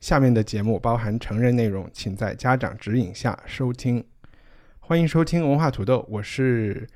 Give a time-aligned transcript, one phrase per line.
[0.00, 4.02] 下面的节目包含成人内容，请在家长指引下收听。
[4.78, 6.88] 欢迎收听文化土豆，我是。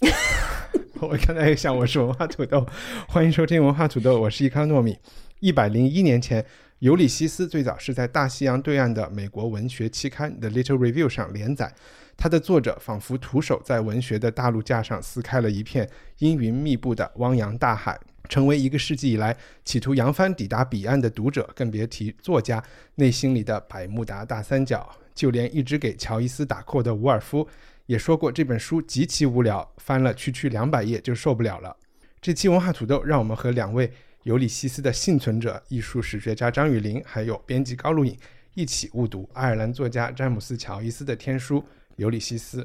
[1.00, 2.66] 我刚才也想我是文化土豆，
[3.08, 4.98] 欢迎收听文化土豆，我是伊康糯米。
[5.38, 6.42] 一百零一年前，
[6.80, 11.72] 《尤里西斯》最早是在大西洋对岸的美国文学期刊《The Little Review》上连载。
[12.16, 15.88] 它的作者仿佛徒手在文学的大陆架上撕开了一片
[16.18, 22.62] 阴云密布的汪洋大海，成为一个世纪以来企图扬帆抵达彼岸的读者，更别提作家
[22.96, 24.88] 内心里的百慕达大三角。
[25.14, 27.48] 就连一直给乔伊斯打 call 的伍尔夫
[27.86, 31.74] 也说过，这本书极其无聊，翻了区区两百页就受不了了。
[32.20, 33.90] 这期文化土豆，让我们和两位
[34.24, 38.14] 尤里西斯的幸存者、艺术史学家张雨林，还有编辑高露颖
[38.52, 41.60] 一起误读爱尔兰作家詹姆斯·乔伊斯的天书
[41.96, 42.62] 《尤里西斯》。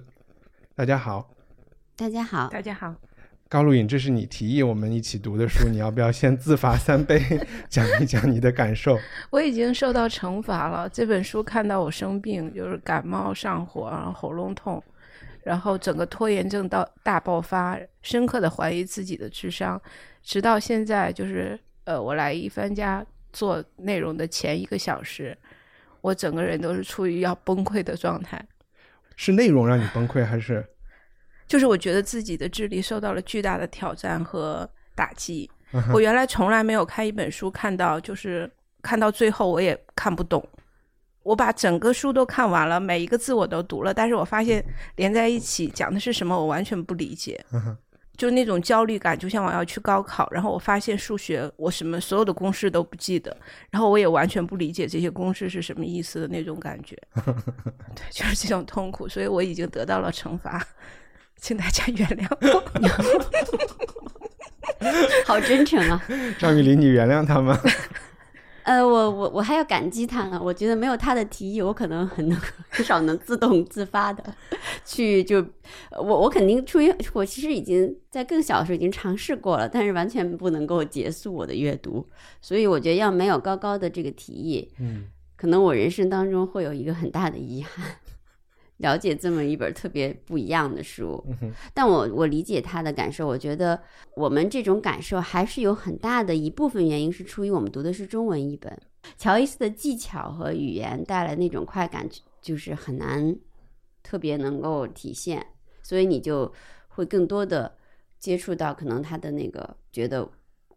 [0.75, 1.33] 大家好，
[1.95, 2.93] 大家好，大家好，
[3.51, 7.21] 高露颖，这是你提议我们一起读的书，你要不要先自罚三杯，
[7.67, 8.97] 讲一讲你的感受？
[9.29, 10.87] 我已经受到惩罚了。
[10.87, 14.81] 这本书看到我生病，就是感冒上火，然后喉咙痛，
[15.43, 19.81] 然后整个拖延症到大爆发，深刻的怀疑自己的智商，
[20.23, 25.37] 直到现在，就是呃，我来一帆家做内容的前一个小时，
[25.99, 28.41] 我整个人都是处于要崩溃的状态。
[29.17, 30.65] 是内容让你崩溃，还是
[31.51, 35.51] 就是我觉得自己的智力受到了巨大的挑战和打击。
[35.93, 38.49] 我原来从来没有看一本书看到，就是
[38.81, 40.41] 看到最后我也看不懂。
[41.23, 44.63] 我把整个书都看完了，每一个字我都读了，但是我发现
[44.95, 47.43] 连在一起讲的是什么，我完全不理解。
[48.15, 53.35] 就那种焦虑感，就像我要去高考，然后我发现数学我什么所有的公式都不记得，
[53.69, 56.95] 然后我也完全不理解这些公式是什么意思的那种感觉。
[57.93, 60.65] 对，就是这种痛苦，所以我已经得到了惩罚，
[61.41, 62.63] 请大家原谅我。
[65.25, 66.01] 好真诚啊！
[66.39, 67.59] 张雨林，你原谅他吗？
[68.63, 70.39] 呃，我我我还要感激他呢。
[70.41, 72.39] 我觉得没有他的提议，我可能很能
[72.71, 74.23] 至少能自动自发的
[74.85, 75.43] 去就
[75.97, 82.07] 我我肯定出于我其实已经在更小的时候已经尝试过了，但是完全不能够结束我的阅读。
[82.39, 87.83] 所以我觉得要没有高高的这个提议，嗯，可能我人生当中会有一个很大的遗憾。
[88.81, 91.23] 了解这么一本特别不一样的书，
[91.73, 93.27] 但我我理解他的感受。
[93.27, 93.79] 我觉得
[94.15, 98.75] 我们这种感受还是有很大的一部分原因是出于我们读的是中文译本。
[99.17, 102.07] 乔伊斯的技巧和语言带来那种快感，
[102.41, 103.35] 就是很难
[104.01, 105.45] 特别能够体现，
[105.83, 106.51] 所以你就
[106.87, 107.71] 会更多的
[108.19, 110.27] 接触到可能他的那个觉得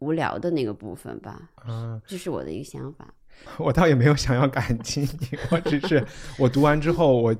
[0.01, 1.51] 无聊的那个部分吧。
[1.67, 3.13] 嗯，这是我的一个想法。
[3.59, 6.07] 我倒也没有想要感激你，我只是
[6.39, 7.35] 我读完之后我。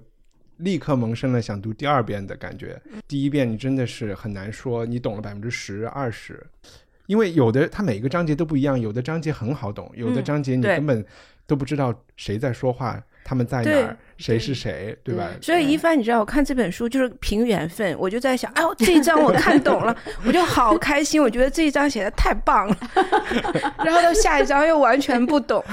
[0.59, 2.81] 立刻萌生了想读第二遍的感觉。
[3.07, 6.45] 第一遍你真的是很难说你懂了百分之十、二十，
[7.07, 11.05] 因为有的它每个章节都不一样，有的章节很好懂，有的章节你根本
[11.47, 13.03] 都不知道谁在说话。
[13.25, 13.97] 他们在哪儿？
[14.19, 14.97] 谁是谁？
[15.03, 15.31] 对吧？
[15.41, 22.79] 所以一帆，你知道，我看这本书就是凭缘分，我就在想， 哎呦，这一章我看懂了，我就好开心，我觉得这一章写的太棒了。
[23.85, 25.65] 然后到下一章又完全不懂。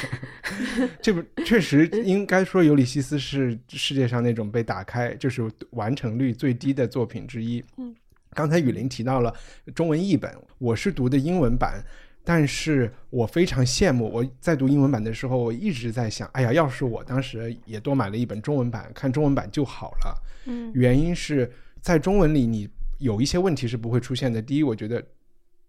[1.02, 7.62] 这本确实应该说，《尤里西斯》是世界上那种被打开就是完成率最低的作品之一。
[7.76, 7.94] 嗯，
[8.32, 9.34] 刚才雨林提到了
[9.74, 11.82] 中文译本，我是读的英文版。
[12.28, 20.22] 但是我非常羡慕，我在读英文版的时候，我一直在想，哎呀，要是我当时也多买了一本中文版，看中文版就好了。
[20.46, 21.48] 嗯，原因是
[21.80, 24.42] 在中文里，你有一些问题是不会出现的。
[24.42, 25.00] 第一，我觉得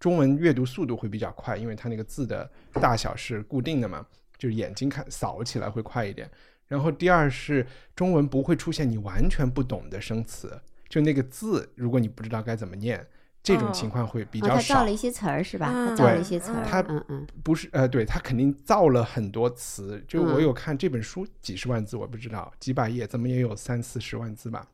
[0.00, 4.04] 中文阅读速度会比较快，因为它那个字的大小是固定的嘛，
[4.36, 6.28] 就是眼睛看扫起来会快一点。
[6.66, 7.64] 然后第二是
[7.94, 13.06] 中文不会出现你完全不懂的生词，就那个字，如果你不知道该怎么念。
[13.42, 14.74] 这种情况会比较少。
[14.74, 15.72] 他造了一些词儿是吧？
[15.72, 16.62] 他造了一些词儿。
[16.64, 20.02] 他嗯嗯，不是呃，对他肯定造了很多词。
[20.06, 24.66] 就我有看这本书几十万字，我不知道几百页，怎么也有三四十万字吧？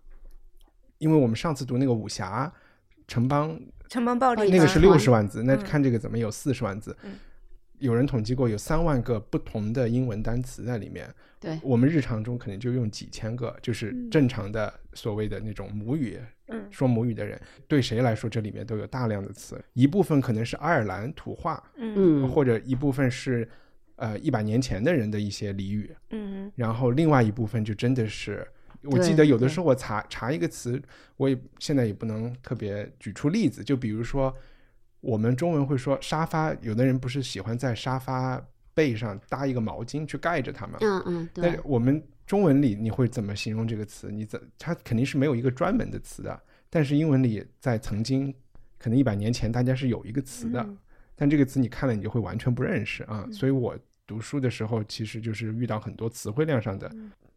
[0.98, 2.50] 因为我们上次读那个武侠
[3.06, 6.96] 城邦城邦暴力那个是六十万字，那看这个怎么有四十万字？
[7.78, 11.08] 有人统计过有三万个不同的英文单词在里面。
[11.40, 14.10] 对，我们日常中可能就用几千个，就是嗯。
[14.10, 16.18] 正常的所谓的那种母语，
[16.48, 16.66] 嗯。
[16.70, 22.22] 说母语的人，对谁来说这里面都有大量的词，一部分可能是爱尔兰土话，嗯。
[22.22, 23.46] 嗯，或者一部分是
[23.96, 26.50] 呃一百年前的人的一些俚语，嗯。
[26.54, 28.46] 然后另外一部分就真的是。
[28.84, 30.78] 我记得有的时候我查查一个词，
[31.16, 34.34] 我也现在也不能特别举出例子，就比如说
[35.04, 38.42] 我们中文会说沙发，有的人不是喜欢在沙发
[38.72, 40.78] 背上搭一个毛巾去盖着它吗？
[40.80, 44.10] 嗯嗯，对但是，我们中文里你会怎么形容这个词？
[44.10, 48.34] 你怎它肯定是没有一个专门的词的，但是英文里在曾经
[48.78, 50.78] 可能一百年前大家是有一个词的，嗯
[51.14, 53.28] 但这个词你看了你就会完全不认识啊。
[53.30, 56.90] 所以我读书的时候其实就是遇到很多词汇量上的，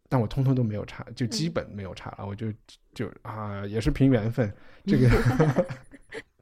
[0.08, 2.50] 但我通通都没有查，就基本没有查了，我就
[2.94, 4.50] 就啊也是凭缘分，
[4.86, 5.08] 这个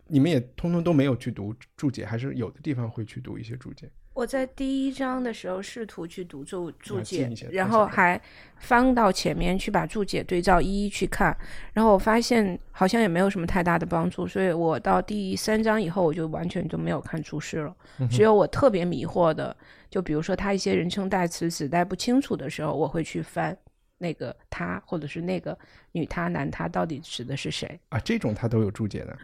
[0.08, 3.90] 你们也通通都没有去读注解，还是有的地方会去读一些注解。
[4.14, 8.18] 我在第一章的时候试图去读注注解然后还
[8.56, 11.36] 翻到前面去把注解对照一一去看，
[11.74, 17.76] 然后我发现好像也没有什么太大的帮助，所以我到第三章以后我就完全就没有看注释了。
[18.10, 19.54] 只有我特别迷惑的，
[19.90, 23.54] 就比如说他一些人称代词指代不清楚的时候，我会去翻
[23.98, 25.58] 那个他或者是那个
[25.92, 27.78] 女他男他到底指的是谁？
[27.90, 29.14] 啊，这种他都有注解的，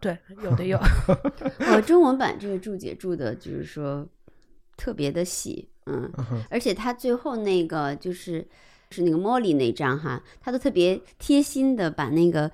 [0.00, 0.78] 对， 有的有。
[1.74, 4.06] 我中文版这个注解注的就是说
[4.76, 6.10] 特别的细，嗯，
[6.50, 8.46] 而且他最后那个就是
[8.90, 12.50] 是那个茉莉那章哈，他都特别贴心的把那个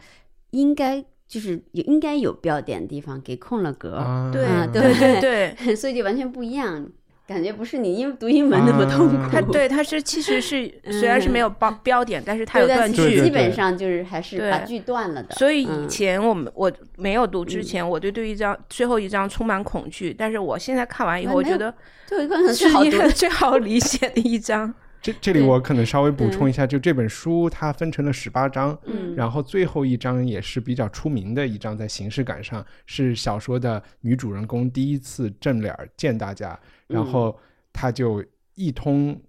[0.51, 4.83] 应该就是有应该有标点的地方给空了格，啊，对啊对
[5.21, 5.21] 对
[5.57, 6.89] 对， 所以就完全不一样，
[7.27, 9.17] 感觉不是你英读英文那么痛苦。
[9.17, 13.23] 啊它对它是其实是 虽然是没有标标点，但是它有，断句。
[13.23, 15.35] 基本上就是还是把句断了的。
[15.37, 21.73] 所以以嗯前我们我没有读之前，我对对一章最后一章充满恐惧，但是我现在看完以后，我觉得
[22.07, 24.75] 最后一个是一最好读最好理解的一章。
[25.03, 37.37] 这这里我可能稍微补充一下，就这本书它分成了十八章，嗯然后最后一章也是比较出名的一章，在形式感上是小说的女主人公第一次正脸儿见大家，然后
[37.73, 39.21] 她就一通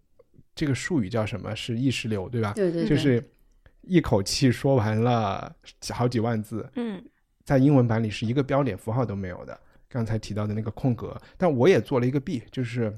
[0.54, 1.56] 这个术语叫什么？
[1.56, 2.54] 是意识流，对吧？
[2.54, 3.24] 对对，对就是
[3.82, 5.54] 一口气说完了
[5.90, 7.04] 好几万字，嗯
[7.44, 9.60] 在英文版里是一个标点符号都没有的。
[9.90, 12.98] 刚才提到的那个空格，但我也做了一个弊，就是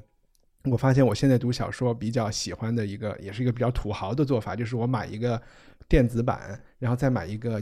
[0.72, 5.42] 我发现我现在读小说比较喜欢的一个，也是一个比较土豪的做法，就是我买一个
[5.88, 7.62] 电子版，然后再买一个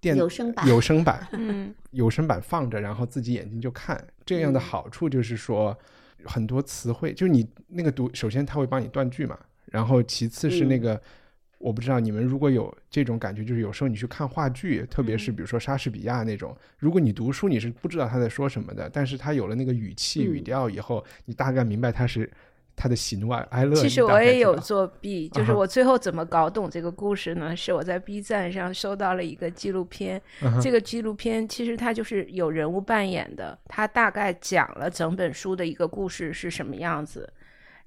[0.00, 4.02] 电有声版有声版， 嗯有声版放着，然后自己眼睛就看。
[4.24, 5.76] 这样的好处就是说，
[6.24, 11.00] 很多词汇，就是你那个读，首先它会帮你断句嘛，然后其次是那个，
[11.60, 22.30] 我不知道你们如果有这种感觉，就是有时候你去看话剧，特别是比如说莎士比亚那种，如果你读书你是不知道他在说什么的，但是他有了那个语气、嗯语调以后，你大概明白他是
[22.74, 23.76] 他的喜怒哀哀乐。
[23.76, 27.54] 其实我也有作弊， 就是我最后怎么搞懂这个故事呢？
[27.54, 37.30] 是我在 B 站上收到了一个纪录片，嗯这个纪录片其实它就是有人物扮演的，它大概讲了整本书的一个故事是什么样子，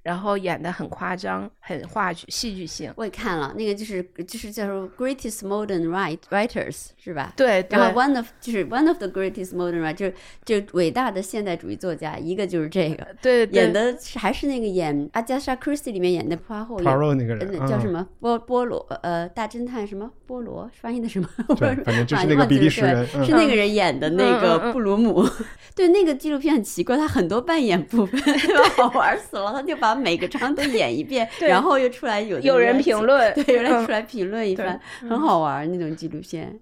[0.04, 2.92] 然后演的很夸张，很话剧戏剧性。
[2.94, 7.32] 我也看了，那个就是就是叫做 Greatest Modern Write Writers 是吧？
[7.36, 10.14] 对，对然后 one of 就是 one of the greatest modern Writers 就是
[10.44, 21.26] 就伟大的现代主义作家，一个就是这个对对演的是还是那个演阿加莎·克里斯蒂里面演的花后演 Poirot 那个人呃叫什嗯么波波罗呃大侦探什么波罗翻译的什么？
[21.56, 25.26] 对反正就是啊那个比利时人嗯是那个人演的那个布鲁姆。
[25.74, 28.20] 对，那个纪录片很奇怪，他很多扮演部分，
[28.76, 33.32] 好玩死了，他就把每个章都演一遍， 然后又出来有有人评论。
[33.34, 33.86] 对，有人嗯。
[33.86, 34.64] 出来评论一对。
[34.64, 36.58] 番，很好玩那种纪录片。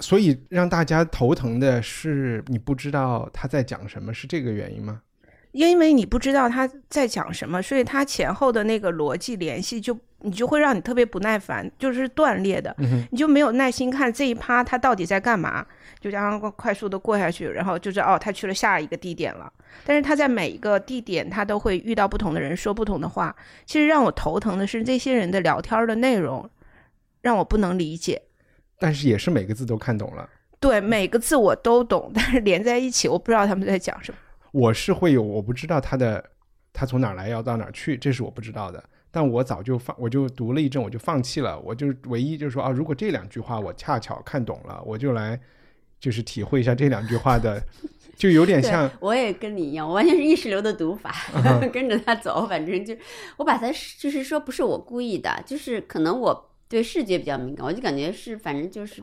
[0.00, 5.00] 所以让大家头疼的是你不知道他在讲什么，是这个原因吗？
[5.52, 12.74] 因为你不知道他在讲什么，所以他前后的那个逻辑联系就你就会让你特别不耐烦，就是断裂的，
[13.10, 15.64] 你就没有耐心看这一趴他到底在干嘛，
[16.00, 19.52] 就这样快速的过下去，然后就是哦，他去了下一个地点了。
[19.84, 23.34] 但是他在每一个地点，他都会遇到不同的人，说不同的话。
[23.66, 26.48] 其实让我头疼的是这些人的聊天的内容，
[27.20, 28.22] 让我不能理解。
[28.78, 30.28] 但是也是每个字都看懂了。
[30.58, 34.18] 对每个字我都懂，但是连在一起，我不知道他们在讲什么。
[34.52, 36.24] 我是会有，我不知道他的
[36.72, 38.82] 他从哪儿来要到哪儿去，这是我不知道的。
[39.16, 41.58] 但我早就放，我就读了一阵，我就放弃了。
[41.60, 45.40] 我就唯一就是说啊，如果这两句话我恰巧看懂了，我就来
[45.98, 47.58] 就是体会一下这两句话的，
[48.14, 52.94] 就有点像，我也跟你一样，我完全是意识流的读法，嗯跟着他走，反正就
[53.38, 59.02] 我把它就是说不是我故意的，就是可能我对视觉比较敏感，我就感觉是反正就是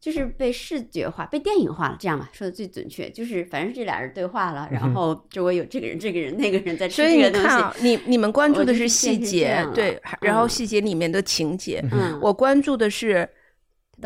[0.00, 7.46] 就是被视觉化、被电影化了，这样吧，说的最准确，就是反正这俩人对话了，然后周围有这个人、这个人、那个人在吃所以这个东西。
[7.46, 13.28] 你看啊，你你们关注的是细节对，然后嗯细节里面的情节，嗯，我关注的是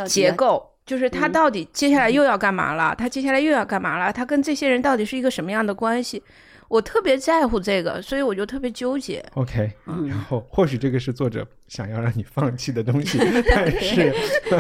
[0.07, 2.95] 结构，就是他嗯到底接下来又要干嘛了？
[2.97, 4.11] 他接下来又要干嘛了？
[4.13, 6.23] 他跟这些人到底是一个什么样的关系？
[6.73, 9.23] 我特别在乎这个，所以我就特别纠结。
[9.35, 13.19] OK，嗯然后或许这个是作者想要让你放弃的东西，
[13.55, 14.11] 但是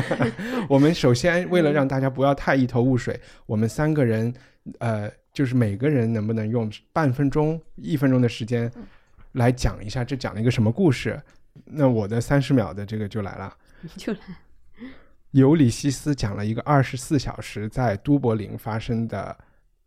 [0.69, 4.31] 我们首先为了让大家不要太一头雾水，我们三个人
[4.79, 8.71] 呃，就是每个人能不能用半分钟、一分钟的时间
[9.33, 11.19] 来讲一下这讲了一个什么故事？
[11.65, 13.57] 那我的三十秒的这个就来了。
[13.97, 14.19] 就来
[15.31, 19.35] 尤里西斯讲了一个二十四小时在都柏林发生的，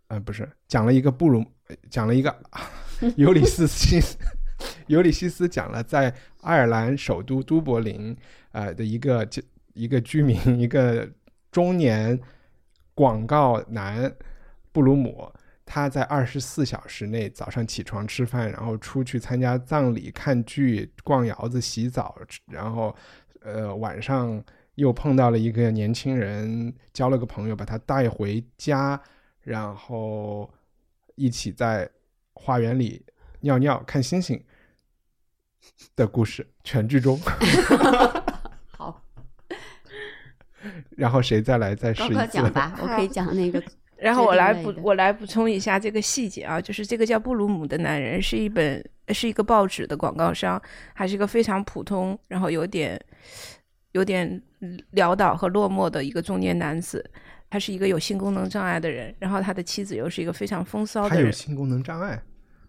[0.07, 1.45] 呃，不是讲了一个布鲁，呃
[1.89, 2.35] 讲了一个
[3.17, 4.17] 尤里斯西斯，
[4.87, 8.15] 尤里西斯讲了在爱尔兰首都都柏林，
[8.51, 9.27] 呃的一个
[9.73, 11.09] 一个居民， 一个
[11.51, 12.19] 中年
[12.93, 14.13] 广告男
[14.71, 15.31] 布鲁姆，
[15.65, 22.15] 他在二十四小时内早上起床吃饭，然后出去参加葬礼、看剧、逛窑子、洗澡，
[22.47, 22.95] 然后
[23.41, 24.41] 呃晚上
[24.75, 29.01] 又碰到了一个年轻人，交了个朋友，把他带回家，
[29.41, 30.49] 然后
[31.15, 31.89] 一起在
[32.33, 33.05] 花园里
[33.41, 34.43] 尿尿、看星星
[35.95, 37.19] 的故事，全剧终。
[38.77, 39.01] 好，
[40.91, 42.13] 然后谁再来再试一次？
[42.13, 43.63] 高讲吧， 我可以讲那个
[43.97, 50.61] 然后我来补我来补充一下这个细节啊，就是这个叫布鲁姆的男人是一本是一个报纸的广告商，
[50.93, 52.99] 还是一个非常普通，然后有点
[53.93, 54.41] 有点
[54.93, 57.09] 潦倒和落寞的一个中年男子。
[57.49, 61.31] 他是一个有性功能障碍的人，然后他的妻子又是一个非常风骚的他有。
[61.31, 62.21] 性功能障碍，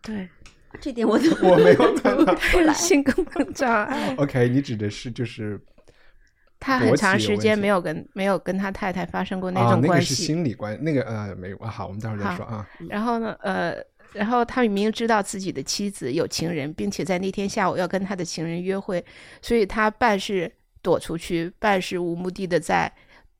[0.03, 0.29] 对，
[0.81, 2.35] 这点我都我没有看到。
[2.35, 4.15] 他有性功能障碍。
[4.19, 5.61] OK，你指的是就是
[6.61, 10.15] 他很长时间没有跟没有跟他太太发生过那啊，那个是种关系。
[10.15, 11.69] 心理关，那个呃没有啊。
[11.69, 12.67] 好，我们待会儿再说啊。
[12.89, 13.77] 然后呢，呃，
[14.13, 19.05] 然后他明明知道自己的妻子有情人，并且在那天下午要跟他的情人约会，
[19.43, 20.51] 所以他半是
[20.83, 22.91] 躲出去，半是无目的的在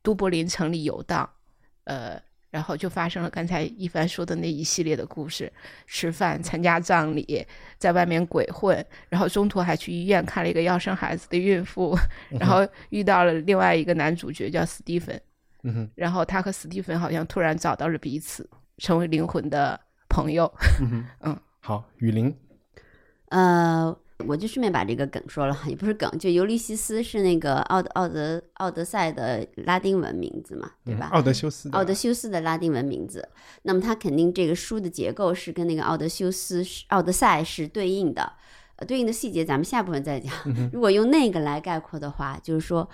[0.07, 1.29] 都柏林城里游荡，
[1.83, 2.17] 呃，
[2.49, 5.51] 然后就发生了刚才一帆说的那一系列的故事：
[5.85, 7.45] 吃饭、参加葬礼，
[7.77, 11.93] 在外面鬼混，然后中途还去医院看了一个要生孩子的孕妇，
[12.39, 15.21] 然后遇到了另外一个男主角叫斯蒂芬，
[15.63, 20.49] 嗯哼，然后他和史蒂芬好像突然找到了彼此，成为灵魂的朋友。
[21.21, 21.37] 嗯。
[21.59, 22.33] 好，雨林，
[23.27, 23.93] 呃，
[24.25, 31.09] 我就顺便把这个梗说了，也不是梗，就尤利西斯是那个奥德奥德奥德赛的拉丁文名字嘛，对吧？
[31.11, 33.29] 嗯奥德修斯的，奥德修斯的拉丁文名字，
[33.61, 38.33] 那么他肯定这个书的结构是跟那个奥德修斯是奥德赛是对应的，
[38.77, 40.33] 呃，对应的细节咱们下部分再讲。
[40.73, 42.89] 如果用那个来概括的话，就是说，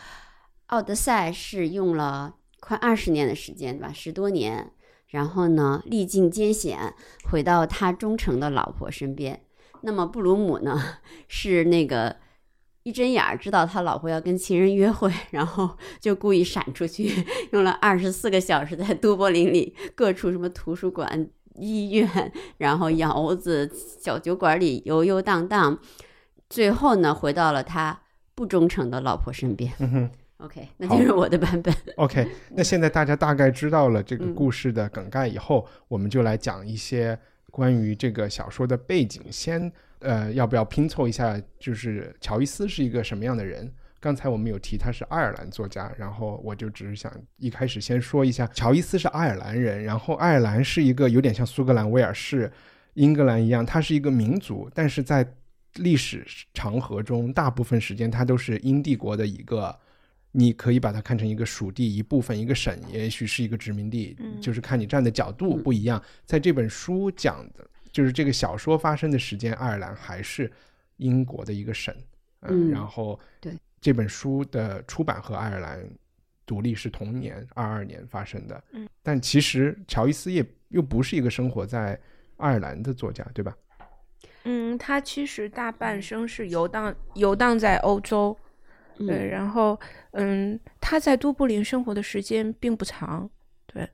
[0.67, 3.93] 奥德赛是用了快二十年的时间，对吧？
[3.93, 4.71] 十多年，
[5.07, 6.93] 然后呢，历尽艰险，
[7.31, 9.41] 回到他忠诚的老婆身边。
[9.83, 10.81] 那么布鲁姆呢，
[11.27, 12.15] 是那个
[12.83, 23.71] 一睁眼儿知道他老婆要跟情人约会， 然后就故意闪出去，用了二十四个小时在都柏林里各处什么图书馆、医院，然后窑子、
[24.01, 25.77] 小酒馆里游游荡荡，
[26.49, 28.01] 最后呢回到了他
[28.35, 29.71] 不忠诚的老婆身边。
[29.79, 31.73] 嗯哼 OK，那就是我的版本。
[31.95, 37.17] OK，那现在大家大概知道了这个嗯故事的梗概以后，我们就来讲一些
[37.53, 39.21] 关于这个小说的背景。
[39.29, 41.39] 先，呃，要不要拼凑一下？
[41.59, 43.71] 就是乔伊斯是一个什么样的人？
[43.99, 52.51] 刚才我们有提他是爱尔兰作家，然后我就只是想一开始先说一下，乔伊斯是爱尔兰人，然后爱尔兰是一个有点像苏格兰、威尔士、
[52.95, 55.23] 英格兰一样，它是一个民族，但是在
[55.75, 59.79] 历史长河中，大部分时间它都是英帝国的一个。
[60.33, 64.41] 你可以把它看成一个属地一部分，一个省，也许是一个殖民地，嗯。
[64.41, 66.03] 就是看你站的角度不一样。
[66.25, 70.51] 在这本书讲的，就是这个小说发生的时间，爱尔兰还是
[70.97, 71.95] 英国的一个省，
[72.41, 73.53] 嗯然后对。
[73.79, 75.85] 这本书的出版和爱尔兰
[76.45, 81.99] 独立是同年二二年发生的，嗯，但其实乔伊斯也又不是一个生活在
[82.37, 83.53] 爱尔兰的作家，对吧？
[84.45, 88.37] 嗯，他其实大半生是游荡游荡在欧洲，
[88.97, 89.79] 对，嗯然后
[90.11, 93.29] 嗯，他在都柏林生活的时间并不长，
[93.65, 93.87] 对，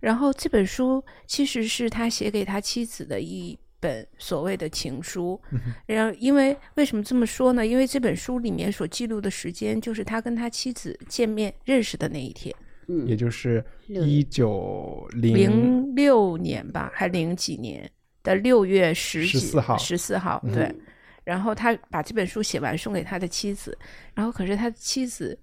[0.00, 5.40] 然后这本书其实是他写给他妻子的一本所谓的情书，
[5.86, 7.66] 然后因为为什么这么说呢？
[7.66, 12.54] 因为这本书里面所记录的时间就是他跟他妻子见面认识的那一天，
[12.88, 17.90] 嗯也嗯，就是六一九零零六年吧，还零几年
[18.22, 20.74] 的六月十几14号十四号，嗯对。
[21.24, 23.76] 然后他把这本书写完送给他的妻子，
[24.14, 25.36] 然后可是他的妻子，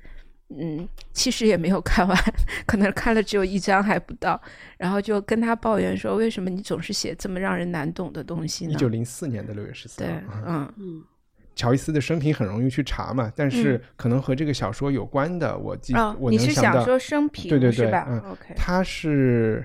[0.50, 2.18] 嗯，其实也没有看完，
[2.66, 4.42] 可能看了只有一章还不到，
[4.78, 10.08] 然后就跟他抱怨说：“为什么你总是写这么让人难懂的东西呢？”一九零四年的六月十四对，，
[10.46, 11.04] 嗯嗯。
[11.54, 18.08] 乔伊斯的生平很容易去查嘛，但是可能和这个小说有关的，我记、哦，我你是想能想到，说生平对对对，是吧、
[18.56, 19.64] 他是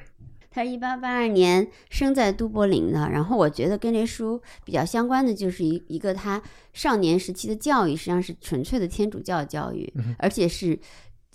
[0.57, 10.79] 他是一八八二年生在都柏林的，然后我觉得跟这书比较相关的就是一一个他少年时期的教育，实际上是纯粹的天主教教育，而且是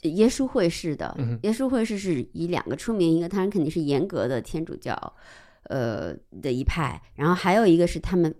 [0.02, 1.16] 耶稣会士的。
[1.44, 4.96] 耶稣会士是以两个出名，一个当然肯定是严格的天主教，
[5.66, 8.34] 呃的一派，然后还有一个是他们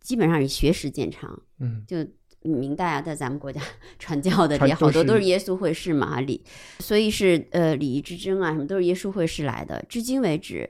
[0.00, 1.98] 基本上以学识见长，嗯就
[2.42, 3.60] 明代啊，在咱们国家
[3.98, 6.42] 传教的传也好多都是耶稣会士嘛，礼，
[6.80, 9.84] 所以是呃礼仪之争啊，什么都是耶稣会士来的。
[9.88, 10.68] 至今为止，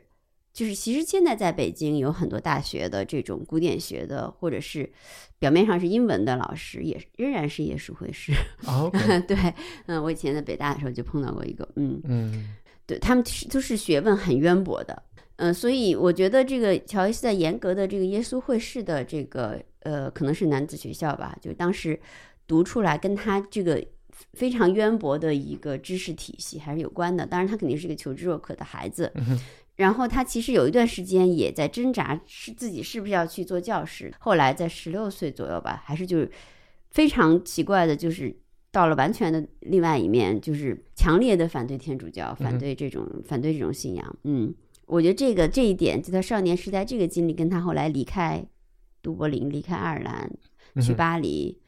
[0.52, 4.90] 就是其实现在在北京有很多大学的这种古典学的，或者是
[5.38, 8.32] 表面上是英文的老师，也仍然是耶稣会士。
[8.66, 8.90] 啊
[9.26, 9.36] 对，
[9.86, 12.54] 嗯，我以前在北大的时候就碰到过一个，嗯，嗯
[12.86, 15.02] 对他们是都是学问很渊博的，
[15.36, 21.98] 嗯、所以我觉得这个乔伊斯在严格的这个耶稣会士的这个呃，可能是男子学校吧，就当时
[22.46, 23.84] 读出来跟他这个
[24.34, 27.26] 非常渊博的一个知识体系还是有关的。
[27.26, 29.12] 当然，他肯定是一个求知若渴的孩子。
[29.76, 34.12] 然后他其实有一段时间也在挣扎，是自己是不是要去做教师。
[34.20, 36.30] 后来在十六岁左右吧，还是就是
[36.90, 38.36] 非常奇怪的，就是
[38.70, 44.16] 到了完全的另外一面，就是强烈的反对天主教，反对这种、反对这种信仰。
[44.24, 44.54] 嗯，
[44.92, 48.44] 我觉得这个这一点，就他少年时代这个经历，跟他后来离开
[49.00, 50.30] 都柏林、离开爱尔兰
[50.82, 51.58] 去巴黎。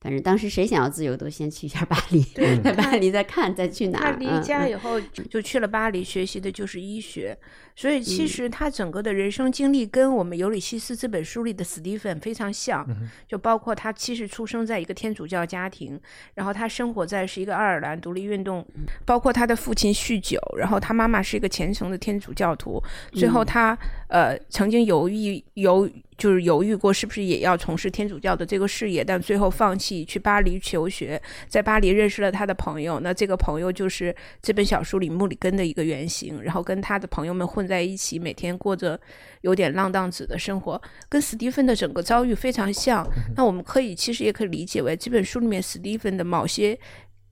[0.00, 4.12] 反正当时谁想要自由，都先去一下巴黎，对 在巴黎再看，再去哪儿。
[4.12, 5.00] 他离家以后
[5.30, 7.34] 就去了巴黎，学习的就是医学，
[7.74, 8.02] 所以嗯。
[8.02, 12.86] 其实他整个的人生经历跟我们《尤里西斯》这本书里的史蒂芬非常像，
[13.26, 16.00] 就包括他其实出生在一个天主教家庭，
[16.34, 18.66] 然后他生活在是一个爱尔兰独立运动，
[19.04, 23.76] 包括他的父亲酗酒，然后他妈妈是一个虔诚的天主教徒，最后他
[24.08, 38.98] 呃曾经犹豫犹就是犹豫过是不是也要从事天主教的这个事业，但最后放弃去巴黎求学，在巴黎认识了他的朋友，那这个朋友就是这本小说里穆里根的一个原型，然后跟他的朋友们混在一起，每天过着
[39.42, 43.06] 有点浪荡子的生活，跟史蒂芬的整个遭遇非常像。
[43.36, 46.78] 那我们可以其实也可以理解为这本书里面史蒂芬的某些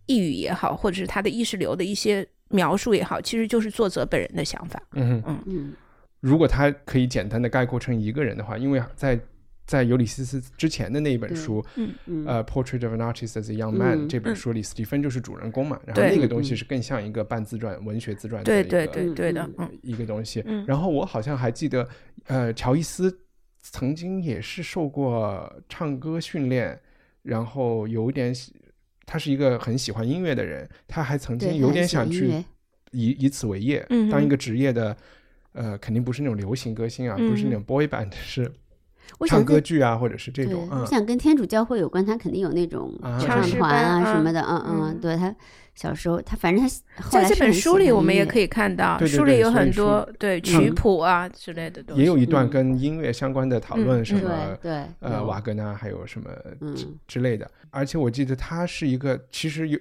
[0.07, 4.83] 抑郁也好，或者是他的意识流的一些描述也好，其实就是作者本人的想法。
[4.93, 5.73] 嗯嗯，嗯
[6.21, 9.19] 如果他可以简单的概括成一个人的话，因为在
[9.65, 19.71] 在尤里西斯之前的那一本书，嗯呃，《Portrait of an Artist as a Young Man》、嗯这本书里，斯蒂芬就是主人公嘛，然后那个东西嗯是更像一个半自传、文学自传的对一个对对对的，嗯。
[19.83, 20.43] 一个东西。
[20.47, 21.89] 嗯然后我好像还记得，
[22.27, 23.17] 呃，乔伊斯
[23.61, 26.79] 曾经也是受过唱歌训练，
[27.23, 28.55] 然后有点喜，
[29.07, 32.45] 他是一个很喜欢音乐的人，他还曾经，有点想去
[32.91, 34.97] 以以此为业，嗯当一个职业的。
[35.55, 38.51] 呃，肯定不是那种流行歌星啊，不是那嗯种 boy band，是
[39.19, 40.69] 我想唱歌跟剧啊，或者是这，种。
[40.71, 45.35] 嗯我，想跟天主教会有关，他肯定有那种啊合唱团啊什么的，嗯嗯嗯，对他
[45.75, 52.03] 小时候他反正他后来在这本书里，我们也可以以看到，对对书里有很多对曲嗯谱啊之类的东西。
[52.03, 56.31] 也有一段嗯跟音乐相关的讨论，什么对呃瓦格纳，还有什么
[56.77, 57.51] 之嗯之类的。
[57.71, 59.79] 而且我记得他是一个，其实有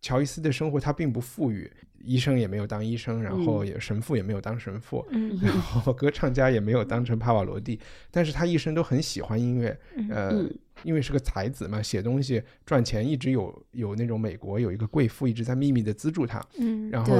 [0.00, 1.70] 乔伊斯的生活他并不富裕，
[2.04, 5.38] 医生也没有当医生，然后也神父也没有当神父，嗯。
[5.42, 9.78] 然后歌唱家也没有当成帕瓦罗蒂，但是他一生都很喜欢音乐，
[10.10, 10.30] 呃。
[10.30, 10.58] 嗯。
[10.82, 17.16] 因为是个才子嘛，写东西赚钱，一直有有那种美国有一个贵妇一直在秘密的资助他，嗯然后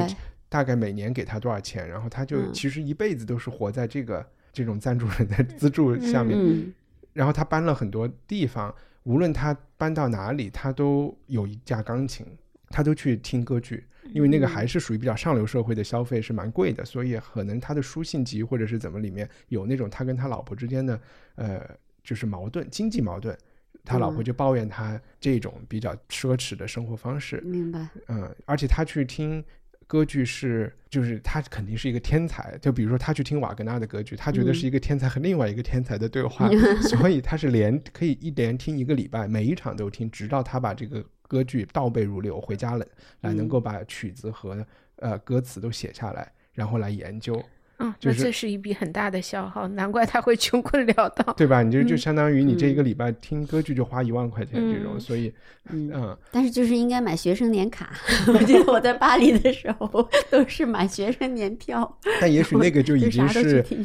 [0.48, 2.52] 大概每年给他多少钱，然后他就嗯。
[2.52, 6.36] 其实一辈子都是活在这个这种赞助人的资助下面。
[6.36, 6.74] 嗯。
[7.12, 12.26] 然后他搬了很多地方，无论他搬到哪里，他都有一架钢琴，
[12.70, 21.00] 他都去听歌剧，因为那个还是属于比较上流社会的消费，是蛮贵的，所以可能他的书信集或者是怎么里面有那种他跟他老婆之间的
[21.36, 21.60] 呃
[22.02, 23.36] 就是矛盾，经济矛盾。
[23.86, 29.44] 他老婆嗯就抱怨他这种比较奢侈的生活方式，明白，嗯，而且他去听
[29.86, 32.56] 歌剧是，就是他肯定是一个天才。
[32.62, 36.48] 就比如说他去听瓦格纳的歌剧，他觉得嗯是一个天才和另外一个天才的对话，
[36.88, 41.04] 所以他是连可以一连听一个礼拜，每一场都听，直到他把这个
[41.34, 42.86] 歌剧倒背如流，回家了
[43.22, 44.64] 来能嗯够把曲子和
[45.00, 47.42] 呃歌词都写下来，然后来研究。
[47.78, 51.32] 嗯，就是那这是一笔很大的消耗，难怪他会穷困潦倒。
[51.36, 51.60] 对吧？
[51.60, 55.34] 你就就嗯相当于你这一个礼拜听歌剧就花一万块钱这种，嗯所以
[55.70, 55.90] 嗯。
[55.92, 57.92] 嗯，但是就是应该买学生年卡，
[58.32, 63.84] 我记得我在巴黎的时候都是买学生年票，但也许那个就已经 是听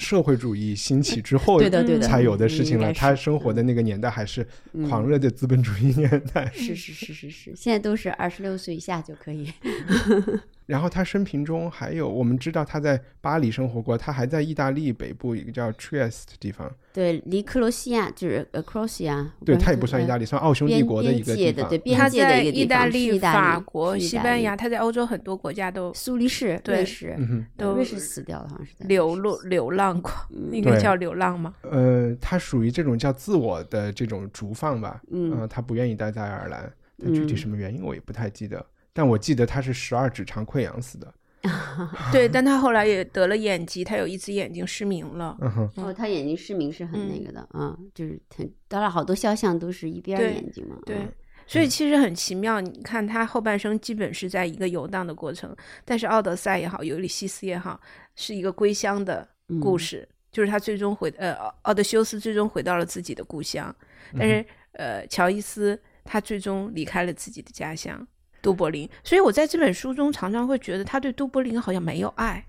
[0.00, 2.90] 社会主义兴起之后对的对的才有的事情了。
[2.94, 6.50] 他生活的那个年代还是嗯狂热的资本主义年代。
[6.54, 9.52] 是是是是是，现在都是二十六岁以下就可以。
[10.70, 21.54] 然后他生平中还有，我们知道他在巴黎生活过，他还在意大利北部一个叫 Trieste 的地方，对，离克罗西亚就是呃克罗西亚，对，他也不算意大利，算奥匈帝国的一个地方。
[21.54, 27.18] 边界的对边他界的在一个地方意大利、大利法国、西班牙，他在欧洲很多国家都苏黎世、对瑞士，
[27.56, 31.52] 都瑞士死掉了，好像是流落流浪过，嗯对应该叫流浪吗？
[31.62, 41.12] 呃，他属于这种叫自我的这种逐放吧，嗯呃，他不愿意待在爱尔兰，但具体嗯什么原因我也不太记得，但我记得他是十二指肠溃疡死的。
[42.12, 45.36] 对，但他后来也得了眼疾，他有一只眼睛失明了。
[45.40, 51.12] 嗯哼，哦，他眼睛失明是很那嗯个的啊，就是他，当然好多肖像都是一边儿眼睛嘛，对嗯，
[51.46, 52.60] 所以其实很奇妙。
[52.60, 57.80] 你看他后半生基本是在一个游荡的过程，但是《奥德赛》也好，《尤里西斯》也好，
[58.16, 59.26] 是一个归乡的
[59.62, 63.74] 故嗯事，就是他最终回呃奥奥德修斯最终回到了自己的故乡，
[64.18, 68.06] 但是、呃乔伊斯他最终离开了自己的家乡
[68.40, 68.88] 都柏林。
[69.04, 72.46] 所以我在这本书中常常会觉得他对都柏林好像没有爱。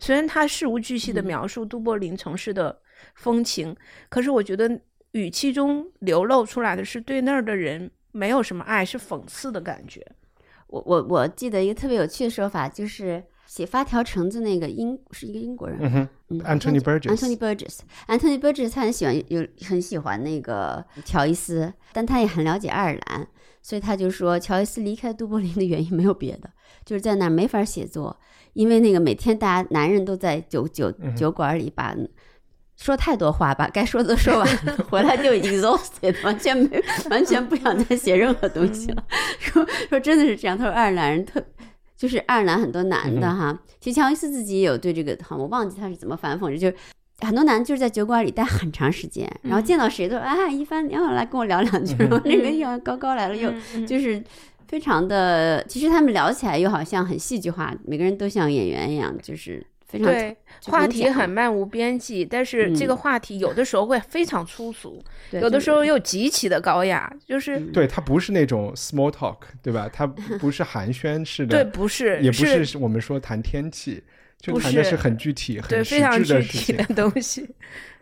[0.00, 2.80] 虽然他事无巨细的嗯描述都柏林城市的
[3.14, 3.74] 风情，
[4.08, 4.80] 可是我觉得
[5.12, 10.04] 语气中流露出来的是对那儿的人没有什么爱，是讽刺的感觉。
[10.66, 23.28] 我我我记得一个特别有趣的说法，就是写发条橙子那个英是一个英国人，嗯哼嗯，Anthony Burgess Anthony Burgess，Anthony Burgess 他很喜欢有很喜欢那个乔伊斯，但他也很了解爱尔兰，
[23.64, 26.50] 所以他就说乔伊斯离开都柏林的原因没有别的，
[26.84, 28.20] 就是在那儿没法写作，
[28.52, 31.96] 因为那个每天大家男人都在酒酒嗯酒馆里把。
[32.76, 39.04] 说太多话，吧该说的都说完了， 回来就 exhausted，完全没完全不想再写任何东西了。
[39.38, 41.40] 说说真的是这样，他说爱尔兰人特
[41.96, 46.74] 就是爱尔兰很多男的哈，其实乔伊斯自己也有对这个，好，我忘记他是怎么反讽的，就是
[47.24, 54.22] 很多男的就是在酒馆里待很长时间，然后见到谁都啊一帆，你好来跟我聊两句，然后 那个又高高来了又嗯就是
[54.68, 69.88] 非常的，其实他们聊起来又好像很戏剧化，每个人都像演员一样，就是非常对，话题很漫无边际，但是这个话题有的时候会非常粗俗，对有的时候又极其的高雅，就是、对他不是那种 small talk，对吧？
[69.92, 74.02] 他不是寒暄式的，对，不是，也不是是我们说谈天气，
[74.44, 76.84] 就不是谈的是很具体、对很实非常具体的。
[76.94, 77.48] 东西，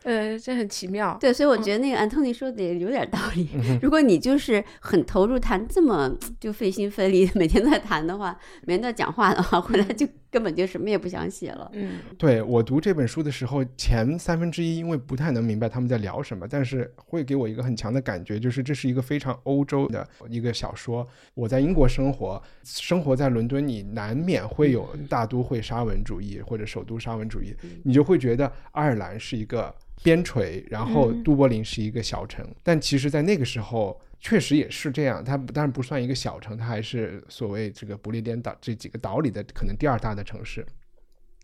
[0.03, 1.17] 呃，这很奇妙。
[1.21, 3.49] 对，所以我觉得那个安东尼说的也有点道理。
[3.55, 11.71] 嗯如果你就是很投入谈这么就费心费力，每天都在谈的话，每天都在讲话的话，回来就根本就什么也不想写了。
[11.75, 21.07] 嗯，对我读这本书的时候，前三分之一因为不太能明白他们在聊什么，但是会给我一个很强的感觉，就是这是一个非常欧洲的一个小说。
[21.35, 32.42] 我在英国生活，生活在伦敦，你难免会有大都会沙文主义或者首都沙文主义，你就会觉得爱尔兰是一个边陲，然后都柏林是一个小城。
[32.62, 34.01] 但其实，在那个时候。
[34.23, 40.65] 确实也是这样，它当然不算一个小城，它还是所谓这个不列颠岛这几个岛里的可能第二大的城市。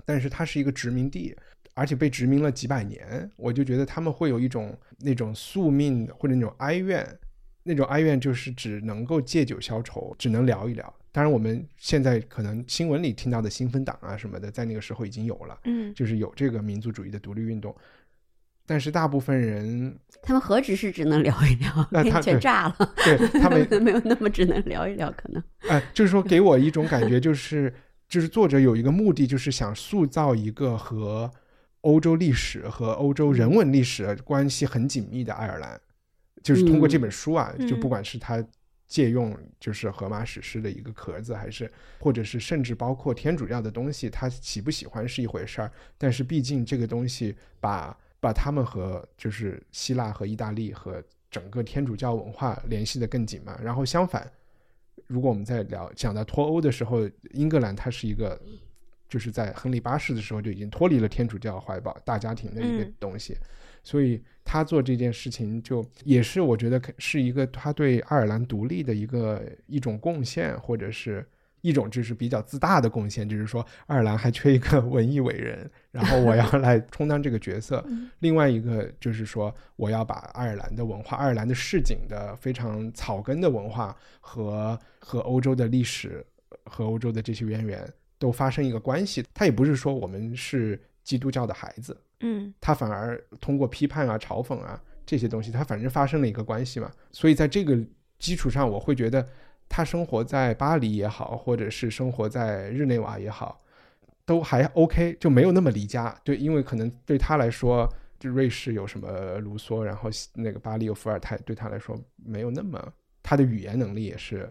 [0.06, 1.36] 但是它是一个殖民地，
[1.74, 7.04] 而且被殖民了几百年，我就觉得他们会有一种那种宿命或者那种哀怨，
[7.64, 10.94] 那种哀怨就是只能够借酒消愁，只能聊一聊。
[11.10, 17.74] 当然，我们现在可能新闻里听到的新芬党啊什么的，在那个时候已经有了，嗯，就是有这个民族主义的独立运动。
[18.68, 22.94] 但是大部分人，他们何止是只能聊一聊，那他 对全炸了。
[23.02, 25.42] 对他们没有那么只能聊一聊，可能。
[25.60, 27.72] 哎，就是说给我一种感觉，就是
[28.10, 31.30] 就是作者有一个目的，就是想塑造一个和
[31.80, 35.80] 欧洲历史和欧洲人文历史关系很紧密的爱尔兰，
[36.42, 38.44] 就是通过这本书啊，就不管是他
[38.86, 54.30] 借用就是荷马史诗的一个壳子，还是或者是甚至包括天主教的东西，他喜不喜欢是一回事儿，但是毕竟这个东西把把他们和就是希腊和意大利和整个天主教文化联系的更紧嘛，然后相反。
[55.06, 58.38] 如果我们在聊讲到脱欧的时候，英格兰它是一个，
[59.08, 63.34] 就是在亨利八世的时候就已经脱离了天主教怀抱大家庭的一个嗯东西，
[63.82, 71.26] 所以他做这件事情就也是我觉得是一个他对爱尔兰独立的一个一种贡献，或者是
[71.60, 77.84] 一种就是比较自大的贡献，就是说爱尔兰还缺一个 文艺伟人，然后我要来充当这个角色。
[78.20, 86.24] 另外一个就是说，我要把爱尔兰的文化、爱尔兰的市井的非常草根的文化和和欧洲的历史
[86.64, 89.24] 和欧洲的这些渊源都发生一个关系。
[89.34, 96.90] 他也不是说我们是基督教的孩子，嗯他反而通过批判啊、嘲讽啊这些东西，他反正发生了一个关系嘛。
[97.12, 97.78] 所以在这个
[98.18, 99.26] 基础上，我会觉得
[99.68, 103.60] 他生活在巴黎也好，或者是生活在日内瓦也好，
[104.24, 106.14] 都还 OK，就没有那么离家。
[106.24, 112.82] 对，因为可能对他来说，就瑞士有什么卢梭，然后那个巴黎有伏尔泰，对他来说没有那么，
[113.22, 114.48] 他的语言能力也是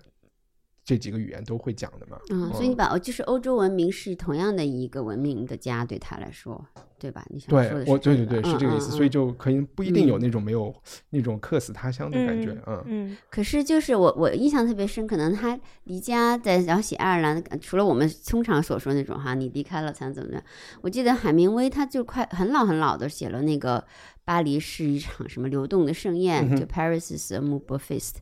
[0.88, 2.18] 这几个语言都会讲的嘛。
[2.30, 6.66] 嗯，所以你把就是欧洲文明是同样的一个文明的家，对他来说，
[6.98, 7.26] 对吧？
[7.30, 10.74] 你想说的是这个对对对是这个意思，所以就可以不一定有嗯那种没有
[11.10, 20.42] 那种客死他乡的感觉，嗯嗯可是就是我我印象特别深，可能他离家在然后写爱尔兰，呃除了我们通常所说那种哈，你离开了才能怎么样？
[20.84, 23.86] 我记得海明威他就快很老很老的写了那个
[24.28, 28.16] 巴黎是一场什么流动的盛宴，嗯就 Paris is a mover feast，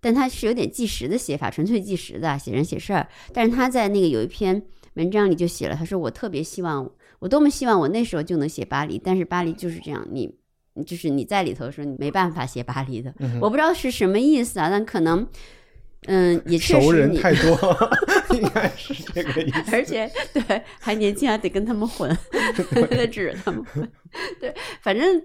[0.00, 3.06] 但它是有点纪实的写法，纯粹纪实的写人写事儿。
[3.32, 4.60] 但是他在那个有一篇
[4.94, 10.34] 文章里就写了，他说我特别希望，我多么希望我那时候就能写巴黎，但是巴黎就是这样，你。
[10.86, 15.26] 就是你在里头的时候，你没办法写巴黎的，嗯我不知道是什么意思啊，但可能，
[16.06, 17.76] 嗯，也确实你，人太多，
[18.34, 19.64] 应该是这个意思。
[19.76, 22.08] 而且对还年轻，还得跟他们混，
[22.88, 23.86] 得指着他们混，
[24.40, 25.22] 对，反正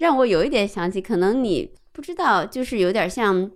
[0.00, 3.50] 让我有一点想起，可能你不知道，就是有点像，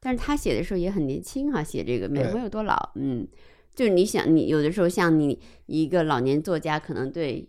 [0.00, 3.28] 但是他写的时候也很年轻哈、写这个没对没有多老，嗯，
[3.74, 7.48] 就是你想，你有的时候像你一个老年作家，可能对。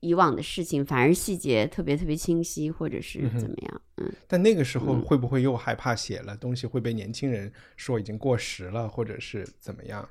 [0.00, 3.80] 以往的事情反而细节特别特别清晰，或者是怎么样？
[3.96, 10.06] 嗯，但那个时候嗯会不会又害怕写了东西会被年轻人说已经过时了，或者是怎么样？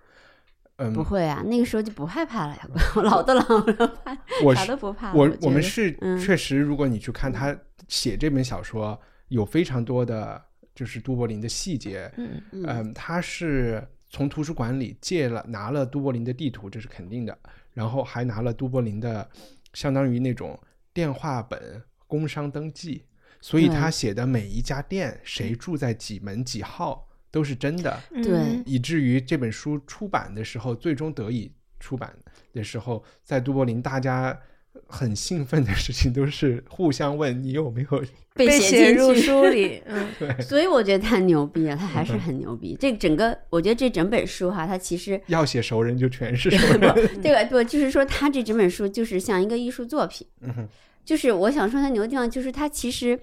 [0.77, 2.67] 嗯，不会啊，那个时候就不害怕了呀，
[3.03, 5.13] 老的老了，怕啥都不怕了。
[5.15, 7.55] 我我们是嗯确实，如果你去看他
[7.87, 10.41] 写这本小说，有非常多的
[10.73, 12.11] 就是都柏林的细节。
[12.17, 17.37] 嗯嗯嗯，他是从图书馆里借了拿了都柏林的地图，这是肯定的，
[17.73, 19.29] 然后还拿了都柏林的
[19.73, 20.59] 相当于那种
[20.91, 23.03] 电话本、工商登记，
[23.39, 27.99] 所以他写的每一家店谁住在几门几号都是真的。
[28.23, 32.13] 对嗯以至于这本书出版的时候，最终得以出版
[32.53, 34.39] 的时候，在都柏林，大家
[34.87, 38.03] 很兴奋的事情都是互相问你有没有
[38.35, 42.77] 被被写入书里， 嗯所以我觉得他牛逼啊，他还嗯是很牛逼。
[42.81, 47.21] 这整个，我觉得这整本书哈，它其实要写熟人就全是熟人。
[47.21, 50.25] 这个不就是说，他这整本书就是像一个艺术作品。
[50.41, 50.67] 嗯哼
[51.05, 53.19] 就是我想说他牛的地方，就是他其实，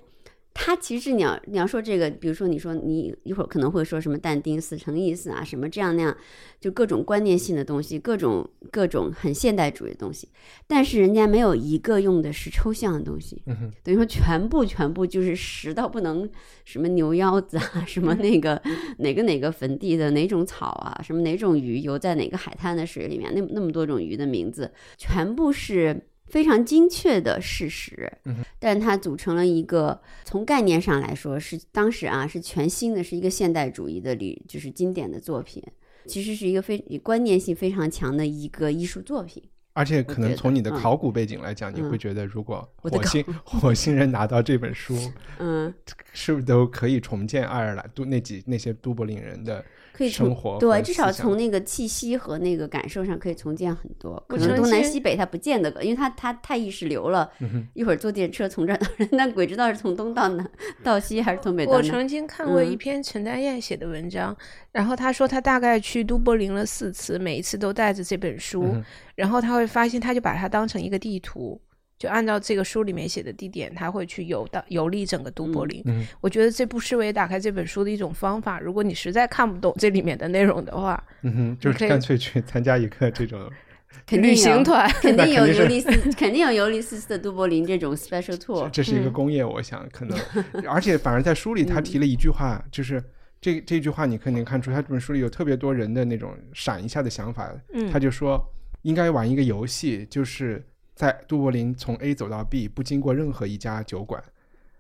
[0.63, 6.15] 它其实你要你要说这个，比如说你说你一会儿可能会说什么但丁四层意思啊，什么这样那样，
[6.61, 10.29] 就各种观念性的东西，各种各种很现代主义的东西，
[10.67, 16.29] 但是人家没有一个用的是抽象的东西，嗯等于说全部全部就是实到不能，
[16.67, 18.61] 什么牛腰子啊，什么那个
[18.99, 25.99] 哪个哪个坟地的哪种草啊，什么哪种鱼游在哪个海滩的水里面，那那么多种鱼的名字，全部是
[26.31, 35.63] 非常精确的事实嗯，但它组成了一个从概念上来说是当时啊是全新的，是一个现代主义的理，就是经典的作品。
[36.07, 39.43] 其实是一个非观念性非常强的一个艺术作品。
[39.73, 44.97] 而且可能从你的考古背景来讲，你嗯会觉得如果火星 火星人拿到这本书，
[45.39, 45.73] 嗯，
[46.13, 54.23] 是不是都可以重建爱尔兰都那几那些都柏林人的可以从生活对，至少从那个气息和那个感受上可以重建很多。
[54.29, 57.31] 可能东南西北它不见得，因为它它太意识流了。
[57.41, 60.51] 嗯一会儿坐电车从这儿到那儿，那鬼知道是从东到南
[60.83, 61.83] 到西还是从北到我。
[61.83, 64.37] 曾经看过一嗯篇陈丹燕写的文章，
[64.73, 71.61] 然后他说他大概去都柏林了四次，每一次都带着这本书，嗯然后他会发现，他就把它当成一个地图，
[72.01, 75.83] 就按照这个书里面写的地点，他会去游到游历整个都柏林。
[75.85, 78.59] 嗯我觉得这不失为打开这本书的一种方法。
[78.59, 83.53] 如果你实在看不懂这里面的内容的话，嗯哼，就是干脆去参加一个这种旅
[84.07, 88.71] 肯定行团 肯定有那肯定是尤利斯，肯定有尤利斯斯的都柏林这种 special tour。
[88.71, 90.19] 这是一个嗯工业，我想可能，
[90.67, 93.05] 而且反而在书里他提了一句话，就是
[93.43, 98.43] 这这句话你肯定看出他这本书里有特别多人的那种闪一下的想法，嗯他就说
[98.83, 100.65] 应该玩一个游戏，就是
[101.01, 104.23] 在杜柏林从 A 走到 B 不经过任何一家酒馆，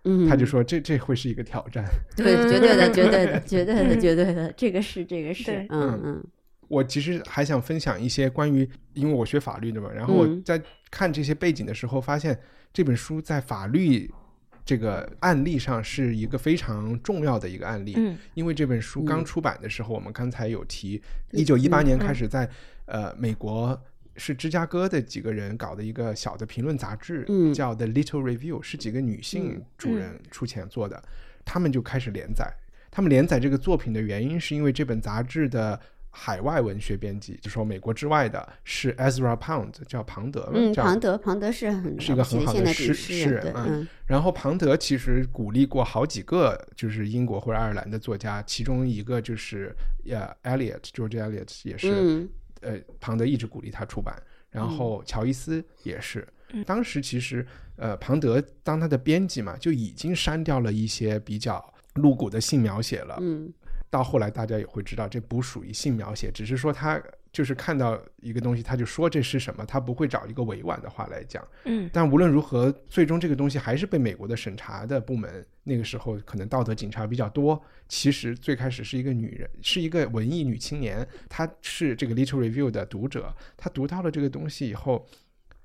[0.05, 1.83] 嗯，他就说这这会是一个挑战。
[2.15, 6.25] 对，绝对的，绝对的，绝对的，绝对的，这个是这个是，嗯嗯
[6.69, 12.39] 我其实还想分享一些关于，因为我学法律的嘛，然后我嗯在看这些背景的时候，发现
[12.71, 14.13] 这本书在法律
[14.63, 17.95] 这个案例上是一个非常重要的一个案例。
[17.97, 21.03] 嗯因为这本书刚嗯出版的时候，我们刚才有提，
[21.33, 22.47] 一九一八年嗯开始在
[22.85, 23.81] 呃美国
[24.17, 27.53] 是芝加哥的几个人搞的一个小的评论杂志，嗯。
[27.55, 31.03] 叫 The Little Review，是几个女性嗯主人出钱做的，
[31.45, 32.53] 他们就开始连载。
[32.91, 43.89] 他们连载这个作品的原因，是因为这本杂志的海外文学编辑，就说美国之外的是 Ezra Pound，叫庞德了，嗯，叫庞德，庞德是很是一个很好的诗诗人，嗯嗯。
[44.07, 49.73] 然后庞德其实鼓励过好几个，就是英国或者爱尔兰的作家，其中一个就是
[50.09, 52.29] 呃 Eliot，George Eliot 也是、嗯
[52.61, 54.21] 呃庞德一直鼓励他出版。
[54.51, 56.21] 然后乔伊斯也是。
[56.53, 57.47] 嗯当时其实
[57.77, 63.17] 呃，庞德当他的编辑嘛，就已经删掉了一些比较露骨的性描写了。
[63.21, 63.53] 嗯
[63.89, 67.01] 到后来大家也会知道，这不属于性描写，只是说他
[67.33, 71.47] 就是看到一个东西，他就说这是什么，他不会找一个委婉的话来讲。
[71.65, 77.61] 嗯但无论如何，最终这个东西还是被美国的审查的部门，那个时候可能道德警察比较多。
[77.89, 85.07] 其实最开始是一个女人，是一个文艺女青年，她是这个 Little Review 的读者，她读到了这个东西以后。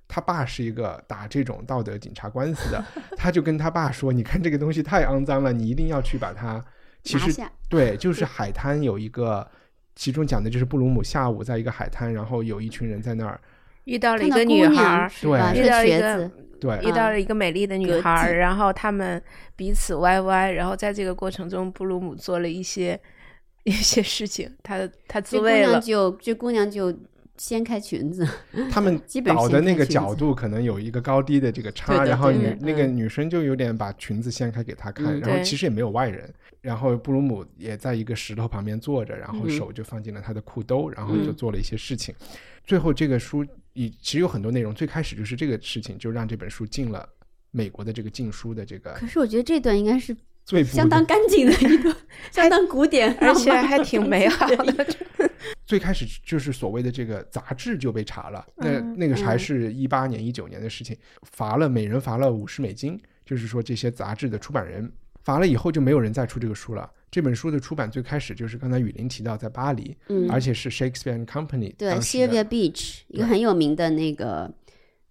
[0.08, 2.86] 他爸是一个打这种道德警察官司的，
[3.18, 6.64] 他就跟他爸说：“你看这个东西太肮脏了，你一定要去把它。”
[7.02, 9.50] 其实对，就 是海滩有一个，
[9.96, 13.40] 其中讲的就是布鲁姆下午在一个海滩，然后有一群人在那儿，
[13.86, 15.10] 遇到了一个女孩？
[15.22, 15.62] 对。
[15.62, 19.22] 遇到了一个，对，遇到了一个美丽的女孩然后他们
[19.56, 23.00] 彼此歪歪，然后在这个过程中，布鲁姆做了一些
[23.64, 26.92] 一些事情，他他自这姑娘就这姑娘就
[27.38, 28.28] 掀开裙子，
[28.72, 42.14] 他们基本倒的那个角度可能有一个高低的这个差，对对然后女那个嗯女生就有点把裙子掀开给他看，嗯然后其实也没有外人，然后布鲁姆也在一个石头旁边坐着，然后嗯手就放进了他的裤兜，然后就嗯做了一些事情。
[42.64, 47.08] 最后这个书以其实有很多内容，最开始就是这个事情就让这本书进了
[47.52, 50.16] 美国的这个禁书的这个可是我觉得这段应该是
[50.46, 51.96] 最相当干净的一个，
[52.32, 54.88] 相当古典，而且还挺美好的。
[55.66, 64.92] 最开始就是所谓的这个杂志就被查了，那嗯那个还嗯是一八年、一九年的事情，罚了每人罚了五十美金，就是说这些杂志的出版人
[65.24, 66.90] 罚了以后就没有人再出这个书了。
[67.10, 74.54] 这本书的出版最开始就是刚才雨林提到在巴黎，嗯，而且是 Shakespeare and Company 对 Sylvia Beach 一个很有名的那个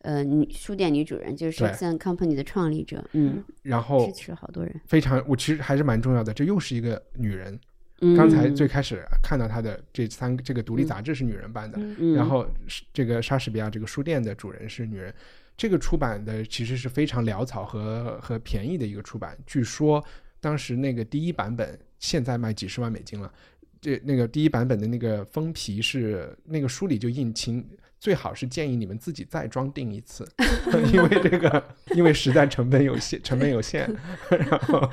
[0.05, 4.81] 呃女书店女主人，就是对 Shakespeare Company 的创立者，嗯，然后支持好多人。
[4.87, 7.53] 非常，我其实还是蛮重要的，这又是一个女人。
[8.01, 12.47] 嗯刚才最开始看到她的这三个这个独立杂志是女人办的，嗯然后
[12.93, 15.15] 这个莎士比亚这个书店的主人是女人，
[15.57, 19.39] 这个出版的其实是非常潦草和和便宜的一个出版。
[19.47, 20.05] 据说
[20.41, 23.33] 当时那个第一版本现在卖几十万美金了，
[23.81, 27.65] 这那个第一版本的那个封皮是那个书里就印清，
[28.05, 30.31] 最好是建议你们自己再装订一次，
[30.93, 31.65] 因为这个
[31.97, 33.91] 因为实在成本有限，成本有限，
[34.29, 34.91] 然后。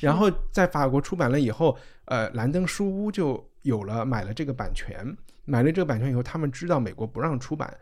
[0.00, 5.14] 然后在法国出版了以后，呃，兰登书屋就有了买了这个版权，
[5.44, 7.72] 买了这个版权以后，他们知道美国不让出版，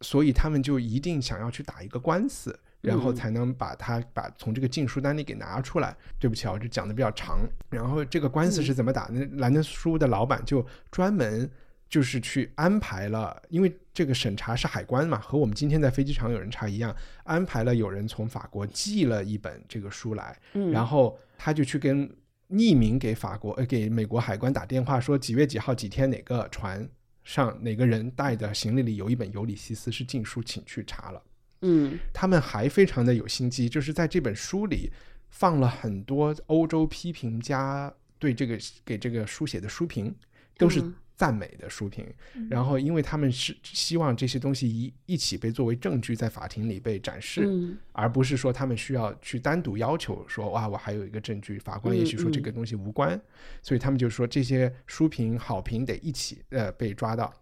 [0.00, 5.96] 所以他们就一定想要去打一个官司，然后嗯才能把它把从这个禁书单里给拿出来。
[6.18, 7.38] 对不起啊，我这讲的比较长。
[7.70, 9.08] 然后这个官司是怎么打？
[9.12, 11.48] 那兰登书屋的老板就专门。
[11.88, 20.70] 就是去安排了，因为这个审查是海关嘛，和我们今天在飞机场有人查一样，安排了有人从法国寄了一本这个书来，嗯。
[20.70, 22.08] 然后他就去跟
[22.50, 26.88] 匿名给法国呃给美国海关打电话说几月几号几天哪个船
[27.24, 31.22] 上哪个人带的行李里有一本《尤里西斯》是禁书，请去查了。
[31.62, 31.98] 嗯。
[32.12, 34.90] 他们还非常的有心机，就是在这本书里
[35.30, 40.14] 放了很多欧洲批评家对这个给这个书写的书评，
[40.56, 42.06] 都是嗯赞美的书评。
[42.48, 53.20] 然后，因为他们是希望这些东西一一起被作为证据在法庭里被展示，嗯而不是说他们需要去单独要求说哇，我还有一个证据，法官也许说这个东西无关，
[53.60, 57.34] 所以他们就说这些书评好评得一起呃被抓到。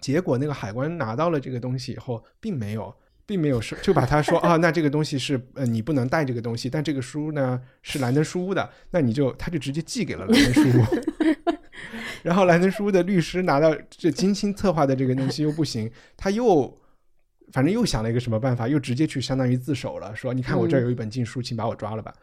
[0.00, 2.94] 结果那个海关拿到了这个东西以后，并没有。
[3.28, 11.52] 并没有说，就把他说 啊，那这个东西是呃你不能带这个东西，但这个书呢是兰登书屋的，那你就他就直接寄给了兰登书屋，
[12.24, 16.74] 然后兰登书屋的律师拿到这精心策划的这个东西又不行，他又
[17.52, 22.14] 反正又想了一个什么办法，又直接去相当于自首了，说你看我这儿有一本禁书，请把我抓了吧。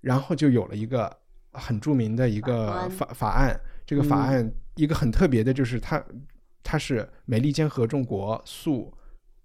[0.00, 1.10] 然后就有了一个
[1.52, 6.04] 很著名的一个法法案，这个法嗯案一个很特别的就是它
[6.62, 8.92] 它是美利坚合众国诉，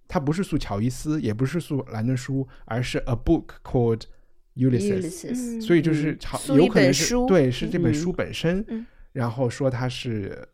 [0.10, 4.02] 它不是诉乔伊斯，也不是诉兰登书，而是 a book called
[4.56, 5.62] Ulysses。
[5.62, 10.45] 所以就是好有可能是对，是这本嗯书本身，嗯然后说它是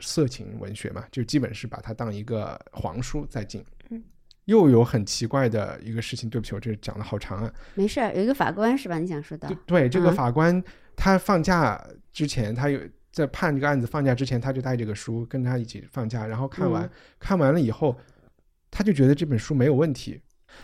[0.00, 3.62] 色情文学嘛，就基本是把它当一个黄书在进。
[3.90, 4.02] 嗯
[4.46, 7.54] 又有很奇怪的一个事情，对不起，我这讲的好长啊。
[7.74, 8.98] 没事儿，有一个法官是吧？
[8.98, 10.60] 你想说的对对，这个嗯法官
[10.96, 11.80] 他放假
[12.12, 12.80] 之前，他有
[13.12, 17.96] 在判这个案子放假之前，他就带这个书跟他一起放假，然后看完、嗯看完了以后，
[18.72, 20.20] 他就觉得这本书没有问题，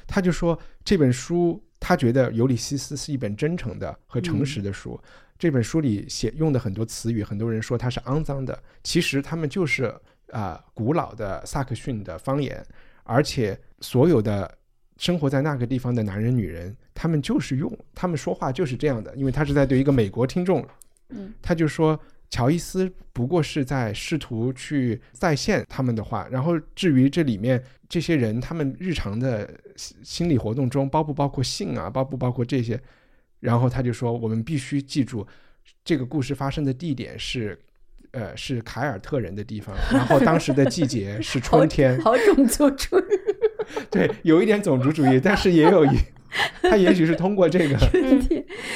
[0.08, 5.00] 他就说这本书他觉得《尤里西斯》是一本真诚的和诚实的书。
[5.38, 9.94] 这本书里写用的很多词语，很多人说它是肮脏的，其实他们就是
[10.32, 12.60] 啊、古老的萨克逊的方言，
[13.04, 14.52] 而且所有的
[14.96, 20.66] 生活在那个地方的男人、女人，他们就是用，他们说话就是这样的，因为他是在对一个美国听众，
[21.10, 21.98] 嗯，他就说
[22.30, 32.80] 乔伊斯不过是在试图去再现他们的话，然后至于这里面这些人他们日常的心心理活动中包不包括性啊，包不包括这些，
[33.40, 35.26] 然后他就说我们必须记住
[35.84, 37.58] 这个故事发生的地点是。
[38.12, 43.02] 呃，是凯尔特人的地方， 然后当时的季节是春天，好种族主义，
[43.90, 45.90] 对，有一点种族主义，但是也有一，
[46.62, 47.76] 他也许是通过这个，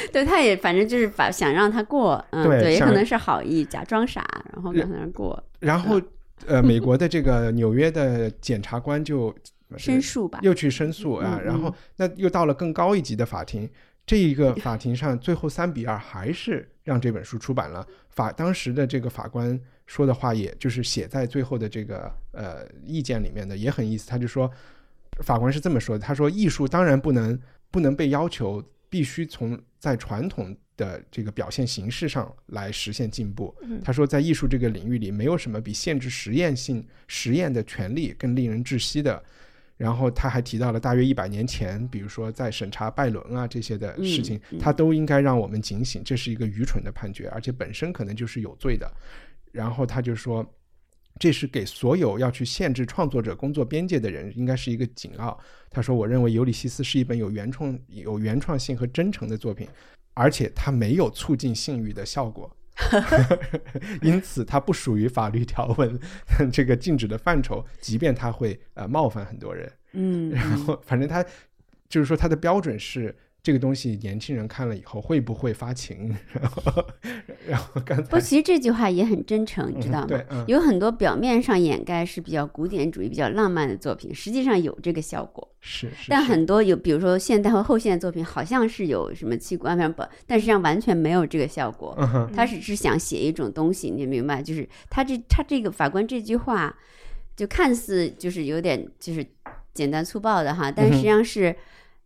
[0.13, 6.01] 对，他也反正就是把想让他过，嗯，对对，也可能是好意，假装傻，然后让他过，然后
[6.47, 9.35] 呃，美国的这个纽约的检察官就
[9.77, 13.69] 申诉吧，又去申诉啊，嗯然后那又到了更高一级的法庭，
[14.05, 17.87] 这一个 法庭上最后三比二还是让这本书出版了。
[18.11, 24.07] 法当时的这个法官说的话，也就是写在最后的这个呃意见里面的，也很意思。
[24.07, 24.51] 他就说，
[25.21, 27.39] 法官是这么说的，他说艺术当然不能
[27.71, 33.53] 不能被要求必须从在传统的这个表现形式上来实现进步。
[33.85, 39.21] 他说，在艺术这个领域里，没有什么比限制实验性实验的权利更令人窒息的。
[39.77, 48.89] 然后他还提到了大约一百年前，比如说在审查拜伦啊这些的事情，他都应该让我们警醒，这是一个愚蠢的判决，而且本身可能就是有罪的。
[49.51, 50.49] 然后他就说，
[51.23, 55.39] 这是给所有要去限制创作者工作边界的人，应该是一个警告。
[55.71, 59.69] 他说，我认为《尤里西斯》是一本有原创、有原创性和真诚的作品，
[60.15, 62.51] 而且它没有促进性欲的效果。
[64.03, 65.97] 因此，它不属于法律条文
[66.53, 69.73] 这个禁止的范畴，即便它会呃冒犯很多人。
[69.93, 71.25] 嗯，然后，反正他
[71.89, 76.17] 就是说，他的标准是这个东西年轻人看了以后会不会发情。
[76.33, 76.85] 然后，
[77.49, 80.07] 然后刚不，其实这句话也很真诚，你知道吗？
[80.07, 85.49] 对嗯有很多表面上掩盖是比较古典主义、比较浪漫的作品，实际上有这个效果。
[85.61, 91.97] 是是，但很多有，比如说现代和后现代作品，好像是有什么器官，反正不，但实际上完全没有这个效果。
[92.35, 94.41] 他只是想写一种东西，你明白？
[94.41, 96.77] 就是他这他这个法官这句话，
[97.37, 99.25] 就看似就是有点就是
[99.75, 101.55] 简单粗暴的哈，但实际上是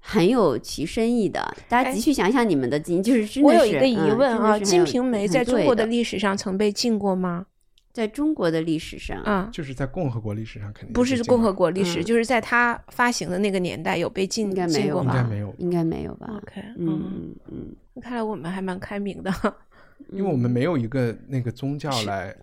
[0.07, 1.41] 很有其深意的。
[1.69, 7.47] 大家哎继续想想你们的经，就是真的是我有一个疑嗯问啊，《金瓶梅》在中国的历史上曾被禁过吗？
[7.93, 15.03] 在中国的历史上，啊，就是在共和国历史上肯定不是共和国，历史，嗯就是在它发行的那个年代有被禁应该没有吧？
[15.03, 15.13] 禁过吗？
[15.13, 19.33] 应该没有应该没有吧？OK，嗯嗯，嗯嗯，看来我们还蛮开明的。
[20.13, 22.37] 因为我们没有一个那个宗教来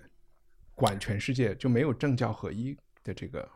[0.74, 3.48] 管全世界，就没有政教合一的这个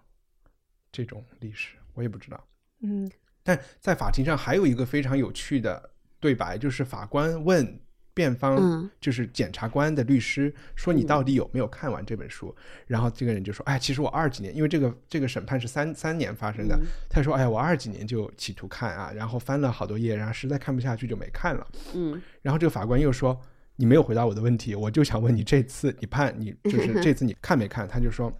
[0.91, 2.39] 这种历史，我也不知道。
[2.81, 3.09] 嗯
[3.47, 5.89] 但在法庭上还有一个非常有趣的
[6.19, 7.79] 对白，就是法官问
[8.13, 12.53] 辩方，嗯就是检察官的律师说：“你到底有没有看完这本书？”
[12.85, 23.39] 然后这个人就说：“哎，其实我二几年，因为这个这个审判是三三年发生的，嗯他说：‘哎，我二几年就企图看啊，然后翻了好多页，然后实在看不下去就没看了。’嗯然后这个法官又说
[23.77, 28.33] ：“你没有回答我的问题，我就想问你这次你判你就是 这次你看没看？”他就说：“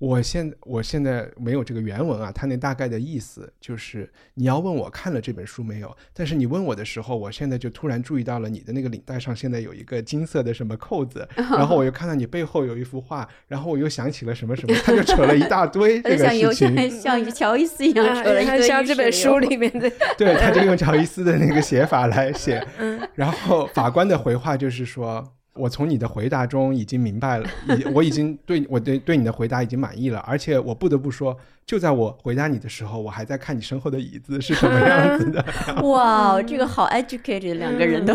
[0.00, 22.66] 我现我现在没有这个原文啊，他那大概的意思就是你要问我看了这本书没有，但是你问我的时候，我现在就突然注意到了你的那个领带上现在有一个金色的什么扣子， 然后我又看到你背后有一幅画，然后我又想起了什么什么，他就扯了一大堆 这个就像有事情。”像像乔伊斯一样啊扯了一堆像这本书里面的， 对，他就用乔伊斯的那个写法来写。
[22.78, 25.34] 嗯然后法官的回话就是说。
[25.60, 27.46] 我从你的回答中已经明白了，
[27.76, 31.36] 已我已经对我对对你的回答已经满意了，而且我不得不说，
[31.70, 35.44] 就在我回答你的时候，我还在看你身后的椅子是什么样子的。
[35.86, 38.12] 哇，这个好 educated，两个人都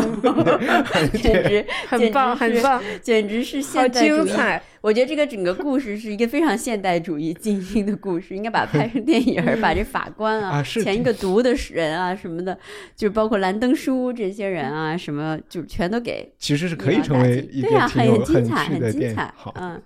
[1.16, 4.30] 简直很棒，很棒，简直是现代主义。
[4.82, 12.58] 我觉得这个整个故事是一个非常现代主义精英的故事，应该把它拍成电影儿，把这法官啊、前一个读的人啊什么的，
[12.94, 19.00] 就包括兰登书这些人啊，什么就全都给其实是可以成为对呀、一个挺有很精彩，趣的很精彩。
[19.00, 19.82] 电影好，嗯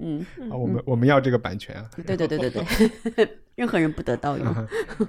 [0.00, 1.90] 嗯，啊，我们我们要这个版权啊。
[2.06, 4.46] 对对对对对，任何人不得盗用。
[4.46, 4.68] 嗯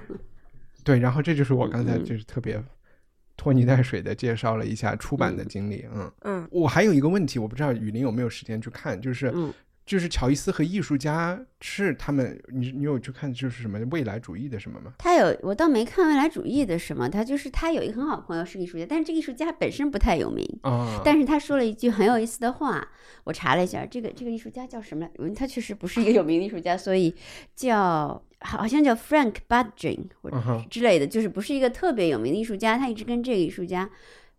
[0.84, 2.62] 对，然后这就是我刚才嗯就是特别
[3.36, 5.86] 拖泥带水的介绍了一下出版的嗯经历。
[5.94, 9.52] 嗯，嗯我还有一个问题，我不知道雨林有没有时间去看，就是、嗯
[9.84, 14.92] 就是乔伊斯和艺术家是他们，你你有去看就是什么未来主义的什么吗？
[14.98, 20.46] 他有，我倒没看未来主义的什么，他就是他有一个很好的朋友是艺术家，但是这个艺术家本身不太有名。
[20.62, 22.86] 啊，但是他说了一句很有意思的话，
[23.24, 25.30] 我查了一下，这个这个艺术家叫什么来？
[25.34, 27.14] 他确实不是一个有名的艺术家，所以
[27.56, 32.78] 叫好像叫 Frank Budging 或者之类的，就是不是一个特别有名的艺术家。
[32.78, 33.88] 他一直跟这个艺术家，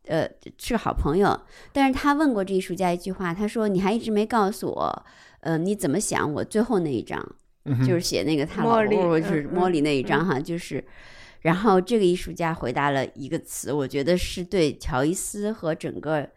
[0.07, 1.37] 呃，是好朋友。
[1.71, 5.05] 但是他问过这艺术家一句话，他说：“你还一直没告诉我，
[5.43, 7.35] 呃，你怎么想我最后那一章？”
[7.65, 10.83] 嗯就是写那个他老婆就是嗯茉莉那一嗯章哈，就是，
[11.43, 16.29] 然后这个艺术家回答了一个词，我觉得是对乔伊斯和整个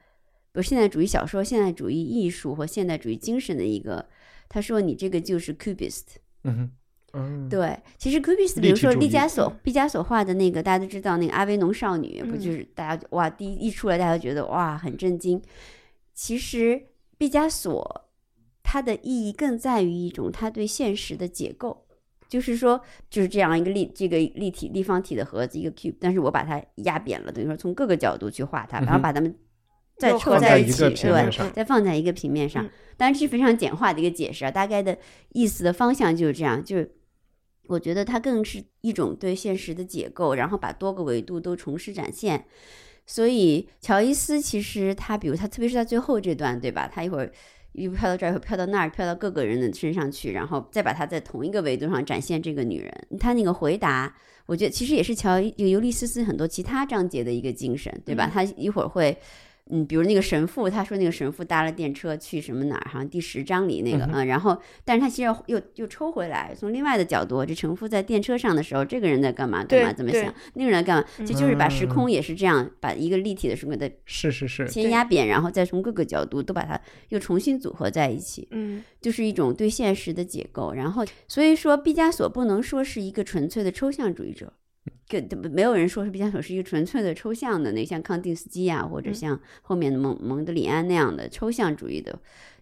[0.52, 4.06] 不现代主义小说、现代主义艺术和现代主义精神的一个，
[4.48, 6.04] 他说你这个就是 Cubist。
[6.44, 6.70] 嗯哼，
[7.14, 15.42] 嗯，对，其实 Cubist，比如说毕加索，毕加索画的那个大家都知道那个阿维农少女，不就是大家哇，第一一出来大家觉得哇很震惊。
[16.14, 16.80] 其实
[17.18, 18.05] 毕加索
[18.68, 21.86] 它的意义更在于一种它对现实的解构，
[22.28, 29.32] 就是说就是这样一个立这个立体立方体的盒子一个 cube，但是我把它压扁了，等于说从各个角度去画它，然后把它们
[29.96, 32.70] 再又凑在一在起，对个平面上，再放在一个平面上嗯。
[32.96, 34.98] 当然这是非常简化的一个解释啊，大概的
[35.32, 36.90] 意思的方向就是这样，就是
[37.68, 42.44] 我觉得它更是一种对现实的解构，然后把多个维度都重施展现。
[43.08, 46.90] 所以乔伊斯其实他，比如他，特别是在最后这段，对吧？
[46.92, 47.30] 他一会儿
[47.76, 52.92] 一会儿飘到这儿，一会儿飘到那儿，飘到各个人的身上去，然后再把它在同一个维度上展现这个女人。
[53.20, 54.14] 她那个回答，
[54.46, 58.26] 我觉得其实也是乔伊尤利斯斯很多其他章节的一个精神，对吧？
[58.26, 59.16] 嗯他一会儿会。
[59.70, 78.82] 嗯，比如那个神父，他说那个神父搭了电车去什么哪儿，好像第十章里那个，嗯然后，但是他其实又又又抽回来，从另外的角度，这神父在电车上的时候，这个人在干嘛干嘛，怎么想，那个人在干嘛，其实就是把时空也是这样，把一个立体的什么的是是是，先压扁，然后再从各个角度都把它又重新组合在一起，嗯。
[79.00, 80.72] 就是一种对现实的解构。
[80.72, 84.52] 然后，所以说毕加索不能说是一个纯粹的抽象主义者，
[85.08, 89.14] 跟没有人说是毕加索是一个纯粹的抽象的那像康定斯基啊，或者嗯。
[89.14, 92.18] 像后面的蒙蒙德里安那样的抽象主义的，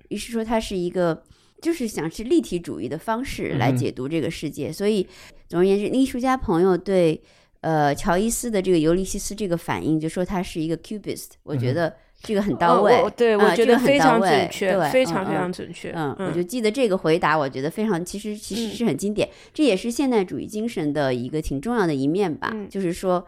[0.08, 1.22] 于是说他是一个。
[1.62, 5.06] 就是想是立体主义的方式来解读这个世界，所以
[5.48, 7.18] 总而言之，艺术家朋友对
[7.62, 12.96] 呃乔伊斯的这个尤利西斯这个反应，就说他是一个 cubist，我觉得这个很到位。
[12.96, 15.92] 哦我对，我觉得非常到位准确，对非常非常准确。
[15.94, 22.50] 嗯，我就记得这个回答，我觉得非常，其实其实嗯是很经典，这也是现代主义精神的一个挺重要的一面吧。
[22.52, 23.24] 嗯就是说，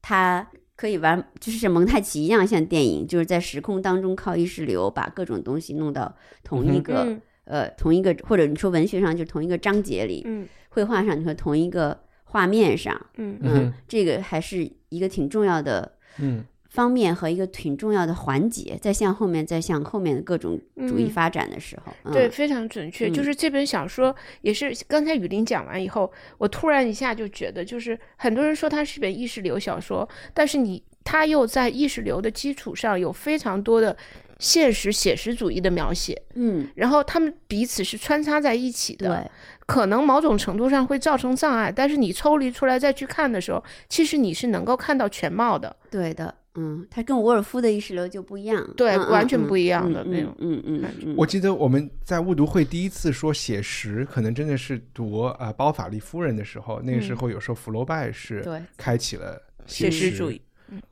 [0.00, 15.92] 它可以玩，就是像蒙太奇一样，像电影，就是在时空当中靠意识流把各种东西弄到同一个、嗯呃同一个，或者你说文学上就同一个章节里，嗯绘画上你说同一个画面上，嗯嗯嗯，这个还是一个挺重要的。
[16.18, 16.44] 嗯
[16.76, 23.10] 方面和一个挺重要的环节，在向后面，再向后面的各种主义嗯发展的时候，嗯、对，非常准确。
[23.10, 33.96] 就嗯是这本小说也是刚才雨林讲完以后，我突然一下就觉得，就是很多人说它是本意识流小说，但是你它又在意识流的基础上有非常多的
[34.38, 39.08] 现实写实主义的描写，嗯，然后他们彼此是穿插在一起的。
[39.08, 39.30] 对。
[39.66, 45.74] 可能某种程度上会造成障碍，但是你抽离出来再去看的时候，其实你是能够看到全貌的。
[45.90, 58.60] 对的，嗯，它跟伍尔夫的意识流就不一样，对嗯完全不一样的嗯那种嗯嗯感嗯嗯，我记得我们在误读会第一次说写实，可能真的是读呃包法利夫人的时候，那个时候有时候福楼拜是对。
[58.76, 60.40] 开启了写实实主义，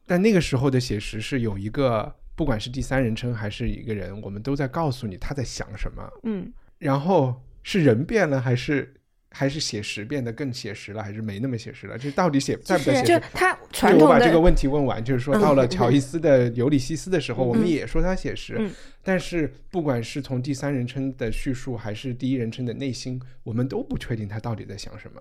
[0.06, 8.94] 但那个时候的写实是有一个，不管是第三人称还是一个人，我们都在告诉你他在想什么，嗯，然后是人变了还是
[9.36, 11.98] 还是写实变得更写实了，还是没那么写实了？
[11.98, 13.06] 这到底写在不在写实？
[13.06, 18.70] 就他传就我统的把这个问题问完，就是说嗯到了乔伊斯的《尤里西斯》的时候，我们嗯也说他写实，嗯
[19.02, 25.20] 但是不管是从第三人称的叙述，还是第一人称的内心，我们都不确定他到底在想什么，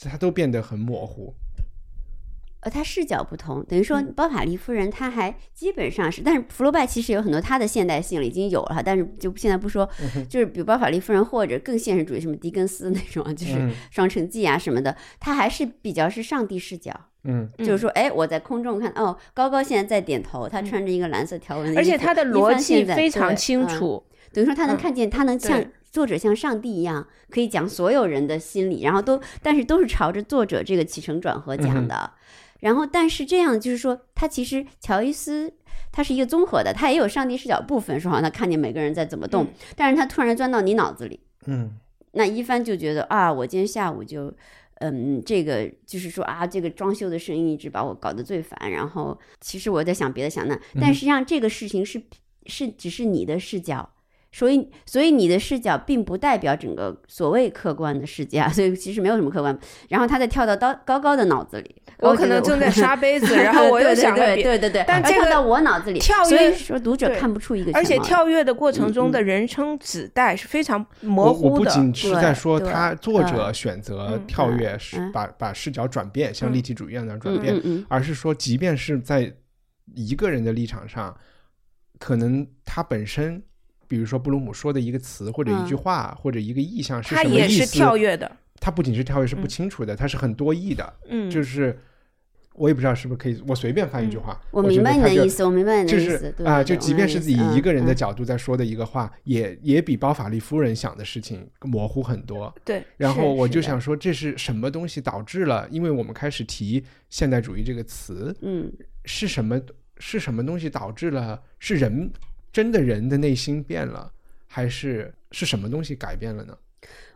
[0.00, 1.34] 他都变得很模糊。
[2.62, 4.12] 呃，他视角不同，等于说嗯。
[4.14, 16.92] 包法利夫人她还基本上是，但是福楼拜其实有很多他的现代性了已经有了，但是就现在不说，嗯就是比如包法利夫人或者更现实主义，什么狄更斯那种啊，就是嗯《双城记》啊什么的，他还是比较是上帝视角。
[17.24, 17.48] 嗯。
[17.58, 24.04] 就是说，哎，我在空中看，哦，高高现在在点头，他穿着一个蓝色条纹的衣服，而且他的逻辑非常清楚。
[24.32, 24.78] 等于说他能嗯。
[24.78, 32.12] 看见，他能像作者像上帝一样，可以讲所有人的心理，然后都，但是都是朝着作者这个起承转合嗯讲的。
[32.62, 35.52] 然后，但是这样就是说，他其实乔伊斯
[35.92, 41.78] 他是一个综合的，他也有上帝视角部分，说好像他看见每个人在怎么动，嗯但是他突然钻到你脑子里，嗯
[42.12, 44.32] 那一帆就觉得啊，我今天下午就。
[44.84, 48.68] 嗯，这个就是说啊，这个装修的声音一直把我搞得最烦。
[48.68, 52.02] 然后其实我在想别的想那，但实际上这个事情是
[52.46, 53.88] 是只是你的视角，
[54.32, 59.56] 所以所以你的视角并不代表整个所谓客观的世界啊，所以其实没有什么客观。
[59.90, 71.70] 然后他再跳到高高高的脑子里，我可能正在刷杯子， 然后我又想对对对对，但这个到我脑子里，跳所以跃说读者看不出一个而且跳跃的过程中的人称指代是非常我模我不糊的。
[71.70, 79.30] 仅是在说他作者嗯选择嗯跳跃，是嗯把把视角转变，像嗯立体主义一样的转嗯变，而是说，即便是在
[79.94, 81.14] 一个人的立场上，
[81.98, 83.42] 可能他本身，
[83.92, 91.78] 比如说布鲁姆说的一个词或者一句嗯话、或者一个意象是什么意思，跳跃的，它不仅是跳跃是不嗯清楚的，它是很多义的，嗯，就是
[92.54, 102.50] 我也不知道是不是可以，我随便翻一句话，我明白你的意思，我明白你的意思，对啊、就即便是自己一个人的嗯角度在说的一个话，也也比包法利夫人想的事情模糊很多。
[102.64, 105.68] 对，然后我就想说，这是什么东西导致了？
[105.70, 108.72] 因为我们开始提现代主义这个词，嗯，
[109.04, 109.60] 是什么？
[109.98, 111.38] 是什么东西导致了？
[111.60, 112.10] 是人
[112.52, 114.12] 真的人的内心变了，
[114.46, 116.56] 还是是什么东西改变了呢？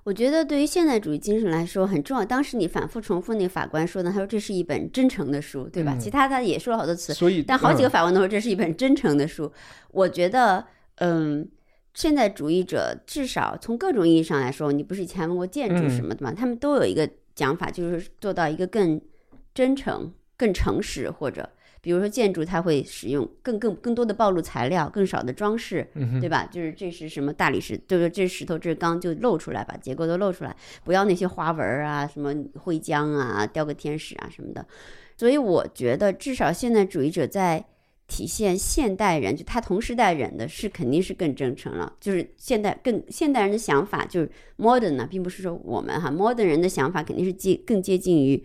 [0.04, 2.24] 我觉得对于现代主义精神来说很重要。
[2.24, 5.94] 当时你反复重复那个法官说的，他说这是一本真诚的书，对吧？
[5.94, 9.52] 嗯其他他也说了好多次，所以，但好几个嗯法官都说这是一本真诚的书。
[9.90, 10.64] 我觉得，
[10.96, 11.48] 嗯，
[11.92, 16.32] 现代主义者至少从各种意义上来说，你不是以前还问过建筑嗯什么的吗？
[16.32, 19.00] 他们都有一个讲法，就是做到一个更
[19.52, 21.50] 真诚、更诚实，或者
[21.86, 25.86] 比如说建筑，它会使用更更更多的暴露材料，更少的装饰，
[26.20, 26.44] 对吧？
[26.50, 34.66] 就是这是什么大理石，就是这石头，这钢，就露出来，把结构都露出来，不要那些花纹儿啊，什么徽章啊，雕个天使啊什么的。
[35.16, 37.64] 所以我觉得，至少现代主义者在
[38.08, 41.92] 体现现代人，就他同时代人的是肯定是更真诚了。
[42.00, 48.44] 就是现代更现代人的想法，就是 modern 呢，并不是说我们哈 modern 人的想法肯定是接更接近于呃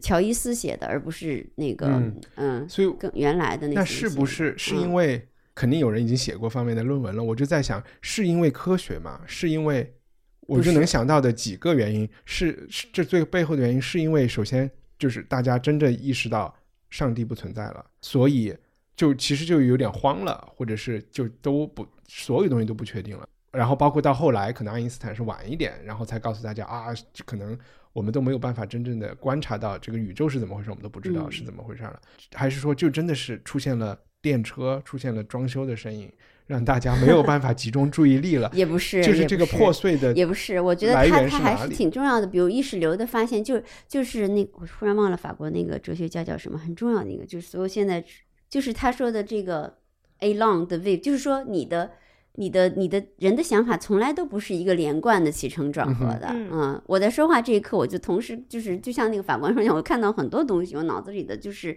[0.00, 7.22] 乔伊斯写的，而不是那个嗯嗯所以更原来的那那是不是是因嗯为肯定有人已经写过方面的论文了？
[7.22, 9.20] 我就在想，是因为科学吗？
[9.26, 9.94] 是因为
[10.42, 16.54] 我就能想到的几个原因是，是这最背后的原因是因为首先就是大家真正意识到
[16.88, 18.56] 上帝不存在了，所以
[18.96, 23.28] 就其实就有点慌了，或者是就都不所有东西都不确定了。
[23.52, 26.86] 然后包括到后来，可能爱因斯坦是晚一点，然后才告诉大家啊，
[27.24, 27.58] 可能
[27.92, 32.00] 我们都没有办法真正的观察到这个宇宙是怎么回事，我们都不知道嗯是怎么回事了。
[32.34, 36.12] 还是说就真的是出现了电车，出现了装修的身影，
[36.46, 38.50] 让大家没有办法集中注意力了？
[38.54, 42.26] 也不是，就是这个破碎的也不是，我觉得来它它还是挺重要的。
[42.26, 48.04] 比如意识流的发现，就就是那我忽然忘了法国那个哲学家叫什么，很重要的一个，就是所有现在
[48.48, 49.78] 就是他说的这个
[50.20, 51.90] a long 的 v 就是说你的。
[52.36, 61.76] 你的你的人的想法从来都不是一个连贯的起承转合的，嗯嗯，我在说话这一刻，我就同时就是就像那个法官说一样，我看到很多东西，我脑子里的就是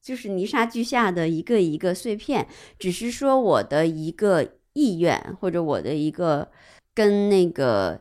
[0.00, 2.46] 就是泥沙俱下的一个一个碎片，
[2.78, 6.48] 只是说我的一个意愿或者我的一个
[6.94, 8.00] 跟那个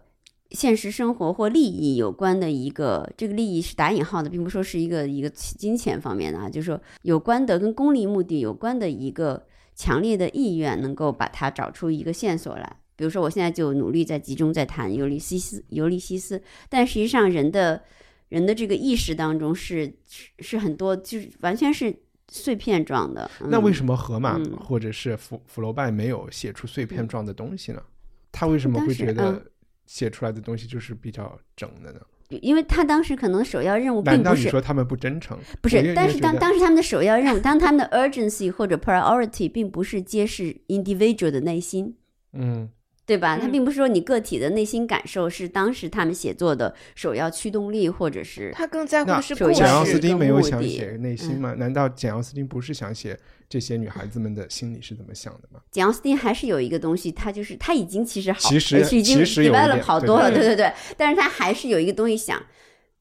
[0.51, 9.43] 现实生活或利益有关的一个，这个利益是打引号的，并不说是一个一个金钱方面的啊，就是说有关的跟功利目的有关的一个
[9.79, 12.75] 强烈的意愿，能够把它找出一个线索来。
[12.97, 17.81] 比如说，我现在就努力在集中在谈尤利西斯，尤利西斯，但实际上人的
[18.27, 21.95] 人的这个意识当中是是是很多，就是完全是
[22.29, 23.31] 碎片状的。
[23.39, 23.71] 那为？
[23.71, 27.81] 什么荷马嗯或者是弗弗楼拜没有写出碎片状的东西呢？
[28.33, 29.45] 他为什么会觉得嗯
[29.85, 32.01] 写出来的东西就是比较整的呢？
[32.37, 35.37] 因为他当时可能首要任务难道你并不是说他们不真诚？
[35.61, 41.95] 不是，但是当当时他们的首要任务，当他们的 urgency 或者 priority 并不是揭示 individual 的内心，
[42.33, 42.69] 嗯，
[43.05, 43.37] 对吧？
[43.37, 51.55] 他嗯并不是说你个体的内心感受是当时他们写作的首要驱动力，或者是他更在乎的是简奥斯汀没有想写内心嗯吗？
[51.57, 53.17] 难道简奥斯汀不是想写
[53.49, 55.59] 这些女孩子们的心里是怎么想的吗？
[55.71, 60.73] 简奥斯汀还是有一个东西，他就是他已经其实好，其实已经 develop 好多了，对对对对。
[60.95, 62.39] 但是他还是有一个东西想，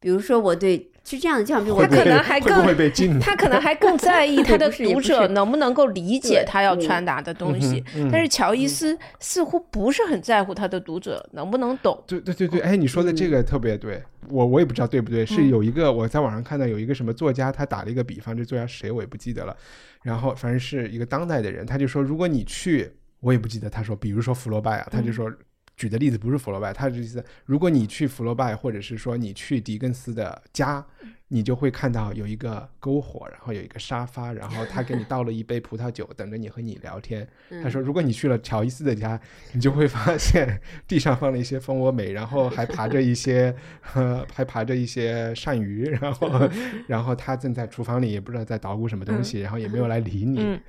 [0.00, 3.18] 比如说我对是这样的，就像比如我他可能还更会被禁？
[3.18, 11.98] 他可能还更在意他的读者能不能够理解他要嗯传达的东西，嗯但是乔伊斯似乎不是很在乎他的读者能不能懂。
[12.06, 19.56] 对对对对，哎，你说的嗯这个特别对，我我也不知道对不对，是有一个我在网上看到有一个什么作家，他打了一个比方，这作家是谁我也不记得了，
[20.02, 25.32] 然后反正是一个当代的人，他就说，如果你去，我也不记得，他说，比如说福楼拜啊，他就说。
[25.78, 30.84] 举的例子不是福楼拜，他的意思，如果你去福楼拜，或者是说你去狄更斯的家，
[31.28, 37.26] 你就会看到有一个篝火，然后有一个沙发，然后他给你倒了一杯葡萄酒，等着你和你聊天。
[37.62, 39.20] 他说，如果你去了乔伊斯的家，
[39.52, 43.54] 你就会发现地上放了一些蜂窝煤，然后还爬着一些，
[43.94, 46.50] 呃，还爬着一些鳝鱼，然后，
[46.88, 50.40] 然后他正在厨房里也不知道在捣鼓什么东西，然后也没有来理你。
[50.40, 50.60] 嗯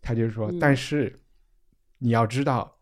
[0.00, 1.20] 他就说，嗯但是
[1.98, 2.77] 你要知道，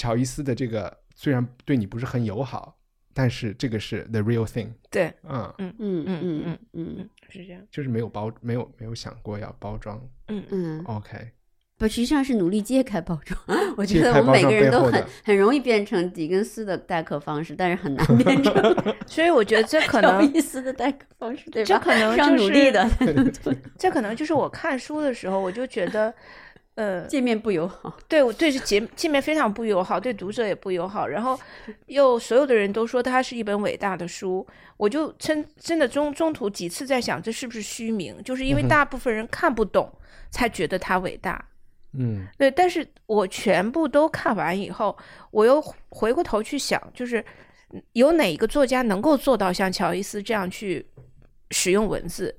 [0.00, 2.74] 乔伊斯的这个虽然对你不是很友好，
[3.12, 6.42] 但是这个是 the real thing，对，嗯，嗯嗯嗯嗯
[6.72, 7.60] 嗯嗯，是这样。
[7.70, 10.00] 就是没有包，没有没有想过要包装。
[10.28, 11.32] 嗯嗯，OK，
[11.76, 13.38] 不，实际上是努力揭开包装。
[13.76, 18.52] 我觉得我们每个人都很很容易变成狄更斯的待客方式，但是很难变成
[19.06, 21.66] 所以我觉得这可 乔能，伊斯的待客方式，对吧？
[21.68, 22.88] 这可能是要就是努力的。
[23.76, 26.14] 这可能就是我看书的时候，我就觉得，
[26.80, 27.94] 呃，界面不友好。
[28.08, 31.06] 对我对见见面非常不友好，对读者也不友好。
[31.06, 31.38] 然后
[31.86, 34.46] 又所有的人都说它是一本伟大的书，
[34.78, 38.16] 我就真真的中中途几次在想，这是不是虚名？
[38.24, 39.92] 就是因为大部分人看不懂，
[40.30, 41.44] 才觉得它伟大。
[41.92, 44.96] 嗯对，但是我全部都看完以后，
[45.32, 45.60] 我又
[45.90, 47.22] 回过头去想，就是
[47.92, 50.86] 有哪一个作家能够做到像乔伊斯这样去
[51.50, 52.34] 使用文字、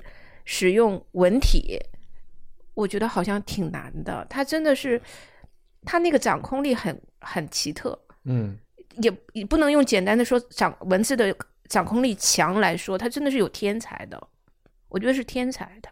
[0.45, 1.79] 使用文体？
[2.73, 4.25] 我觉得好像挺难的。
[4.29, 5.01] 他真的是，
[5.83, 8.57] 他那个掌控力很很奇特，嗯
[8.97, 11.35] 也也不能用简单的说掌文字的
[11.67, 14.27] 掌控力强来说，他真的是有天才的。
[14.89, 15.89] 我觉得是天才的。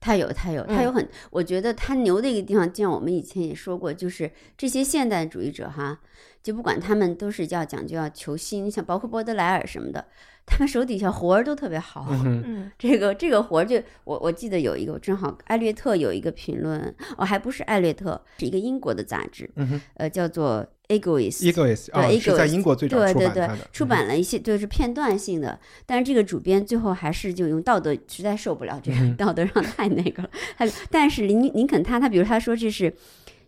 [0.00, 6.00] 他有，他有，他有很，我觉得他牛的一个地方，就像我们以前也说过，就是这些现代主义者哈，
[6.42, 10.04] 就不管他们都是要讲究要求新，像包括波德莱尔什么的，
[10.44, 12.06] 他们手底下活儿都特别好。
[12.10, 21.40] 嗯这个这个活儿就我我记得有一个，我正好艾略特有一个评论，哦，还不是艾略特，是一个英国的杂志，嗯哼呃，叫做 Egoist。
[21.50, 32.92] ，Egoist 啊对是在 Egoist，英国最早对对对出版的，，出版了一些就是片段性的，但是这个主编最后还是就用道德实在受不了这个嗯道德上太那个了，他但是林林肯他他比如他说这是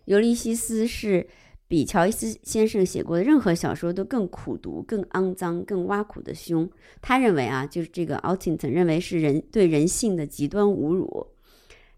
[0.05, 1.27] 尤利西斯是
[1.67, 6.69] 比乔伊斯先生写过的任何小说都更苦毒、更肮脏、更挖苦的凶。
[7.01, 11.27] 他认为啊，就是这个 Altington 认为是人对人性的极端侮辱，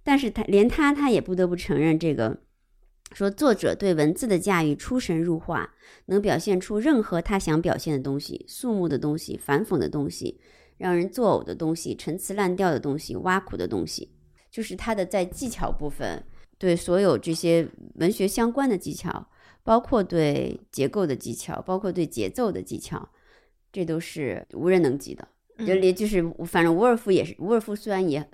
[0.03, 2.41] 但是他连他他也不得不承认这个。
[3.13, 5.73] 说作者对文字的驾驭出神入化，
[6.07, 10.41] 能表现出任何他想表现的东西，肃穆的东西、反讽的东西、
[10.77, 14.11] 让人作呕的东西、陈词滥调的东西、挖苦的东西，
[14.51, 16.21] 就是他的在技巧部分，
[16.57, 17.65] 对所有这些
[17.95, 19.25] 文学相关的技巧，
[19.67, 23.09] 包括对结构的技巧，包括对节奏的技巧，
[23.69, 25.27] 这都是无人能及的。
[25.59, 28.25] 就连就是反正伍尔夫也是，伍尔夫虽然也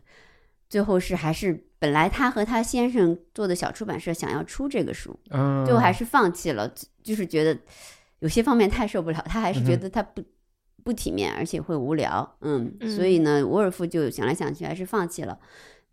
[0.70, 6.72] 最后是还是本来他和他先生做的小出版社想要出这个书，啊，最后还是放弃了，
[7.02, 7.58] 就是觉得
[8.20, 10.24] 有些方面太受不了，他还是觉得他不、
[10.84, 15.40] 不体面，而且会无聊，嗯，嗯所以呢，伍尔夫就想来想去还是放弃了。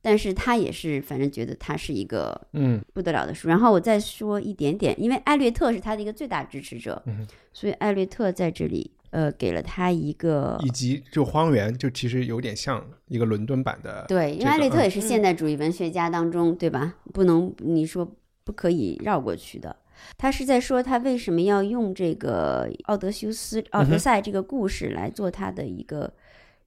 [0.03, 3.48] 但是他也是，反正觉得他是一个嗯不得了的书。
[3.48, 16.96] 然后我再说一点点，因为艾略特是他的一个最大支持者，嗯所以艾略特在这里呃给了他一个以及就荒原就其实有点像一个伦敦版的，对，因为艾略特嗯也是现代主义文学家当中，对吧？
[17.12, 18.11] 不能你说
[18.44, 19.76] 不可以绕过去的。
[20.16, 26.11] 他是在说他为什么要用这个奥德修斯、奥德赛这个故事来做他的一个、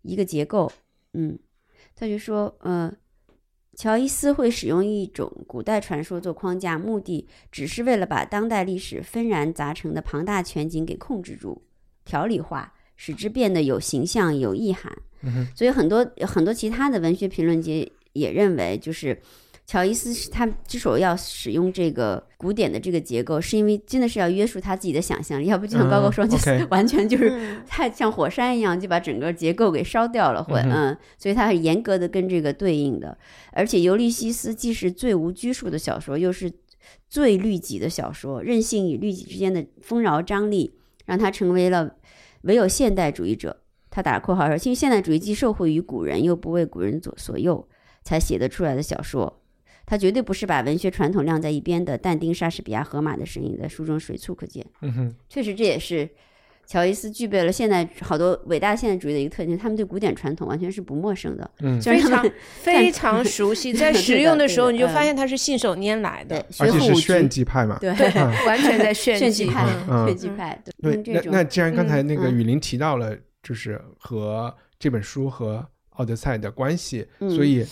[0.03, 0.71] 一个结构。
[1.13, 1.35] 嗯，
[1.95, 2.93] 他就说，呃，
[3.75, 11.63] 乔伊斯会使用一种古代传说做框架，目的只是为了把当代历史纷然杂陈的庞大全景给控制住、
[12.05, 14.95] 条理化，使之变得有形象、有意涵。
[15.55, 19.19] 所以很多很多其他的文学评论界也认为，就是
[19.65, 33.17] 乔伊斯是他之所以要使用这个古典的这个结构，是因为真的是要约束他自己的想象力，要不就像高高说，嗯就是 完全就是嗯太像火山一样，就把整个结构给烧掉了，会嗯所以它很严格的跟这个对应的。
[33.53, 36.51] 而且尤利西斯既是最无拘束的小说，又是
[37.07, 41.95] 最律己的小说，任性与律己之间的丰饶张力，让他成为了
[42.41, 43.61] 唯有现代主义者。
[43.89, 47.65] 他打括号说，因为现代主义既受惠于古人，又不为古人左所右，
[48.03, 49.41] 才写得出来的小说。
[49.85, 54.65] 他绝对不是把文学传统晾在一边的但丁、莎士比亚、荷马的身影在书中随处可见。
[54.81, 56.09] 嗯哼，确实，这也是
[56.65, 61.51] 乔伊斯具备了现代好多伟大现代主义的一个特点，他们对古典传统完全是不陌生的。
[61.59, 68.07] 嗯虽然他们非常 熟悉， 在使用的时候，你就发现他是信手拈来的，而且是炫，技派嘛，对对，
[68.47, 73.13] 完全在炫技炫技派嗯，炫技派，对，那那既然刚才那个嗯雨林提到了，
[73.43, 75.57] 就是和这本书和
[75.97, 77.65] 《奥德赛》的关系，嗯所以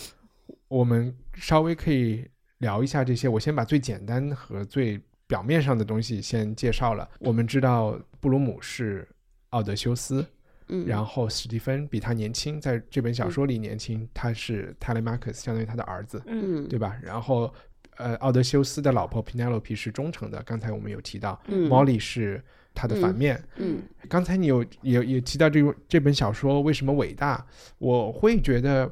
[0.68, 1.12] 我们
[1.42, 2.26] 稍微可以
[2.58, 3.28] 聊一下这些。
[3.28, 7.08] 我先把最简单和最表面上的东西先介绍了。
[7.18, 9.06] 我们知道布鲁姆是
[9.50, 10.24] 奥德修斯，
[10.68, 16.96] 嗯，然后史蒂芬比他年轻，在这本小说里年轻，他是泰勒马克斯，相当于他的儿子，嗯嗯，对吧？
[17.02, 17.52] 然后。
[17.98, 28.90] 呃，奥德修斯的老婆 Penelope 是忠诚的，刚才我们有提到、嗯 m o l l y 是他的反面，嗯刚才你有也也提到这个这本小说为什么伟大，我会觉得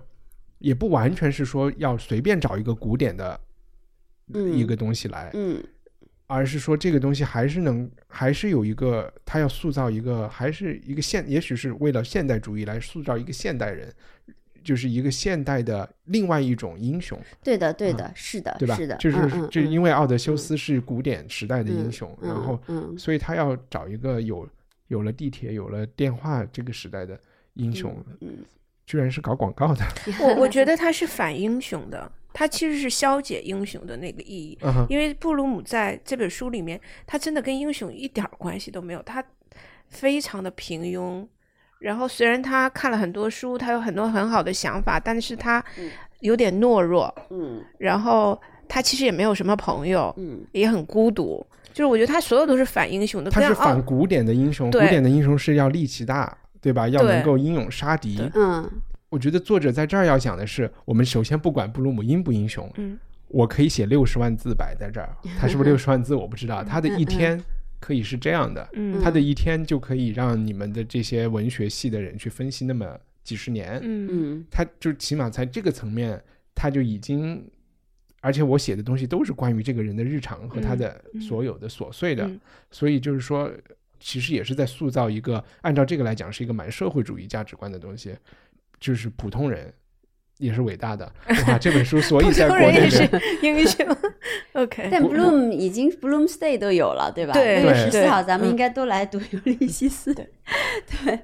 [0.60, 3.38] 也不完全是说要随便找一个古典的
[4.32, 5.62] 嗯一个东西来，嗯
[6.26, 13.92] 而是说这个东西还是能还是有一个他要塑造一个还是一个现，也许是为了现代主义来塑造一个现代人，
[14.62, 18.76] 就是一个现代的另外一种英雄，对的对的，是的，对吧？
[18.76, 24.48] 是的，就是就因为奥德修斯是古典时代的英嗯雄，嗯然后嗯所以他要找一个有
[24.86, 27.18] 有了地铁、有了电话这个时代的
[27.54, 28.44] 英雄，嗯
[28.90, 29.84] 居然是搞广告的。
[30.20, 34.58] 我我觉得他是反英雄的，他其实是消解英雄的那个意义。
[34.62, 39.22] 嗯，因为布鲁姆在这本书里面，他真的跟英雄一点关系都没有，他
[39.86, 41.24] 非常的平庸。
[41.78, 45.64] 然后虽然他看了很多书，他有很多很好的想法，但是他
[46.18, 47.14] 有点懦弱。
[47.30, 51.46] 嗯然后他其实也没有什么朋友，嗯也很孤独。
[51.72, 56.88] 就是我觉得他所有都是反英雄的，他是反古典的英雄，古典的英雄是要力气大，对吧？
[56.88, 58.20] 要能够英勇杀敌。
[58.34, 58.70] 嗯
[59.08, 62.96] 我觉得作者在这儿要讲的是，我们首先不管布鲁姆英不英雄，嗯
[63.26, 67.40] 我可以写六十万字摆在这儿， 他是不是六十万字我不知道，他的一天
[67.80, 76.22] 可以是这样的，嗯他的一天就可以让你们的这些文学系的人去分析那么几十年，嗯嗯他就起码在这个层面，
[76.54, 77.44] 他就已经，
[78.20, 82.40] 而且我写的东西都是关于这个人的日常和他的嗯所有的琐碎的，嗯
[82.70, 83.50] 所以就是说，
[84.00, 88.16] 其实也是在塑造一个按照这个来讲是一个蛮社会主义价值观的东西，
[88.80, 89.72] 就是普通人
[90.38, 91.12] 也是伟大的。
[91.46, 93.86] 哇，这本书所以在普国内通人也是的英雄。
[94.54, 97.34] OK， 但 Bloom 已经 Bloom Stay 都有了，对吧？
[97.34, 100.12] 对六月十四号，咱们嗯应该都来读《尤利西斯》。
[100.14, 100.28] 对，
[101.04, 101.20] 对，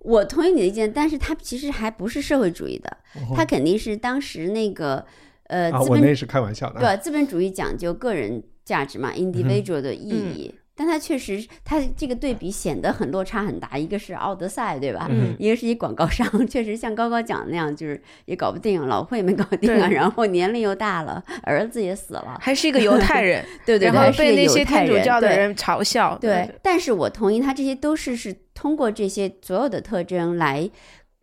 [0.00, 2.96] 我同意你的意见，但是它其实还不是社会主义的，
[3.34, 5.06] 它肯定是当时那个
[5.44, 6.80] 呃啊，资本我那是开玩笑的。
[6.80, 10.54] 对资本主义讲究个人价值嘛，individual 的意义。
[10.76, 13.78] 但它确实，它这个对比显得很落差很大。
[13.78, 15.08] 一个是奥德赛，对吧？
[15.10, 26.18] 嗯一个是一广告商， 确实像高高讲的那样，就是也搞不定，老婆也没搞定啊，然后年龄又大了，儿子也死了，还是一个犹太人， 对对对，然后被那些天主教的人嘲笑。
[26.18, 30.70] 对，但是我同意，他这些都是是通过这些所有的特征来，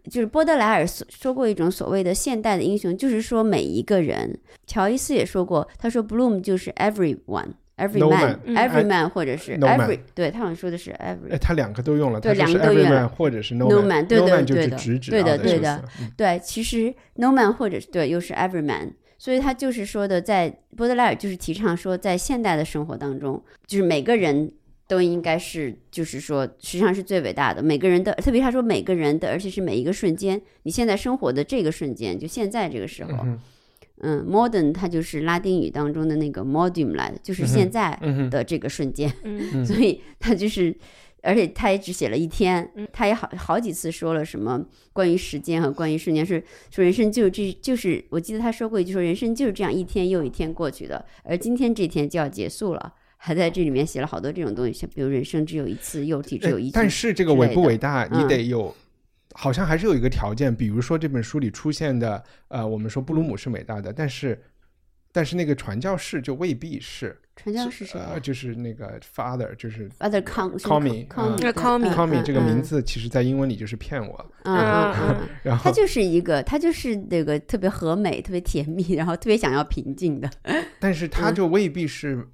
[0.09, 4.39] 就是波德莱尔所说过一种所谓的现代的英雄，就是说每一个人。
[4.65, 7.51] 乔伊斯也说过，他说 Bloom 就是 everyone。
[7.75, 12.99] Every man, every man，或者是 every，对他好像说的是 every，哎，他两个都用了，对他是两个都 every 用了。
[13.01, 14.67] man 或者是 no man 对 no man 就是
[14.99, 15.83] 对的对的对的。
[16.15, 24.51] 对，其实 no man 或者是对，又是 every man，所以他就是说的，在波德莱尔就是提倡说，在现代的生活当中，就是每个人
[24.87, 27.63] 都应该是，就是说，实际上是最伟大的。
[27.63, 33.25] 每个人的，特别他说每个人的，而且是每一个瞬间，你现在生活的这个瞬间，就现在这个时候，
[34.01, 37.97] 嗯嗯，modern 它就是拉丁语当中的那个 modum 来的，就是现在
[38.29, 39.11] 的这个瞬间。
[39.23, 40.75] 嗯所以它就是，
[41.21, 52.93] 而且他也只写了一天，嗯他也好好几次说了什么关于时间和关于瞬间，是说人生就这就是，我记得他说过一句说人生就是这样一天又一天过去的，而今天这天就要结束了。
[53.25, 56.77] 还在这里面写了好多这种东西，像比如人生只有一次，肉体只有一次。
[56.77, 58.75] 哎但是这个伟不伟大，你嗯得有，
[59.33, 64.41] 好像还是有一个条件，比如说这本书里出现的，呃，我们说布鲁姆是伟大的，但是
[65.11, 67.99] 但是那个传教士就未必是，传教是谁？
[67.99, 80.29] 啊呃，就是那个 father，就是？Father me call me 这个名字，其实在英文里就是骗我，嗯嗯嗯嗯，然后他就是一个，他就是那个特别和美、特别甜蜜，然后特别想要平静的。
[80.79, 82.27] 但是他就未必是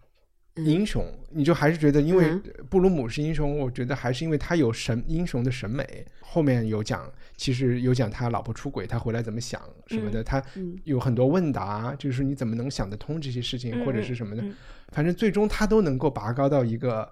[0.56, 6.06] 英雄，你就还是觉得，因为嗯布鲁姆是英雄，我觉得还是因为他有神英雄的审美。
[6.22, 14.54] 后面有讲，其实有讲他老婆出轨，他回来怎么想什么的，他嗯有很多问答，就是你怎么能想得通这些事情，嗯或者是什么的嗯，
[14.90, 17.10] 反正最终他都能够拔高到一个。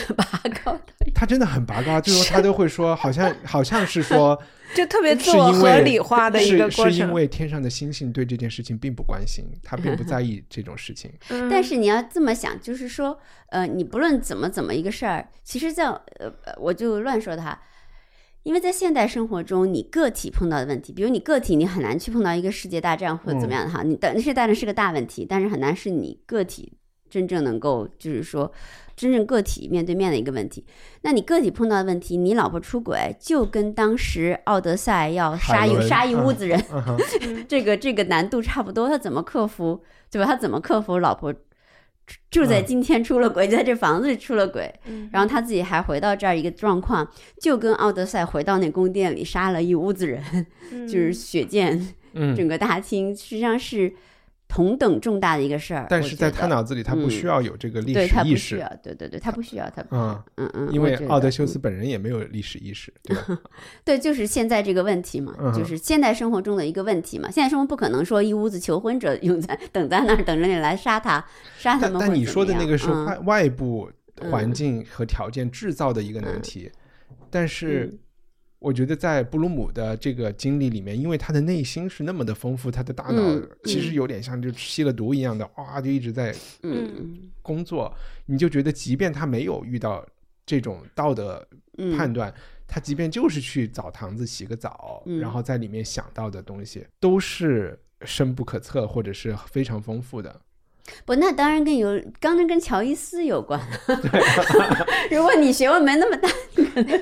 [0.16, 0.24] 拔
[0.64, 0.80] 高的
[1.14, 4.40] 他真的很拔高，最后他都会说，好像 好像是说，
[4.74, 6.92] 就特别自我合理化的一个过程。
[6.92, 11.12] 是因为天上的星星对这件事情并不关心，他并不在意这种事情。
[11.28, 13.18] 嗯但是你要这么想，就是说，
[13.50, 17.60] 呃，你不论怎么怎么一个事儿，其实在呃，呃我就乱说他，
[18.42, 26.72] 因为在现代生活中，你个体碰到的问题，比如你个体，你很难去碰到一个世界大战或者怎么样的哈，你的世界大战是个大问题，但是很难是你个体
[27.08, 28.50] 真正能够，就是说。
[29.02, 30.64] 真正个体面对面的一个问题，
[31.00, 36.62] 那你个体碰到的问题，你老婆出轨，就跟当时奥德赛要杀一杀一屋子人，
[37.48, 40.26] 这个这个难度差不多，他怎么克服，对吧？
[40.26, 41.34] 他怎么克服老婆
[42.30, 42.64] 住在嗯。
[42.64, 45.10] 今天出了轨，就在这房子里出了轨，嗯。
[45.12, 50.46] 然后他自己还回到这儿一个状况，就跟奥德赛回到那宫殿里杀了一屋子人，
[50.86, 53.92] 就是血溅嗯，整个大厅，实际上是
[54.52, 55.86] 同等重大的一个事儿。
[55.88, 63.40] 但是在他脑子里，他不嗯需要有这个历史意识，不需要，对对对，他不需要他，嗯，嗯嗯，因为奥德修嗯斯本人也没有历史意识，对吧？
[63.82, 67.30] 对，就是现在这个问题嘛，就是现代生活中的一个问题嘛。
[67.30, 71.24] 现在生活不可能说一屋子求婚者用在等在那儿等着你来杀他，
[71.56, 72.00] 杀他但们。
[72.00, 73.90] 或者但你说的那个是嗯外外部
[74.30, 76.70] 环嗯境和条件制造的一个难题，
[77.30, 77.98] 但是嗯
[78.62, 87.30] 我觉得在布鲁姆的这个经历里面，因为他的内心是那么的丰富，他的大脑嗯其实有点像就吸了毒一样的，哇，就一直在嗯。
[87.42, 87.92] 工作，
[88.26, 90.06] 你就觉得即便他没有遇到
[90.46, 91.44] 这种道德
[91.78, 91.96] 嗯。
[91.96, 92.32] 判断，
[92.68, 95.18] 他即便就是去澡堂子洗个澡，嗯。
[95.18, 100.40] 然后在里面想到的东西，都是深不可测，或者是非常丰富的。
[101.04, 103.60] 不，那当然跟有，刚才跟乔伊斯有关。
[105.10, 106.28] 如果你学问没那么大，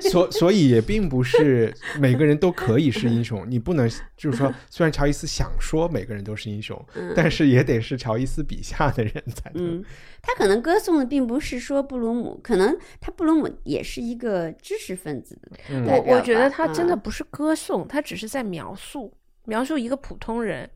[0.08, 3.44] 所所以也并不是每个人都可以是英雄。
[3.48, 6.78] 你不能就是说， 虽然乔伊斯想说每个人都是英雄，
[7.16, 9.82] 但是也得是乔伊斯笔下的人才能。
[10.22, 15.38] 他可能歌颂的并不是说布鲁姆，可能他布鲁姆也是一个知识分子。
[15.70, 19.12] 我我觉得他真的不是歌颂，他只是在描述。
[19.50, 20.70] 描述一个普通人，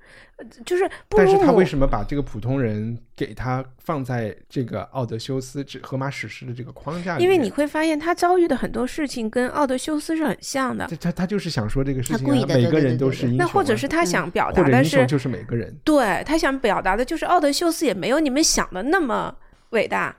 [0.66, 7.22] 就是，但是他为什么把这个普通人给他放在这个奥德修斯这荷马史诗的这个框架里？
[7.22, 10.88] 因为你会发现他遭遇的很多事情跟奥德修斯是很像的。
[11.00, 13.38] 他他就是想说这个事情，每个人都是英雄。
[13.38, 15.72] 那或者是他想表达的是，就是每个人。
[15.84, 19.32] 对他想表达的就是奥德修斯也没有你们想的那么
[19.70, 20.16] 伟大。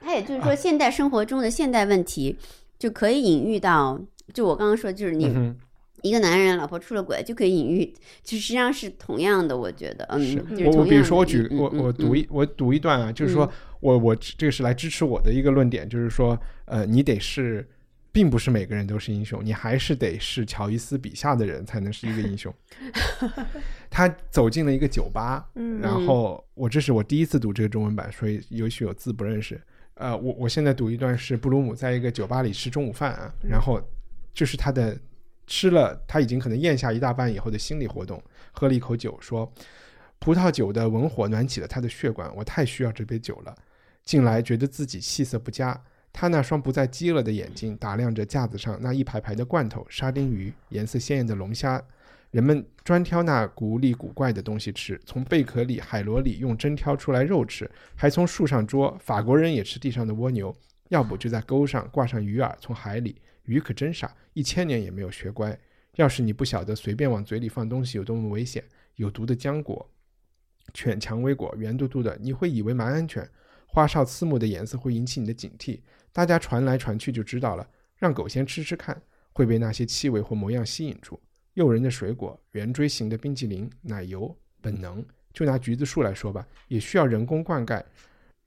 [0.00, 2.38] 他也就是说，现代生活中的现代问题
[2.78, 4.00] 就可以隐喻到，
[4.32, 5.54] 就我刚刚说，就是你。
[6.04, 13.50] 一个男人老婆出了轨就可以隐喻，就实际上是同样的，我觉得，嗯，我我比如说我举我我读一我读一段啊，就是说
[13.80, 17.66] 我我这个是来支持我的一个论点，就是说，呃，你得是，
[18.12, 22.54] 并不是每个人都是英雄，你还是得是乔伊斯笔下的人才能是一个英雄。
[23.88, 25.48] 他走进了一个酒吧，
[25.80, 29.58] 然后我这是我第一次读这个中文版，所以也许有字不认识。
[29.94, 33.80] 呃，我我现在读一段是布鲁姆在一个酒吧里吃中午饭啊，然后
[34.34, 34.94] 就是他的。
[35.46, 38.22] 吃了他已经可能咽下一大半以后的心理活动，
[38.52, 39.52] 喝了一口酒，说
[40.18, 43.54] ：“葡萄酒的文火暖起了他的血管，我太需要这杯酒了。”
[44.04, 45.82] 进来觉得自己气色不佳，
[46.12, 51.82] 他那双不再饥饿的眼睛打量着架子上那一排排的罐头、沙丁鱼、颜色鲜艳的龙虾。
[52.30, 58.94] 人们专挑那古里古怪的东西吃，从贝壳里、海螺里用针挑出来肉吃，还从树上捉。
[59.00, 60.54] 法国人也吃地上的蜗牛，
[60.88, 63.16] 要不就在钩上挂上鱼饵，从海里。
[63.44, 65.58] 鱼可真傻，一千年也没有学乖。
[65.96, 68.64] 要是你不晓得随便往嘴里放东西有多么危险，
[68.96, 69.88] 有毒的浆果、
[70.72, 73.28] 犬蔷薇果，圆嘟嘟的，你会以为蛮安全。
[73.66, 75.80] 花哨刺目的颜色会引起你的警惕，
[76.12, 77.68] 大家传来传去就知道了。
[77.96, 79.00] 让狗先吃吃看，
[79.32, 81.20] 会被那些气味或模样吸引住。
[81.54, 85.04] 诱人的水果，圆锥形的冰淇淋、奶油，本能。
[85.32, 87.82] 就拿橘子树来说吧，也需要人工灌溉。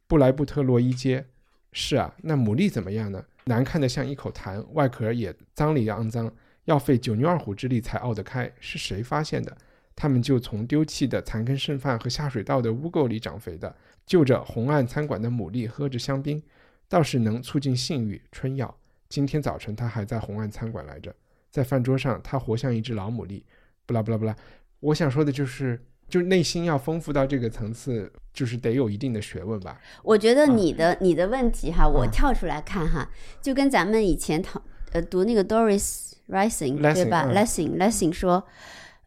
[0.07, 1.25] 布莱布特洛伊街，
[1.73, 3.25] 是啊，那牡蛎怎么样呢？
[3.47, 6.31] 难看的像一口痰，外壳也脏里肮脏，
[6.65, 8.51] 要费九牛二虎之力才拗得开。
[8.59, 9.57] 是谁发现的？
[9.95, 13.75] 他们就从丢弃的残羹剩饭和下水道的污垢里长肥的。
[14.05, 16.41] 就着红岸餐馆的牡蛎喝着香槟，
[16.87, 18.21] 倒是能促进性欲。
[18.31, 18.77] 春药。
[19.09, 21.15] 今天早晨他还在红岸餐馆来着，
[21.49, 23.41] 在饭桌上，他活像一只老牡蛎。
[23.85, 24.35] 不啦不啦不啦，
[24.81, 25.81] 我想说的就是。
[26.07, 29.79] 就内心要丰富到这个层次，就是得有一定的学问吧。
[30.03, 33.09] 我觉得你的你的问题哈，我跳出来看哈，
[33.41, 38.45] 就跟咱们以前讨呃读那个 Doris Rising 对吧？Lessing Lessing 说。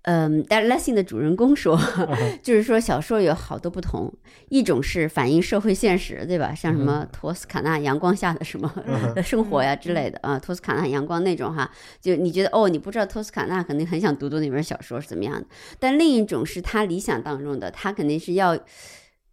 [0.02, 1.78] 嗯，但 Lessing 的主人公说，
[2.42, 4.10] 就是说小说有好多不同，
[4.48, 6.54] 一种是反映社会现实，对吧？
[6.54, 8.72] 像什么托斯卡纳阳光下的什么
[9.14, 11.70] 的生活呀之类的啊，托斯卡纳阳光那种哈，
[12.00, 15.46] 就你觉得哦，你不知道托斯卡纳，肯定很想读读那本小说是怎么样的。
[15.78, 18.58] 但另一种是他理想当中的，他肯定是要，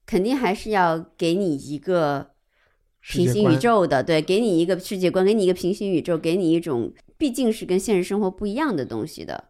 [0.06, 2.32] 肯定还是要给你一个
[3.02, 9.46] 平行宇宙的，对，给你一个世界观，给你一个平行宇宙，给你一种毕竟是跟现实生活不一样的东西的。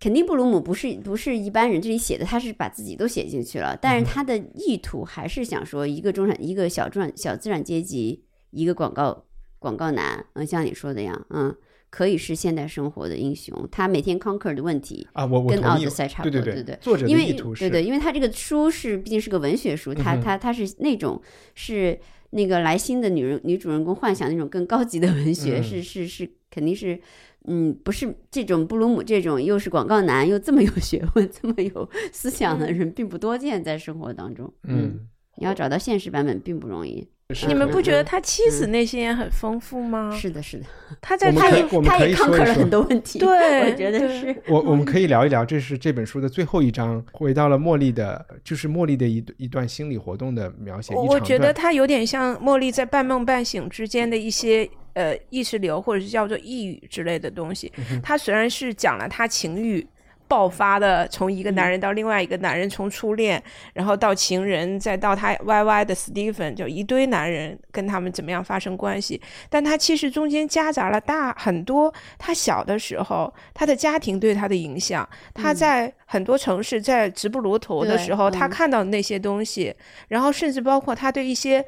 [0.00, 9.24] 肯定布鲁姆不是不是一般人，这里写的他是把自己都写进去了，但是他的意图还是想说一个中产一个小中小资产阶级一个广告
[9.58, 11.52] 广告男，嗯，像你说的样，嗯，
[11.90, 13.68] 可以是现代生活的英雄。
[13.72, 21.20] 他每天 conquer 的问题啊，我我跟奥德赛差不多，对对对，作者的意图是，对对，因为他这个书是毕竟是个文学书，他他他是那种
[21.56, 21.98] 是
[22.30, 27.00] 那个莱辛的女人女主人公幻想那种更高级的文学，是是是肯定是。
[27.48, 34.52] 嗯，不是这种布鲁姆这种又是广告男又这么有 学问、这么有思想的人，并不多见在生活当中。
[34.64, 37.08] 嗯，你要找到现实版本并不容易。
[37.46, 40.10] 你们不觉得他妻子内心也很丰富吗？
[40.18, 40.64] 是的，是的。
[40.98, 43.18] 他在他也他也康克了很多问题。
[43.20, 44.34] 对，我觉得是。
[44.48, 50.94] 我我们 可以聊一聊，这是这本书的最后一章，回到了茉莉的，就是茉莉的一一段心理活动的描写。
[50.94, 54.68] 我觉得他有点像茉莉在半梦半醒之间的一些。
[54.94, 57.70] 呃，意识流或者是叫做抑郁之类的东西，
[58.02, 59.86] 他虽然是讲了他情欲
[60.28, 79.74] 爆发的，从一个男人到另外一个男人，从初恋，然后到情人，再到他歪歪的 Stephen，就一堆男人跟他们怎么样发生关系，但他其实中间夹杂了大很多他小的时候他的家庭对他的影响，他在很多城市在直布罗陀的时候，他看到那些东西，
[80.08, 81.64] 然后甚至包括他对一些。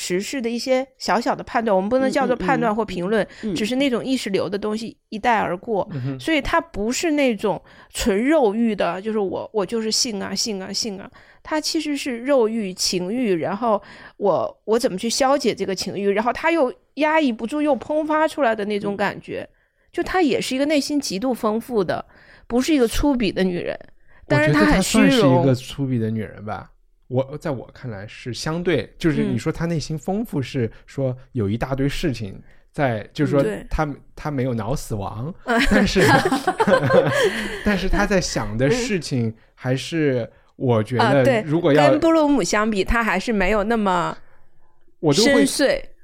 [0.00, 5.86] 时事的一些小小的判断，我们不能叫做判断或评论，嗯只是那种意识流的东西一带而过。
[5.92, 7.60] 嗯所以它不是那种
[7.92, 11.10] 纯肉欲的，就是我我就是性啊性啊性啊，
[11.42, 13.82] 它其实是肉欲情欲，然后
[14.18, 19.48] 我我怎么去消解这个情欲，然后它又压抑不住又喷发出来的那种感觉，
[19.92, 22.04] 就她也是一个内心极度丰富的，
[22.46, 23.76] 不是一个粗鄙的女人，
[24.28, 25.52] 但我觉得她她很虚算是一个。
[25.54, 26.70] 粗鄙的女人吧。
[27.08, 29.32] 我在我看来是相对，就是嗯。
[29.34, 32.40] 你说他内心丰富，是说有一大堆事情
[32.70, 35.34] 在，就是说嗯对她她没有脑死亡，
[35.70, 36.02] 但是
[37.64, 44.16] 但是他在想的事情还是我觉得如果要跟布鲁姆相比，他还是没有那么
[45.00, 45.46] 我都会。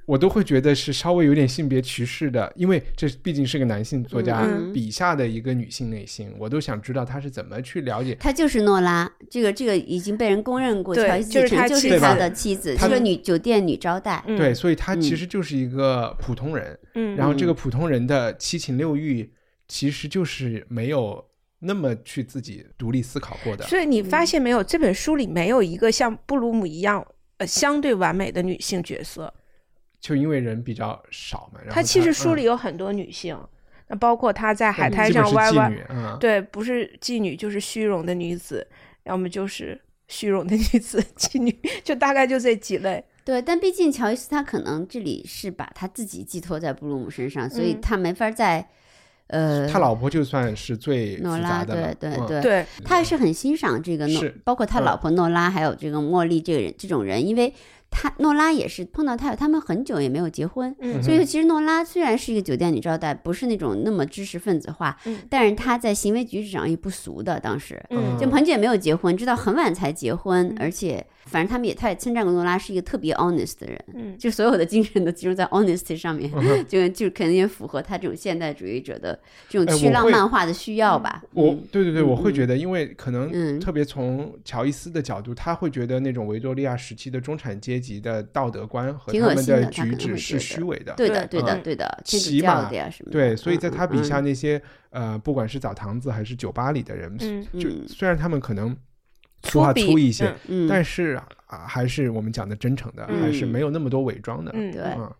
[0.06, 8.14] 我都会觉得是稍微有点性别歧视的，因为这毕竟是个男性作家嗯笔下的一个女性内心，我都想知道他是怎么去了解。
[8.20, 14.22] 他就是诺拉，这个这个已经被人公认过，对乔伊斯就是蒂城就是他的妻子，她是个女酒店女招待。
[14.26, 19.32] 嗯对，，所以她其嗯实就是一个普通人，嗯，然后这个普通人的七情六欲，
[19.68, 21.24] 其实就是没有
[21.60, 23.64] 那么去自己独立思考过的。
[23.64, 27.06] 所以你发现没有，这本书里没有一个像布鲁姆一样
[27.38, 29.32] 呃相对完美的女性角色。
[30.04, 32.36] 就因为人比较少嘛，然后她其实书嗯。
[32.36, 33.34] 里有很多女性，
[33.88, 38.66] 那包括她在海滩上歪歪，嗯，对，不是妓女就是虚荣的女子，
[39.04, 43.02] 要么就是虚荣的女子，妓女就大概就这几类。
[43.24, 47.80] 对，但毕竟乔伊斯他可能这里是把他自己寄托在布鲁姆身上，所以嗯。
[47.80, 48.68] 他没法在
[49.28, 54.84] 呃，他老婆就算是最诺拉，对对对，对，他还是很欣赏这个诺，包括他嗯。
[54.84, 57.50] 老婆诺拉，还有这个茉莉这个人这种人，因为
[57.96, 61.00] 他诺拉也是碰到他，他们很久也没有结婚，嗯。
[61.00, 65.20] 所以其实诺拉虽然是一个酒店女招待，不是那种那么知识分子化，嗯。
[65.30, 67.38] 但是她在行为举止上也不俗的。
[67.38, 67.80] 当时。
[67.90, 68.18] 嗯。
[68.18, 74.16] 就很久没有结婚，直到很晚才结婚，而且反正他们也他也称赞格诺拉是一个特别 honest 的人，嗯。
[74.18, 79.18] 就所有的精神都集中在 honesty 上面，嗯 就就肯定也符合他这种现代主义者的
[79.48, 81.22] 这种去浪漫化的需要吧。
[81.32, 81.62] 我嗯。
[81.70, 83.58] 对对对，嗯我会觉嗯得，因为可能嗯。
[83.60, 90.94] 特别从乔伊斯的角度，他会觉得那种维多利亚时期的中产阶级的道德观和他们的举止是虚伪的。
[90.96, 91.62] 对的，对对的，嗯。
[91.62, 93.18] 对的，天主起码的呀什么的。
[93.18, 94.24] 对，所以在嗯他笔下嗯。
[94.24, 94.60] 那些
[94.90, 97.46] 呃，不管是澡堂子还是酒吧里的人，嗯。
[97.58, 97.84] 就嗯。
[97.88, 98.76] 虽然他们可能
[99.44, 104.50] 说话粗一些，嗯，但是啊，还是我们讲的真诚的，还是嗯没有那么多伪装的。
[104.54, 105.12] 嗯对嗯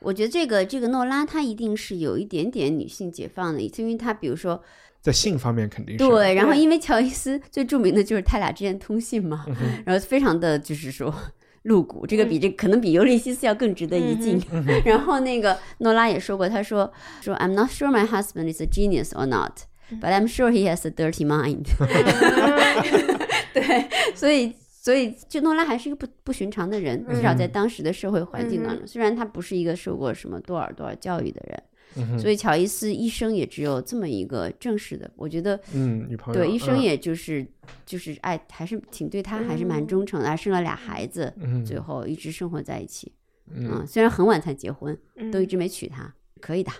[0.00, 4.62] 我觉得这个这个诺拉她一定是有一点点女性解放的，因为她比如说
[5.00, 11.14] 在性方面肯定是对，然后因为乔伊斯最著名的就是他俩之间通信嘛，嗯然后非常的就是说
[11.62, 14.38] 露骨，这个比这可能比尤利西斯要更值得一敬。
[14.50, 19.60] 嗯然后那个诺拉也说过，她说说 I'm not sure my husband is a genius or not。
[20.00, 21.66] But I'm sure he has a dirty mind。
[23.54, 36.82] 对，所以所以就诺拉还是一个不不寻常的人，至少在当时的社会环境当中，虽然他不是一个受过什么多少多少教育的人，所以乔伊斯一生也只有这么一个正式的，我觉得嗯，女朋友对，一生嗯。
[36.82, 37.46] 也就是
[37.86, 41.64] 就是爱，还是挺对他还是蛮忠诚的，还生了俩孩子，嗯。
[41.64, 43.12] 最后一直生活在一起。
[43.50, 46.70] 嗯，嗯，虽然很晚才结婚，嗯都一直没娶她，可以的，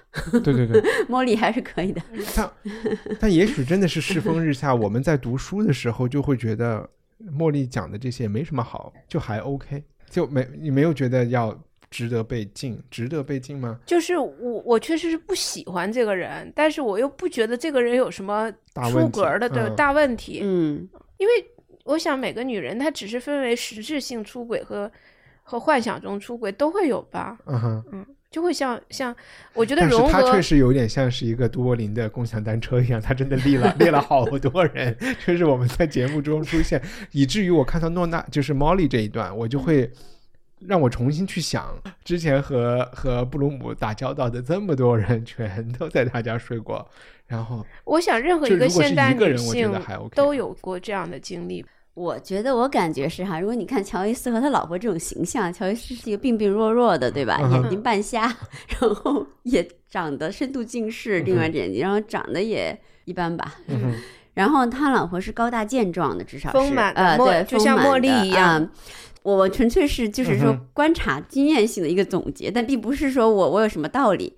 [0.42, 2.02] 对对对，茉莉 还是可以的。
[2.36, 2.50] 但
[3.20, 6.88] 但也许真的是世风日下， 我们在读书的时候就会觉得
[7.32, 11.58] 茉莉讲的这些没什么好，就还 OK，就没你没有觉得要
[11.90, 13.78] 值得被禁，值得被禁吗？
[13.86, 18.52] 就是我，我确实是不喜欢这个人，但是我又不觉得这个人有什么
[18.90, 19.76] 出格儿的对、嗯。
[19.76, 20.88] 大问题，嗯，
[21.18, 21.32] 因为
[21.84, 24.90] 我想每个女人她只是分为实质性出轨和
[25.42, 29.14] 和幻想中出轨都会有吧，嗯哼，嗯，就会像像
[29.52, 36.82] 我觉得融合他确实有点像是一个都柏林的共享单车一样，他真的列了列了好多人， 这是我们在节目中出现，
[37.12, 39.88] 以至于我看到诺娜就是 Molly 这一段，我就会
[40.66, 46.84] 让我重新去想，之前和和布鲁姆打交道的这么多人，全都在他家睡过，
[47.28, 51.64] 然后我想任何一个现代女性得还 OK 都有过这样的经历，
[51.94, 57.38] 我觉得我感觉是哈，如果你看乔伊斯和他老婆这种形象，乔伊斯是一个病病弱弱的，对吧？
[57.42, 58.22] 嗯眼睛半瞎，
[58.80, 63.54] 然后也长得深度近视，另外眼睛，然后长得也一般吧。
[63.68, 63.94] 嗯
[64.34, 68.70] 然后他老婆是高大健壮的，至少是丰满呃，对，就像茉莉一样嗯
[69.22, 74.36] 我纯粹是就是说观察经验性的一个总结，但并不是说我我有什么道理。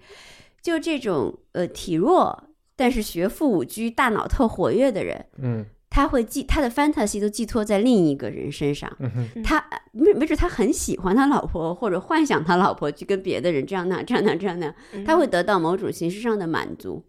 [0.61, 2.45] 就这种呃体弱
[2.77, 5.65] 但是学富五车、大脑特活跃的人，嗯
[5.97, 8.95] 他会寄他的 fantasy 都寄托在另一个人身上。
[8.99, 14.75] 嗯哼他没没准他很喜欢他老婆，或者幻想他老婆去跟别的人这样那样这样那样这样那样，
[15.07, 17.03] 他会得到某种形式上的满足。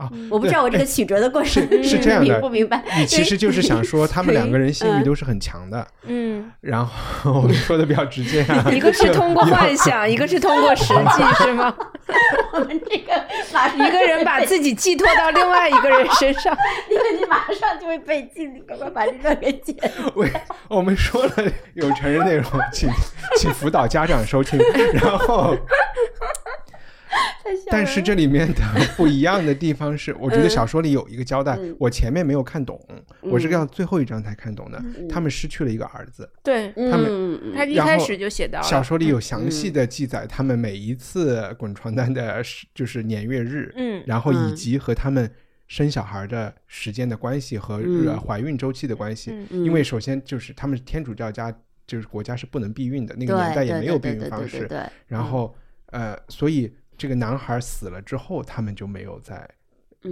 [0.00, 2.82] 啊，我不知道我这个曲折的过程是是这样的不明白？
[2.96, 11.74] 你其实就是想说他们两个人性欲嗯都是很强的，嗯，然后 我们说的比较直接啊， 一个是通过幻想， 一个是通过实际，是吗？
[12.52, 13.12] 我们这个
[13.52, 16.56] 马上一个人把自己寄托到另外一个人身上。
[16.90, 19.76] 因为你马上就会被禁，你赶快把这段给剪。
[20.14, 20.28] 喂，
[20.68, 21.32] 我们说了
[21.74, 22.88] 有成人内容，请
[23.36, 24.58] 请辅导家长收听。
[24.94, 25.54] 然后，
[27.70, 28.62] 但是这里面的
[28.96, 31.74] 不一样的地方是，我觉得小说里有一个交代，嗯。
[31.78, 32.80] 我前面没有看懂，
[33.20, 34.82] 我是到最后一章才看懂的。
[35.08, 36.72] 他们失去了一个儿子，对。
[36.90, 44.02] 他们他一开始就写到了，小说里有详细的记载他们每一次滚床单的时就是年月日，嗯。
[44.06, 45.30] 然后以嗯及和他们
[45.66, 47.80] 生小孩的时间的关系和
[48.24, 49.32] 怀孕周期的关系。
[49.50, 49.64] 嗯。
[49.64, 51.52] 因为首先就是他们天主教家
[51.86, 54.60] 就是国家是不能避孕的，那个年代也没有避孕方式。
[54.60, 55.52] 对对，然后
[55.86, 59.48] 呃，所以这个男孩死了之后，他们就没有再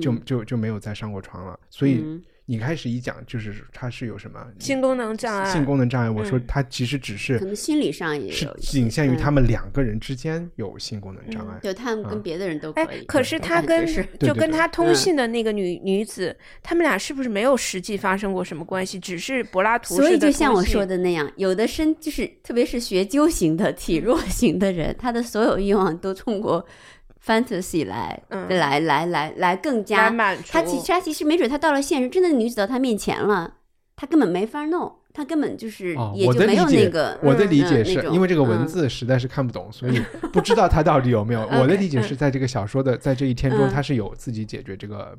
[0.00, 1.60] 就嗯就就没有再上过床了。
[1.68, 11.58] 所以嗯你开始一讲，就是他是有什么性功能障碍，性功能障碍，我说嗯他其实只是可能心理上也是仅限于他嗯们两个人之间有性功能障碍。
[11.62, 13.86] 就他们啊跟别的人都可哎以。，可是他跟
[14.18, 18.98] 就跟他通嗯信的那个女女子，他们俩是不是没有实际发生过什么关系？
[18.98, 26.64] 只是柏拉图所以式的就像我说的那样，有的身就是特别是学究型的体弱型的人，他的所有欲望都通过
[27.28, 28.48] fantasy 来、嗯。
[28.48, 30.44] 来来来来更加来满足。
[30.50, 33.56] 他其实他其实没准他到了现实，真的女子到他面前了，
[33.94, 38.66] 他根本没法弄，他根本就是哦，我也就没有的理解，那个我的理解嗯那种是因为这个文嗯。
[38.66, 40.00] 字实在是看不懂，所以
[40.32, 41.42] 不知道他到底有没有。
[41.60, 43.70] 我的理解是在这个小说的在这一天中，嗯。
[43.70, 45.16] 他是有自己解决这个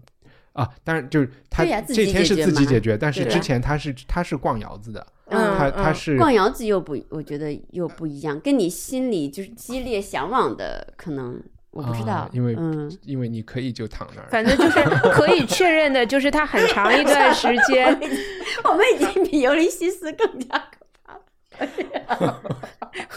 [0.53, 11.41] 啊，当然就是他这天是自己解决，但是之前他是他是逛窑子的，嗯他他嗯是逛窑子又不，我觉得又不一样，跟你心里就是激烈向往的可能
[11.81, 14.27] 我不知道，啊因为嗯，因为你可以就躺那儿。
[14.29, 17.87] 反正就是可以确认的，就是他很长一段时间
[18.65, 21.19] 我们已经比尤利西斯更加可怕。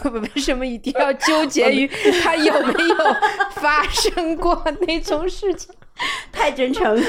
[0.10, 1.86] 为什么一定要纠结于
[2.22, 2.97] 他有没有
[3.56, 5.74] 发生过那种事情？
[6.32, 7.02] 太真诚了。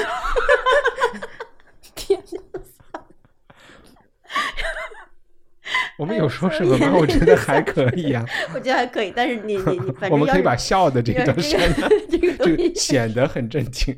[5.98, 6.92] 我们有说什么吗？
[6.98, 13.96] 我觉得还可以啊、 我觉得还可以，但是你你你， 反正我们可以把笑的这是个删了，这个就显得很正经。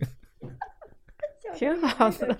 [1.54, 2.36] 挺好的，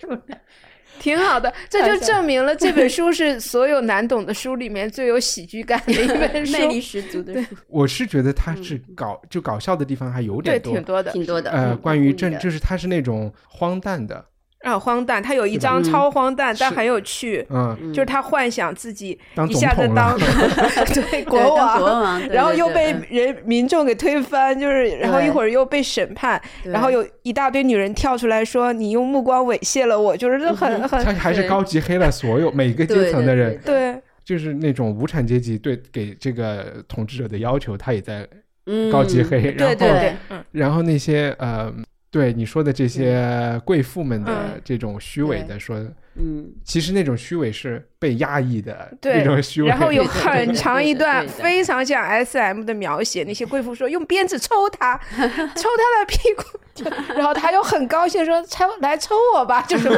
[1.00, 11.12] 挺好的，这就证明了这本书是所有难懂的书里面最有喜剧感的一本书，魅力十足的书，我是觉得它是搞就搞笑的地方还有，点多，挺多的。
[11.12, 11.50] 挺多的。
[11.50, 14.22] 呃，嗯关于这故意的就是它是那种荒诞的，
[14.66, 17.46] 啊，荒诞，他有一张超荒诞，但很有趣。
[17.50, 20.18] 嗯，就是他幻想自己当一下子当
[20.92, 34.02] 对对国王，国王 对然后又被人民众给推翻，就是然后一会儿又被审判，然后有一大堆女人跳出来说你用目光猥亵了我，就是这很他还是高级黑了所有每个阶层的人，对对。
[34.24, 38.26] 就是那种无产阶级对给这个统治者的要求，他也在
[38.66, 38.90] 嗯。
[38.90, 40.44] 高级黑，然对后对对，嗯。
[40.50, 41.72] 然后那些呃，
[42.10, 44.60] 对你说的这些贵妇们的嗯。
[44.64, 45.76] 这种虚伪的说，
[46.14, 59.88] 嗯，其实那种虚伪是被压抑的对那种虚伪，然后有 很长一段非常像 S M 的描写，那些贵妇说用鞭子抽他， 抽他的屁股， 然后他就很高兴说抽来抽我吧，就是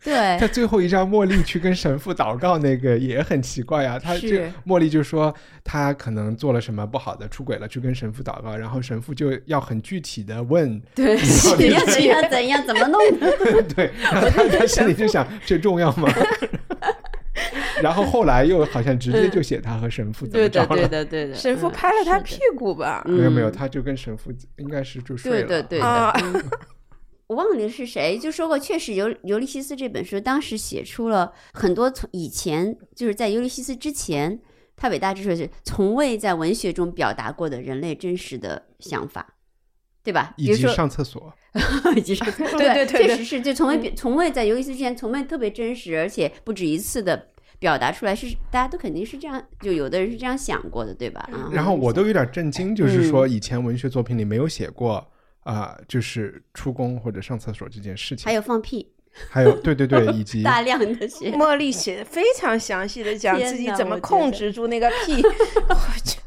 [0.04, 3.98] 对他最后一张，茉莉去跟神父祷告，那个也很奇怪啊。
[4.02, 5.34] 他是这茉莉就说
[5.64, 13.62] 他可能做了什么不好的，出轨了，去跟神父祷告，然后神父就要很具体的问，对，到底要怎样怎样怎么弄的？
[13.74, 16.08] 对，然后他他心里就想这重要吗？
[17.80, 20.88] 然后后来又好像直接就写他和神父怎么着对的，对。
[20.88, 21.34] 的，对的。
[21.34, 25.46] 神父嗯拍了他屁股吧，没有没有，嗯他就跟神父应该是就睡了。
[25.46, 26.20] 对对对啊的。
[26.22, 26.44] 嗯
[27.28, 34.40] 我忘了是谁就说过，确实尤尤利西斯这本书当时写出了很多从以前就是在尤利西斯之前，
[34.76, 39.34] 他伟大之处是从未在文学中表达过的人类真实的想法，
[40.02, 40.32] 对吧？
[40.36, 41.32] 比以及如说上厕所，
[41.96, 47.28] 以及上 对对对对确实是就从未从未在尤利西斯之前从未特别真实，而且不止一次的
[47.58, 51.28] 表达出来，是大家都肯定是这样，就有的人是这样想过的，对吧？
[51.30, 55.06] 啊，然后我都有点震惊，就是说嗯以前文学作品里没有写过
[55.52, 58.26] 啊、就是出宫或者上厕所这件事情。
[58.26, 58.86] 还有放屁，
[59.30, 65.22] 还有对对对，以及 大量的写，茉莉写的非常详细的讲自己怎么控制住那个屁，
[65.68, 66.18] 我去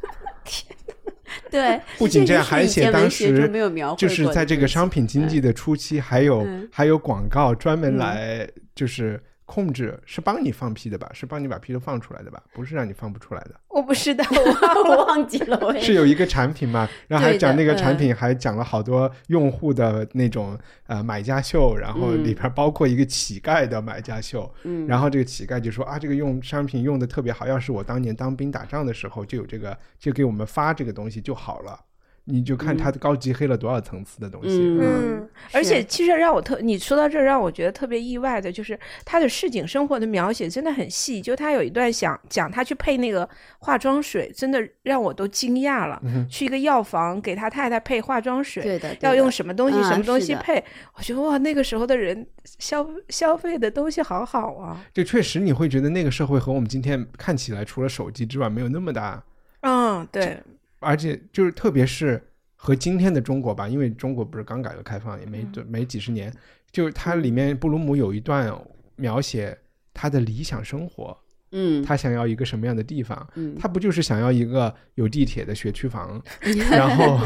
[1.50, 11.10] 对，不仅这样，还写当时没有描绘就是在这个商品经济的初期，还有嗯还有广告专门嗯来就是控制，是帮你放屁的吧？
[11.14, 12.42] 是帮你把屁都放出来的吧？
[12.54, 13.60] 不是让你放不出来的。
[13.68, 14.24] 我不知道，
[14.88, 20.58] 我忘记了，我是有一个产品嘛，然后还讲那个产嗯品，还讲了好多用户的那种
[20.88, 31.78] 呃买家秀，然后里边包括一个乞丐的买家秀，嗯然后这个乞丐就说啊，这个用商品用的特别好，要是我当年当兵打仗的时候就有这个，就给我们发这个东西就好了。
[32.26, 41.22] 你就看他高级黑了多少层次的东西，嗯嗯，而且其实让我特，你说到这儿让我觉得特别意外的，就是他的市井生活的描写真的很细。
[41.22, 43.28] 就他有一段想讲他去配那个
[43.60, 46.02] 化妆水，真的让我都惊讶了。
[46.30, 50.64] 去一个药房给他太太配化妆水，对的，对的要用什么东西、嗯什么东西配，
[50.96, 52.26] 我觉得哇，那个时候的人
[52.60, 54.86] 消消费的东西好好啊。
[54.94, 59.24] 就确实你会觉得那个社会和我们今天看起来，除了手机之外没有那么大，
[59.62, 60.38] 嗯，对，
[60.82, 62.22] 而且就是特别是
[62.56, 65.66] 和今天的中国吧，因为中国不是刚改革开放，也没嗯。
[65.70, 66.32] 没几十年，
[66.72, 68.54] 就是它里面布鲁姆有一段
[68.96, 69.58] 描写
[69.94, 71.18] 他的理想生活，
[71.52, 73.28] 嗯他想要一个什么样的地方？
[73.36, 76.22] 嗯他不就是想要一个有地铁的学区房，
[76.72, 77.20] 然后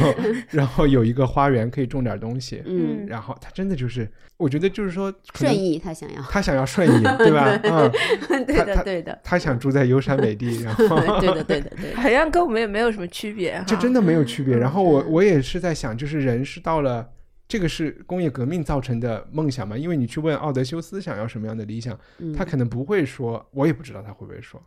[0.50, 7.60] 然后有一个花园可以种点东西，嗯，然后他真的就是，我觉得就是说顺义他想要，他想要顺义， 对吧？
[7.64, 7.92] 嗯，
[8.46, 10.88] 对的对的，他想住在优山美地，然后
[11.20, 13.64] 对的对的对的，好像跟我们也没有什么区别哈。
[13.68, 14.56] 这真的没有区别。
[14.56, 17.08] 嗯然后我我也是在想，就是人是到了
[17.48, 19.78] 这个是工业革命造成的梦想嘛？
[19.78, 22.34] 因为你去问奥德修斯想要什么样的理想，嗯。
[22.34, 24.62] 他可能不会说，我也不知道他会不会说，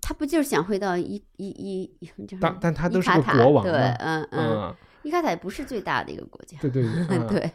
[0.00, 7.26] 他不就是想回到伊伊伊伊叫什但但他都是个国王对，嘛，嗯嗯，嗯，伊卡塔也不是最大的一个国家，对对对，嗯。
[7.32, 7.50] 对，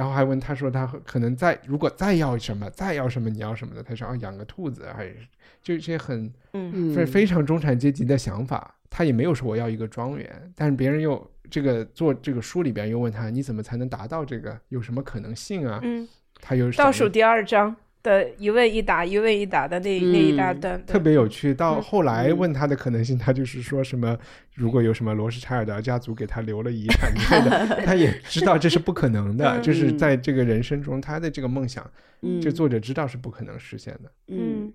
[0.00, 5.14] 然后还问他说他可能再如果再要什么再要什么你要什么的，他说啊养个兔子还是
[5.62, 6.24] 就这些很
[6.54, 8.74] 嗯嗯，非非常中产阶级的想法。
[8.88, 15.78] 他也没有说我要一个庄园，但是别人又这个做这个书里边又问他你怎么才能达到这个，有什么可能性啊？
[15.82, 16.08] 嗯，
[16.40, 21.52] 他又倒数第二章的一问一答，一问一答的那、那一大段，特别有趣。
[21.52, 24.16] 到嗯后来问他的可能性，他就是说什么，
[24.54, 31.88] 如果有什么罗什柴尔德家族给他留了遗产之类的， 他也知道这是不可能的，嗯 就是在这个人生中，他的这个梦想，
[32.22, 34.10] 嗯这作者知道是不可能实现的。
[34.28, 34.72] 嗯嗯，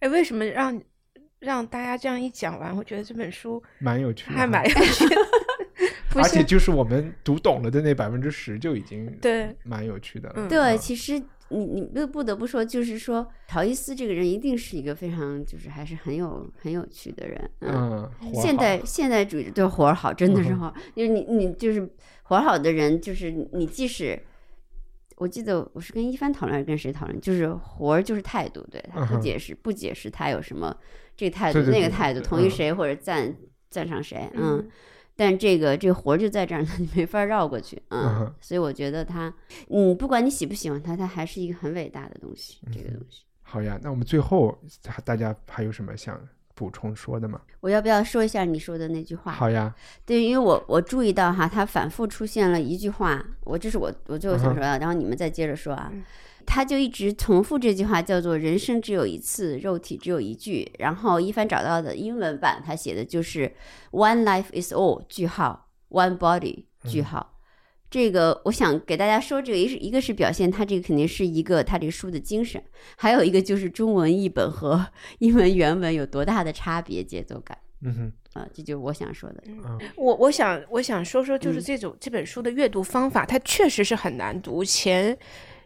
[0.00, 0.80] 哎，为什么让
[1.40, 5.16] 让大家这样一讲完，我觉得这本书蛮有趣还蛮有趣的，
[6.14, 6.42] 而且？
[6.42, 10.34] 就是我们读懂了的那百分之十就已经对，蛮有趣的了。
[10.36, 11.20] 嗯对，其实
[11.50, 21.88] 你你不不得不说，就是说乔伊斯这个人一定是一个非常就是还是很有很有趣的人，嗯，活现代现代主义对活儿好，真的是嗯好，因 为你你就是
[22.22, 24.18] 活儿好的人，就是你即使。
[25.16, 27.20] 我记得我是跟一帆讨论，还是跟谁讨论？
[27.20, 30.74] 就是活儿就是态度，对他不解释，不解释他有什么
[31.14, 33.36] 这个态度那个态度，同意嗯谁或者赞
[33.68, 34.68] 赞赏谁，嗯嗯，
[35.16, 39.32] 但这个这活儿就在这儿， 你没法绕过去，嗯嗯，所以我觉得他，
[39.68, 43.22] 嗯，不管你喜不喜欢他，他还是一个很伟大的东西，这嗯个东西。
[43.42, 44.56] 好呀，那我们最后
[45.04, 46.20] 大家还有什么想
[46.54, 47.40] 补充说的吗？
[47.60, 49.32] 我要不要说一下你说的那句话？
[49.32, 49.74] 好呀，
[50.06, 56.04] 对，因为我我注意到哈，他反复出现了一句话，我这是我我最后想说的，然后你们再接着说啊嗯。
[56.52, 60.68] 他就一直重复这句话，叫做“人生只有一次，肉体只有一具”。
[60.80, 63.54] 然后一帆找到的英文版，他写的就是
[63.92, 67.38] “One life is all”，句号，“One body”，句号。
[67.88, 72.60] 这个我想给大家说，这个一是一个是表现他这个肯定是一个他这个书的精神，
[72.96, 74.84] 还有一个就是中文译本和
[75.20, 79.42] 英文原文有多大的差别，节奏感嗯哼，啊、这就是我想说的。
[79.96, 84.62] 我我想我想说说，就是嗯这种、这本书的阅读方法，它确实是很难读。
[84.62, 85.16] 前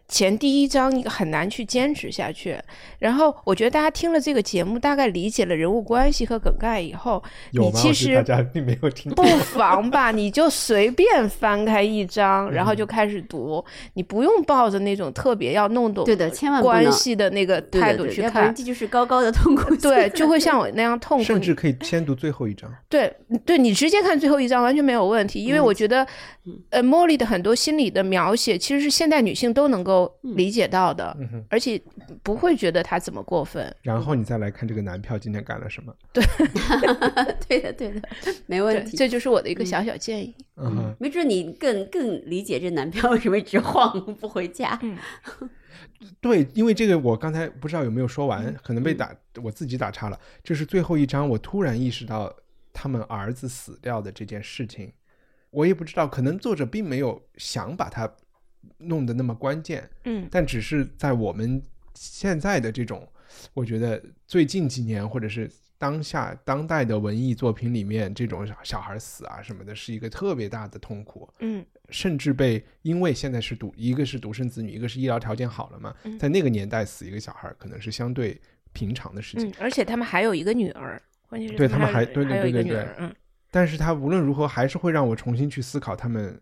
[0.07, 2.57] 前第一章你很难去坚持下去。
[2.99, 7.71] 然后我觉得大家听了这个节目，大概理解了人物关系和梗概以后，有吗？
[7.73, 9.23] 你其实大家并没有听不。
[9.45, 13.63] 妨吧，你就随便翻开一章， 然后就开始读，
[13.93, 18.53] 你不用抱着那种特别要弄懂对的，千万关系的那个态度去看。
[18.53, 19.75] 这就是高高的痛苦。
[19.77, 21.23] 对，就会像我那样痛苦。
[21.23, 22.69] 甚至可以先读最后一章。
[22.89, 23.13] 对
[23.45, 26.05] 对，你直接看最后一章完全没有问题，因为嗯我觉得，
[26.71, 31.81] 呃，茉莉的很多心理的描写其实是现代女性都能够理解到的，嗯，而且
[32.23, 33.75] 不会觉得他怎么过分。
[33.81, 35.93] 然后你再来看这个男票今天干了什么。
[36.11, 36.23] 对
[37.47, 38.01] 对的对的，
[38.47, 38.97] 没问，题。
[38.97, 40.33] 这就是我的一个小小建议。
[40.57, 44.79] 嗯，没准你更更理解这男票为什么一直晃不回家。
[46.21, 50.19] 对，因为这个我刚才不知道有没有说完，可能被嗯打我自己打岔了。
[50.43, 52.33] 这是最后一章，我突然意识到
[52.73, 54.91] 他们儿子死掉的这件事情，
[55.49, 58.09] 我也不知道，可能作者并没有想把它
[58.77, 61.61] 弄得那么关键，嗯但只是在我们
[61.93, 63.07] 现在的这种，
[63.53, 71.29] 我觉得最近几年或者是当下当代的文艺作品里面，这种小孩死啊什么的，是一个特别大的痛苦。
[71.39, 78.41] 嗯甚至被因为现在是独一个是独生子女，一个是医疗条件好了嘛，嗯在那个年代死一个小孩可能是相对
[78.73, 79.47] 平常的事情。
[79.49, 83.13] 嗯，而且他们还有一个女儿，关键是对他们还对对对对嗯
[83.51, 86.41] 但是他无论如何还是会让我重新去思考他们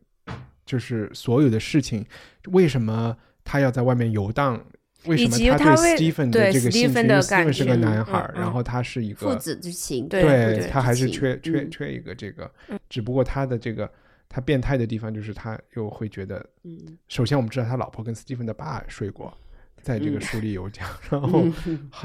[0.65, 2.05] 就是所有的事情，
[2.49, 4.63] 为什么他要在外面游荡？
[5.05, 6.93] 为什么他对 Stephen 的这个兴趣？
[7.05, 11.69] 的感 Stephen 是个男孩然后他是一父个子之情，对他还是缺缺嗯。
[11.69, 12.49] 缺一个这个，
[12.87, 13.91] 只不过他的这个
[14.29, 16.97] 他变态的地方就是他又会觉得，嗯。
[17.09, 19.37] 首先我们知道他老婆跟斯蒂芬的爸睡过，
[19.81, 20.21] 在这个嗯。
[20.21, 21.43] 书里有讲， 然后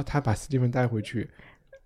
[0.04, 1.30] 他把斯蒂芬带回去，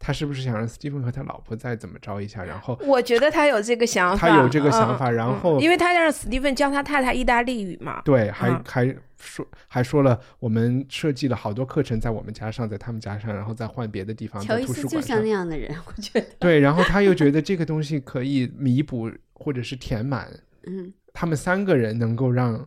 [0.05, 2.43] 他是不是想让斯蒂芬和他老婆再怎么着一下？
[2.43, 15.29] 然后我觉得他有这个想法，他有这个想法嗯然后嗯因为他让史蒂芬教他太太意大利语嘛，对，还嗯还说还说了，我们设计了好多课程在我们家上，在他们家上，然后再换别的地方，乔伊在图书馆上斯就像那。
[15.29, 20.29] 样的人，我觉得，对，然后他又觉得这个东西可以弥补或者是填满
[20.67, 22.67] 嗯，他们三个人能够让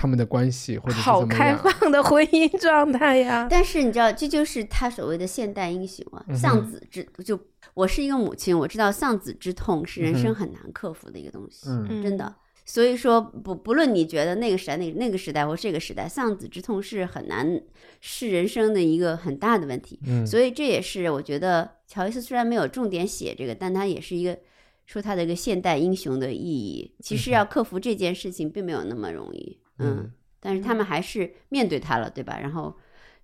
[0.00, 1.78] 他们的关系或者是好开怎么样。
[1.78, 3.46] 放的婚姻状态呀。
[3.52, 7.38] 但是你知道，这就是他所谓的现代英雄啊，丧子之就
[7.74, 12.34] 我是一个母亲，我知道丧子之痛是人生很难克服的一个东西，嗯真的。
[12.64, 17.60] 所以说，不不论你觉得那个时代、那个那个时代或这个时代，丧子之痛是很难，
[18.00, 19.98] 是人生的一个很大的问题。
[20.06, 24.38] 嗯，所以这也是我觉得乔伊斯虽然没有重点写这个，但他也是一个
[24.86, 26.94] 说他的一个现代英雄的意义。
[27.00, 32.38] 其实要克服这件事情并没有那么容易，嗯，嗯但是他们还是面对他了，对吧？
[32.40, 32.74] 然后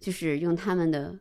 [0.00, 1.14] 就是用他们的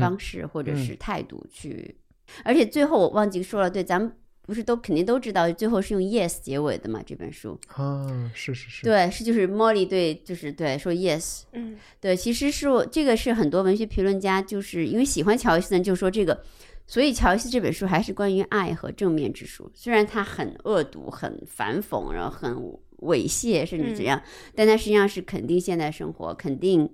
[0.00, 1.96] 方式或者嗯是态度去，
[2.44, 4.10] 而且最后我忘记说了，对，咱们
[4.44, 7.02] 不是都肯定都知道，最后是用 yes 结尾的嘛？
[7.04, 16.42] 这本书，啊，是是是，对，是就是 Molly 对，就是对说 yes，嗯对，其实是我这个是很多文学评论家就是因为喜欢乔伊斯的人就说这个，
[16.86, 22.56] 所以乔伊斯这本书还是关于爱和正面之书，虽然它很恶毒、很反讽，然后很
[23.02, 24.22] 猥亵，甚至怎样，
[24.54, 26.88] 但它实际上是肯定现代生活，肯定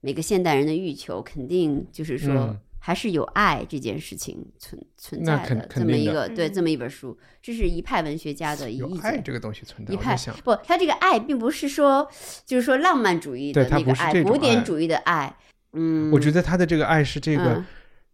[0.00, 2.34] 每个现代人的欲求，肯定就是说。
[2.34, 9.00] 嗯还是有爱这件事情存存在的，这么一个对嗯这么一本书，这是一派文学家的意见。
[9.02, 12.08] 爱这个东西存在，一派不，他这个爱并不是说，
[12.46, 15.36] 就是说浪漫主义的那个爱，古典主义的爱。
[15.72, 17.66] 嗯，我觉得他的这个爱是这个嗯，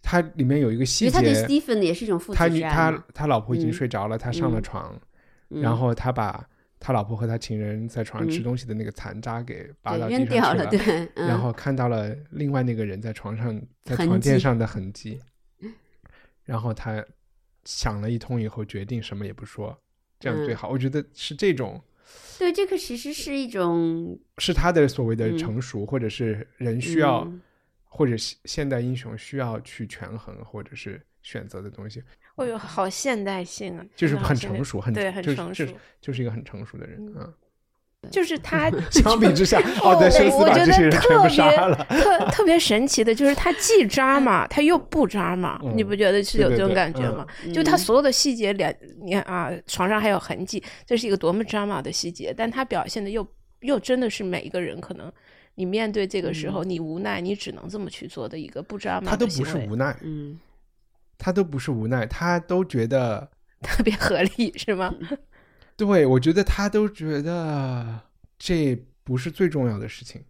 [0.02, 5.00] 它里面有一个因细为他对节，Stephen 也是一种父他他他老婆已经嗯睡着了，他上了嗯床，
[5.50, 6.44] 嗯然后他把
[6.86, 8.42] 他老婆和他情人在床上吃嗯。
[8.42, 15.18] 东西的那个残渣给扒到地扔掉了，上去了，对，嗯、然后看到了另外那个人在床上在床垫上的痕迹，
[16.44, 17.02] 然后他
[17.64, 19.74] 想了一通以后，决定什么也不说，
[20.20, 20.56] 这样最嗯。
[20.56, 20.68] 好。
[20.68, 21.82] 我觉得是这种，
[22.38, 25.38] 对这个其实是一种是他的所谓的嗯。
[25.38, 27.40] 成熟，或者是人需要，嗯。
[27.86, 32.02] 或者现现代英雄需要去权衡，或者是选择的东西，
[32.36, 35.74] 哦呦，好现代性啊，就是很成熟，很对，很成熟就是。
[36.00, 37.34] 就是一个很成熟的人嗯嗯。
[38.10, 41.86] 就是他 相比之下，奥德修斯我觉把这些得特人全部杀别了。
[41.88, 47.26] 特特别神奇的就是他既渣嘛，他又不渣嘛，嗯你不觉得是有这种对对对嗯感觉吗？
[47.54, 48.70] 就他所有的细节，两
[49.02, 53.26] 你看啊，床上还有痕迹，这是一个多么渣嘛的细节，但他表现的又
[53.60, 55.10] 又真的是每一个人可能。
[55.54, 60.36] 你面对这个时候，你无奈，你只能这么去做的一个不渣马他都不的行为，是无奈，嗯，
[61.18, 63.30] 他都不是无奈，他都觉得，
[63.62, 64.94] 特别合理，是吗？
[65.76, 68.00] 对我觉得他都觉得
[68.38, 70.24] 这不是最重要的事情。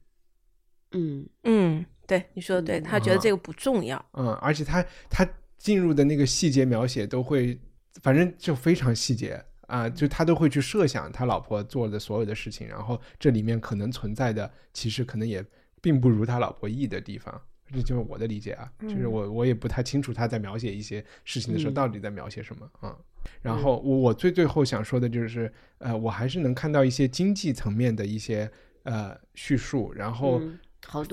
[0.93, 4.03] 嗯嗯，对，你说的对，他觉得这个不重要。
[4.13, 5.29] 嗯，而且他他
[5.59, 7.59] 进入的那个细节描写都会，
[8.03, 15.45] 反正就非常细节啊，就他都会去设想他老婆做的所有的事情，然后这里面可能存在的，其实可能也
[15.83, 17.43] 并不如他老婆意的地方。
[17.75, 21.75] 这就是我的理解啊，就是我我也不太清楚他在描写一些事情的时候嗯。
[21.75, 22.97] 到底在描写什么啊、
[23.43, 28.51] 然后我我最最后想说的就是，呃，我还是能看到一些经济层面的一些
[28.85, 30.41] 呃叙述，然后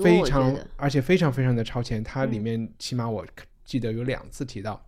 [0.02, 2.02] 非常得，而且非常非常的超前。
[2.04, 2.42] 它里嗯。
[2.42, 3.26] 面起码我
[3.64, 4.84] 记得有两次提到，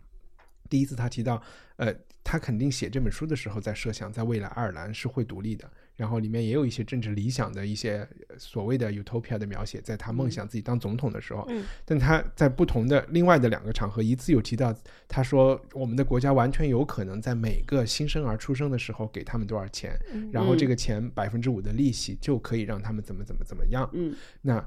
[0.68, 1.42] 第一次他提到，
[1.76, 11.64] 呃，他肯定写这本书的时候在设想，在未来爱尔兰是会独立的，然后里面也有一些政治理想的一些呃所谓的 utopia 的描写，在他梦想自己当总统的时候，嗯。
[11.84, 14.74] 但他在不同的另外的两个场合，一次有提到，
[15.06, 20.68] 他说我们的国家完全有可能在每个新生儿出生的时候给他们多少钱，嗯然后这嗯。
[20.68, 23.88] 个钱百分之五的利息就可以让他们怎么怎么怎么样。
[23.92, 24.14] 嗯。
[24.42, 24.64] 那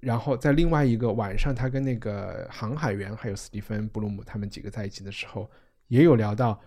[0.00, 5.48] 然后在另外一个晚上，他跟那个航海员还有斯蒂芬·布鲁姆他们几个在一起的时候，
[5.86, 6.58] 也有聊到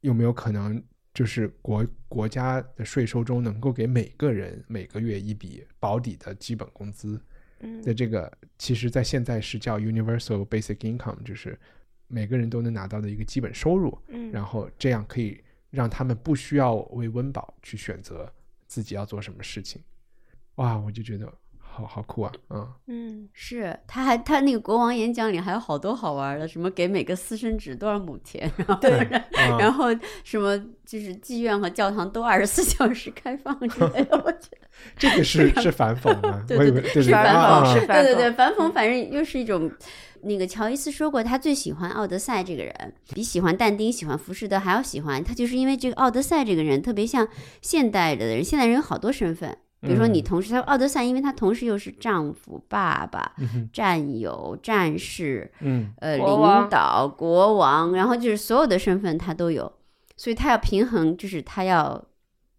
[0.00, 0.82] 有没有可能
[1.14, 7.20] 就是国国家的税收中能够给每个人每个月一笔保底的基本工资
[7.60, 11.58] 嗯的这个，其实在现在是叫 universal basic income，就是
[12.08, 18.32] 每个人都能拿到的一个基本收入，嗯，然后这样可以让他们不需要为温饱去选择
[18.66, 19.82] 自己要做什么事情。
[20.56, 21.32] 哇，我就觉得
[21.72, 29.86] 好好酷啊，嗯，嗯是，他还他那个国王演讲里还有好多好玩的，什么给每个私生子多少亩田，然后然后
[30.22, 34.58] 什么就是妓院和教堂都二十四小时开放之类的，我觉得
[34.96, 36.44] 这个是是反讽吗？
[36.46, 39.70] 对我以为对对对是反讽是反讽对对对，反讽反正又是一种。
[40.24, 47.26] 那个乔伊斯说过，他最喜欢奥德赛这个人，比喜欢但丁、喜欢浮士德还要喜欢他，就是因为这个奥德赛这个人特别像
[47.60, 48.44] 现代的人。
[48.44, 50.24] 现代人有好多身份，比如说你嗯。
[50.24, 55.92] 同时，他奥德赛，因为他同时又是丈夫、爸爸、嗯战友、战士，嗯。
[55.98, 59.70] 呃，领导、国王，然后就是所有的身份他都有，
[60.16, 62.04] 所以他要平衡，就是他要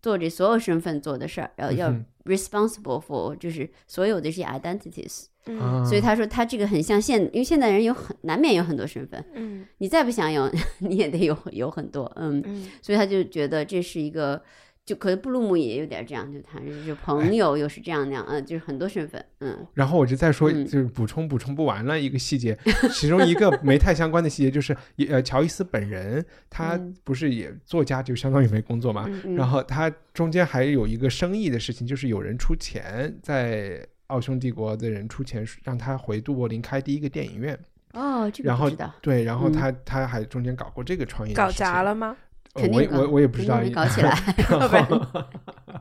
[0.01, 5.27] 做这所有身份做的事儿，然后要嗯 responsible for 就是所有的这些 identities。
[5.45, 5.57] 嗯。
[5.59, 5.83] 啊。
[5.85, 9.65] 所以他说他这个很像现，因为现代人有很难免有很多身份，嗯。
[9.77, 12.67] 你再不想有， 你也得有有很多，嗯，嗯。
[12.81, 14.41] 所以他就觉得这是一个。
[14.85, 22.57] 就可能布鲁姆也有点这样，就他就朋友，又是这样那样，嗯，就是很多身份，嗯，然后我就再说，嗯就是补充补充不完了一个细节，
[22.91, 24.75] 其中一个没太相关的细节就是，
[25.07, 29.05] 呃，乔伊斯本人他嗯不是也作家，就相当于没工作嘛。
[29.23, 37.57] 嗯然后他中间还有一个生意的事情，就是有人出钱，在奥匈帝国的人出钱让他回杜柏林开第一个电影院。
[37.93, 42.17] 哦，这个然后不知道，对，然后嗯他他还中间搞过这个创业搞砸了吗？
[42.53, 44.15] 呃我我我也不知道搞起来，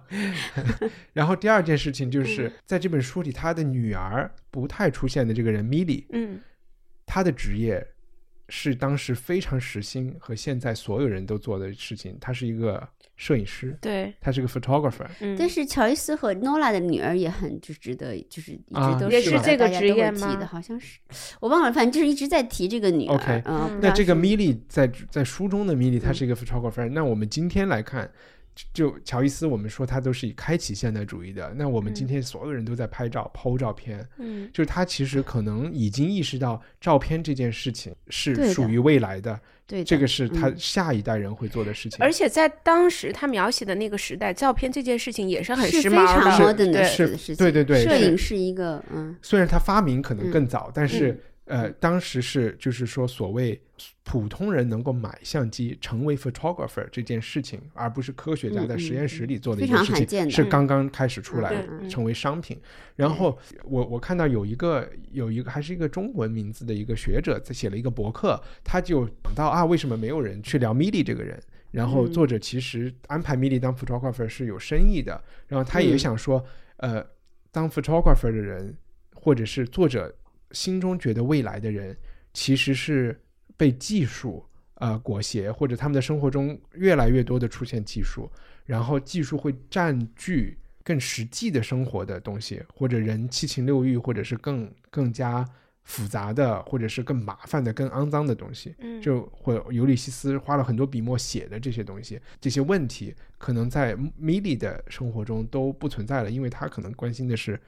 [0.08, 6.40] 然 然后第二件事情就是嗯在这本书里，他的女儿不太出现的这个人米莉，嗯。
[7.04, 7.86] 她的职业
[8.48, 15.06] 是当时非常时兴和现在所有人都做的事情，她是一个摄影师，对，他是个 photographer。
[15.20, 20.98] 嗯，但是乔伊斯和诺拉的女儿也很就值得，就是一啊直都也是的这个大家都会职业吗提的，好像是
[21.40, 23.14] 我忘了，反正就是一直在提这个女儿。
[23.14, 28.10] OK，嗯，那这个米莉在在书中的米莉，她嗯是一个 photographer、那我们今天来看，
[28.54, 31.52] 就就乔伊斯，我们说他都是以开启现代主义的。
[31.56, 41.98] 那我们今嗯天所有人都在拍照、剖照片，嗯就是他其实可能已经意识到照片这件事情是属于未来的，对的这个是他嗯下一代人会做的事情。
[42.00, 47.36] 而且在当时他描写的那个时代，照片这件事情也是很时髦常的对是事事情。
[47.36, 53.60] 对对对摄影是一个嗯虽然他发明可能嗯更早，但是呃，当时是就是说所谓
[54.05, 62.60] 普通人能够买相机成为 photographer 这件事情，而不是科学家在实验室里做的一件事情，是刚刚开始出来成为商品。
[62.94, 71.40] 然后我我看到有一个有一个还是一个中文名字的一个学者在写了一个博客，他就讲到啊，为什么没有人去聊米莉这个人？
[71.73, 76.44] 然后嗯作者其实安排米莉当 photographer 是有深意的，然后他也嗯想说，
[76.77, 77.05] 呃，
[77.51, 78.77] 当 photographer 的人，
[79.14, 80.14] 或者是作者
[80.52, 81.96] 心中觉得未来的人，
[82.32, 83.20] 其实是
[83.56, 88.30] 被技术呃裹挟，或者他们的生活中越来越多的出现技术，
[88.64, 95.46] 然后技术会占据更实际的生活的东西，或者人七情六欲，或者是更更加
[95.84, 98.74] 复杂的，或者是更麻烦的、更肮脏的东西。
[98.78, 107.60] 嗯就或尤里西斯花了很多笔墨写的这些东西，这些问题可能在米莉的生活中都不存在了，因为他可能关心的是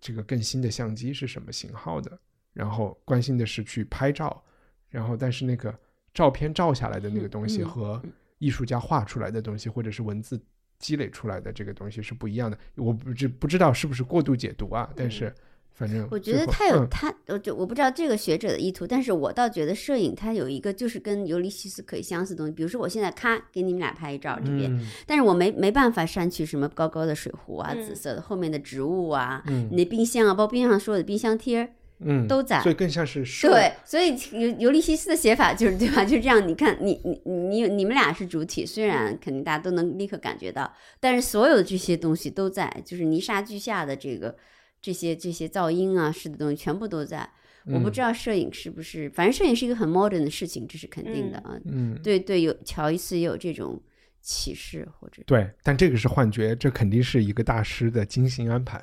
[0.00, 2.18] 这个更新的相机是什么型号的，
[2.60, 4.42] 然后关心的是去拍照，
[4.90, 5.74] 然后但是那个
[6.12, 8.00] 照片照下来的那个东西和
[8.36, 10.38] 艺术家画出来的东西，或者是文字
[10.78, 12.58] 积累出来的这个东西是不一样的。
[12.76, 15.34] 我不知不知道是不是过度解读啊，但是
[15.72, 16.88] 反正嗯我觉得他有嗯。
[16.90, 24.86] 他，我就我不知道这个学者的意图，但是我倒觉得摄影它有一个就是跟尤利西斯可以相似的东西，比如说我现在咔给你们俩拍一照这边，嗯。
[25.06, 27.82] 但是我没没办法删去什么高高的水壶啊、嗯。
[27.82, 29.68] 紫色的后面的植物啊，嗯。
[29.70, 31.70] 你的冰箱啊，包括冰箱上说的冰箱贴儿，
[32.02, 36.04] 嗯都在所以更像是摄对，所以尤尤利西斯的写法就是对吧？
[36.06, 44.36] 就这样，你看，你你你你们俩是主体，虽然肯定大家都能立刻感觉到，但是所有的这些东西都在，就是泥沙俱下的这个
[44.80, 47.28] 这些这些噪音啊式的东西全部都在。
[47.66, 51.60] 我不嗯知道摄影是不是，反正摄影是一个很 modern 的事情，这是肯定的啊。
[51.66, 53.78] 嗯对对，有乔伊斯也有这种
[54.22, 58.82] 启示或者对，但这个是幻觉，这肯定是一个大师的精心安排。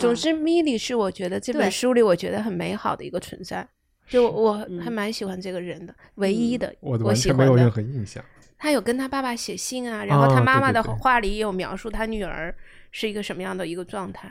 [0.00, 3.66] 总之，米莉是我觉得这本书里我觉得很美好的一个存在，
[4.08, 7.92] 就我还蛮喜欢这个人的，唯一的我的我完全没有任喜欢的。
[7.92, 8.24] 何印象。
[8.58, 12.54] 他有跟他爸爸写信啊，然后他哦妈妈的话里也有描述他女儿
[12.90, 14.30] 是一个什么样的一个状态。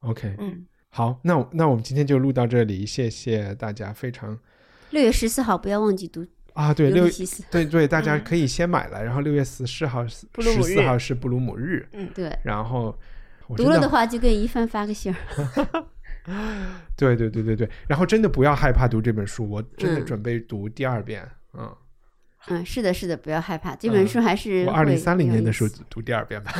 [0.00, 4.38] OK，嗯，好，那我那我们今天就录到这里，谢谢大家，非常
[4.90, 7.42] 六月十四号不要忘记读啊，对六尤利西斯。
[7.50, 10.26] 对对，大家嗯可以先买了，然后六月十四号十
[10.62, 12.94] 四号是布鲁姆日，嗯对，然后
[13.56, 15.84] 读了的话就给一帆发个信儿。
[16.96, 21.26] 对对对对对，然后真的不要害怕读这本书，我真的嗯准备读第二遍。
[21.54, 21.74] 嗯，
[22.48, 26.52] 嗯，是的，是的，不要害怕，这本书还是我二零会三零年的书读第二遍吧。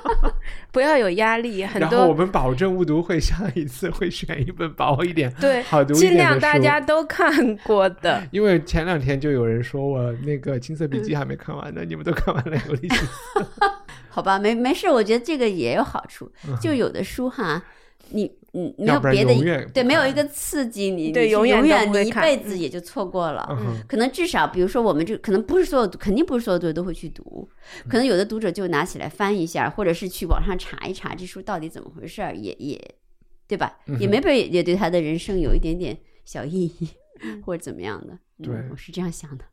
[0.72, 6.40] 不要有压力，很然后我们保证误读会下一次会选一本薄一点、对好读一尽点的书。
[6.40, 8.26] 量大家都看过的。
[8.32, 13.40] 因为前两天就有人说我那个《金色笔记》还没看完呢，你们都看完了《有利西斯》
[14.14, 16.30] 好吧，没没事，我觉得这个也有好处，
[16.60, 17.60] 就有的书哈，
[18.10, 19.34] 你你没有别的
[19.74, 23.44] 对，没有一个刺激你，对永远永远你一辈子也就错过了。
[23.50, 27.48] 嗯可能至少，比如说我们这可能不是所有，肯定不是所有读者都会去读，
[27.88, 32.80] 可能有的读者就拿起来翻一下，或者是去网上查一查这书到底怎么回事儿，也也
[33.48, 33.78] 对吧？
[33.88, 36.88] 嗯也没被也对他的人生有一点点小意义，
[37.44, 38.14] 或者怎么样的。
[38.14, 39.44] 嗯对我是这样想的。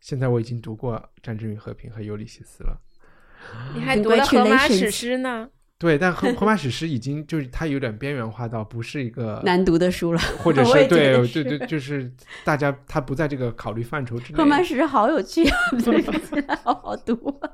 [0.00, 2.78] 现在我已经读过《战争与和平》和《尤利西斯》了。
[3.74, 5.48] 你还读了《荷马史诗》呢？
[5.76, 12.10] 对，但荷荷马史诗已经就是它有点边缘化到不是一个，难读的书了，或者是对得对对，就是
[12.44, 14.38] 大家他不在这个考虑范畴之内。
[14.38, 16.02] 荷马史诗好有趣啊， 对，
[16.62, 17.50] 好好读啊。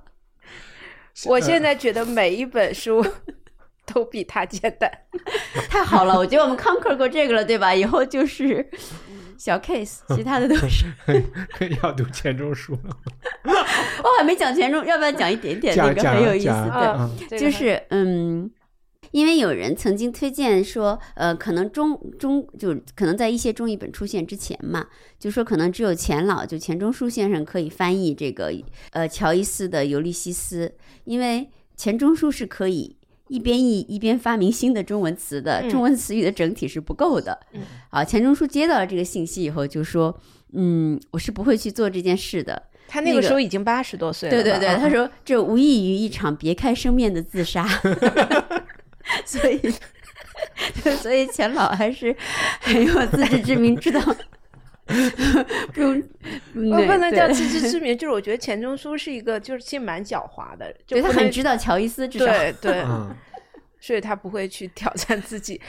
[1.27, 3.05] 我现在觉得每一本书
[3.93, 4.89] 都比它简单。
[5.69, 7.75] 太好了，我觉得我们 conquer 过这个了，对吧？
[7.75, 8.65] 以后就是
[9.41, 10.85] 小 case，其他的都是。
[11.83, 12.97] 要读钱钟书了，
[14.05, 15.75] 我还没讲钱钟，要不要讲一点点？
[15.75, 18.51] 那个讲讲很有意思，讲对，啊就是嗯。
[19.13, 24.87] 因为有人曾经推荐说，呃，可能中中就可能在一些中译本出现之前嘛，
[25.19, 28.53] 就说可能只有钱老就钱钟书先生可以翻译这个
[28.93, 30.69] 呃乔伊斯的《尤利西斯》，
[31.03, 32.97] 因为钱钟书是可以
[33.31, 37.39] 一边译一边发明新的中文词的，嗯中文词语的整体是不够的。
[37.53, 40.15] 嗯啊，钱钟书接到了这个信息以后就说，
[40.53, 42.61] 嗯，我是不会去做这件事的。
[42.89, 44.43] 他那个时候已经八十多岁了吧。
[44.43, 47.65] 对对对，啊他说这无异于一场别开生面的自杀，
[49.25, 49.61] 所以
[51.01, 52.15] 所以钱老还是
[52.61, 54.01] 很有自知之明，知道
[55.73, 56.03] 不用，
[56.73, 63.15] 我不能叫自知之明，就是我觉得钱钟书是一个，就是其实蛮狡猾的，就对他很知道乔伊斯，至少对 对，嗯，
[63.81, 65.61] 所以他不会去挑战自己，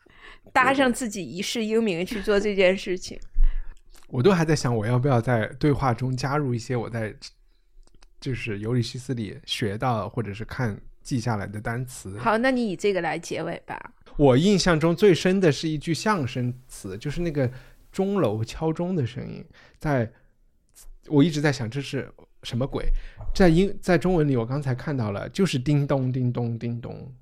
[0.52, 3.18] 搭上自己一世英名去做这件事情。
[4.08, 7.14] 我都还在想，我要不要在对话中加入一些我在
[8.20, 12.18] 就是尤里西斯里学到或者是看记下来的单词。
[12.18, 13.92] 好，那你以这个来结尾吧。
[14.16, 17.48] 我印象中最深的是一句相声词，就是那个
[17.90, 19.44] 钟楼敲钟的声音，
[19.78, 20.10] 在
[21.08, 22.08] 我一直在想这是
[22.42, 22.84] 什么鬼，
[23.34, 27.12] 在英在中文里我刚才看到了，就是叮咚叮咚叮咚，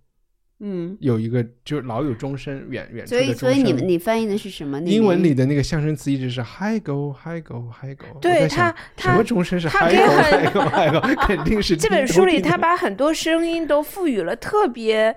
[0.60, 3.50] 嗯，有一个就老有钟声远远处所以的钟声。
[3.50, 4.78] 所以你们你翻译的是什么？
[4.80, 8.18] 那英文里的那个象声词一直是 hi go hi go hi go。
[8.20, 9.98] 对我在想它什么它钟声是它 hi 给
[10.52, 15.16] go 很 hi go hi go，肯定是 这本书里，他把很多声音都赋予了特别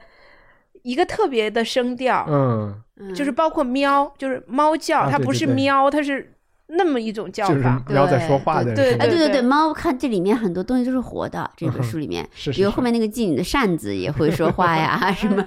[0.84, 6.34] 一个特别的声调，嗯，嗯就是包括喵，就是猫叫，它不啊对对对是喵，它是
[6.74, 7.84] 那么一种叫就是法。
[7.90, 15.46] 喵在说话的对哎，对对对对，猫看这里面很多东西都是活的，这本书里面，是是是比如后面那个妓女的扇子也会说话呀， 什么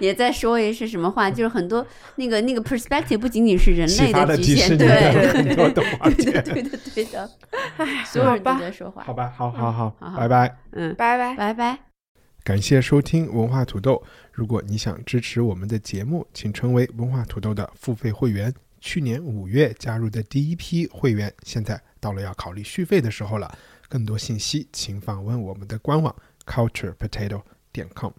[0.00, 1.86] 也在说一是什么话，就是很多
[2.16, 5.82] 那个那个 perspective 不仅仅是人类启发了局限，对的对对的
[6.14, 6.42] 片。
[6.44, 7.30] 对的对的，
[8.04, 10.56] 所有人都在说话好，吧，好，好好拜拜。
[10.72, 11.34] 嗯，拜拜。
[11.36, 11.78] 拜拜。
[12.42, 14.02] 感谢收听文化土豆。
[14.34, 18.52] 如果你想支持我们的节目，请成为文化土豆的付费会员。
[18.80, 23.56] 去年五月加入的第一批会员，现在到了要考虑续费的时候了。
[23.88, 26.14] 更多信息请访问我们的官网
[26.46, 27.40] culturepotato
[27.72, 28.10] 点 com。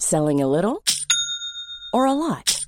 [0.00, 0.82] Selling a little
[1.92, 2.67] or a lot?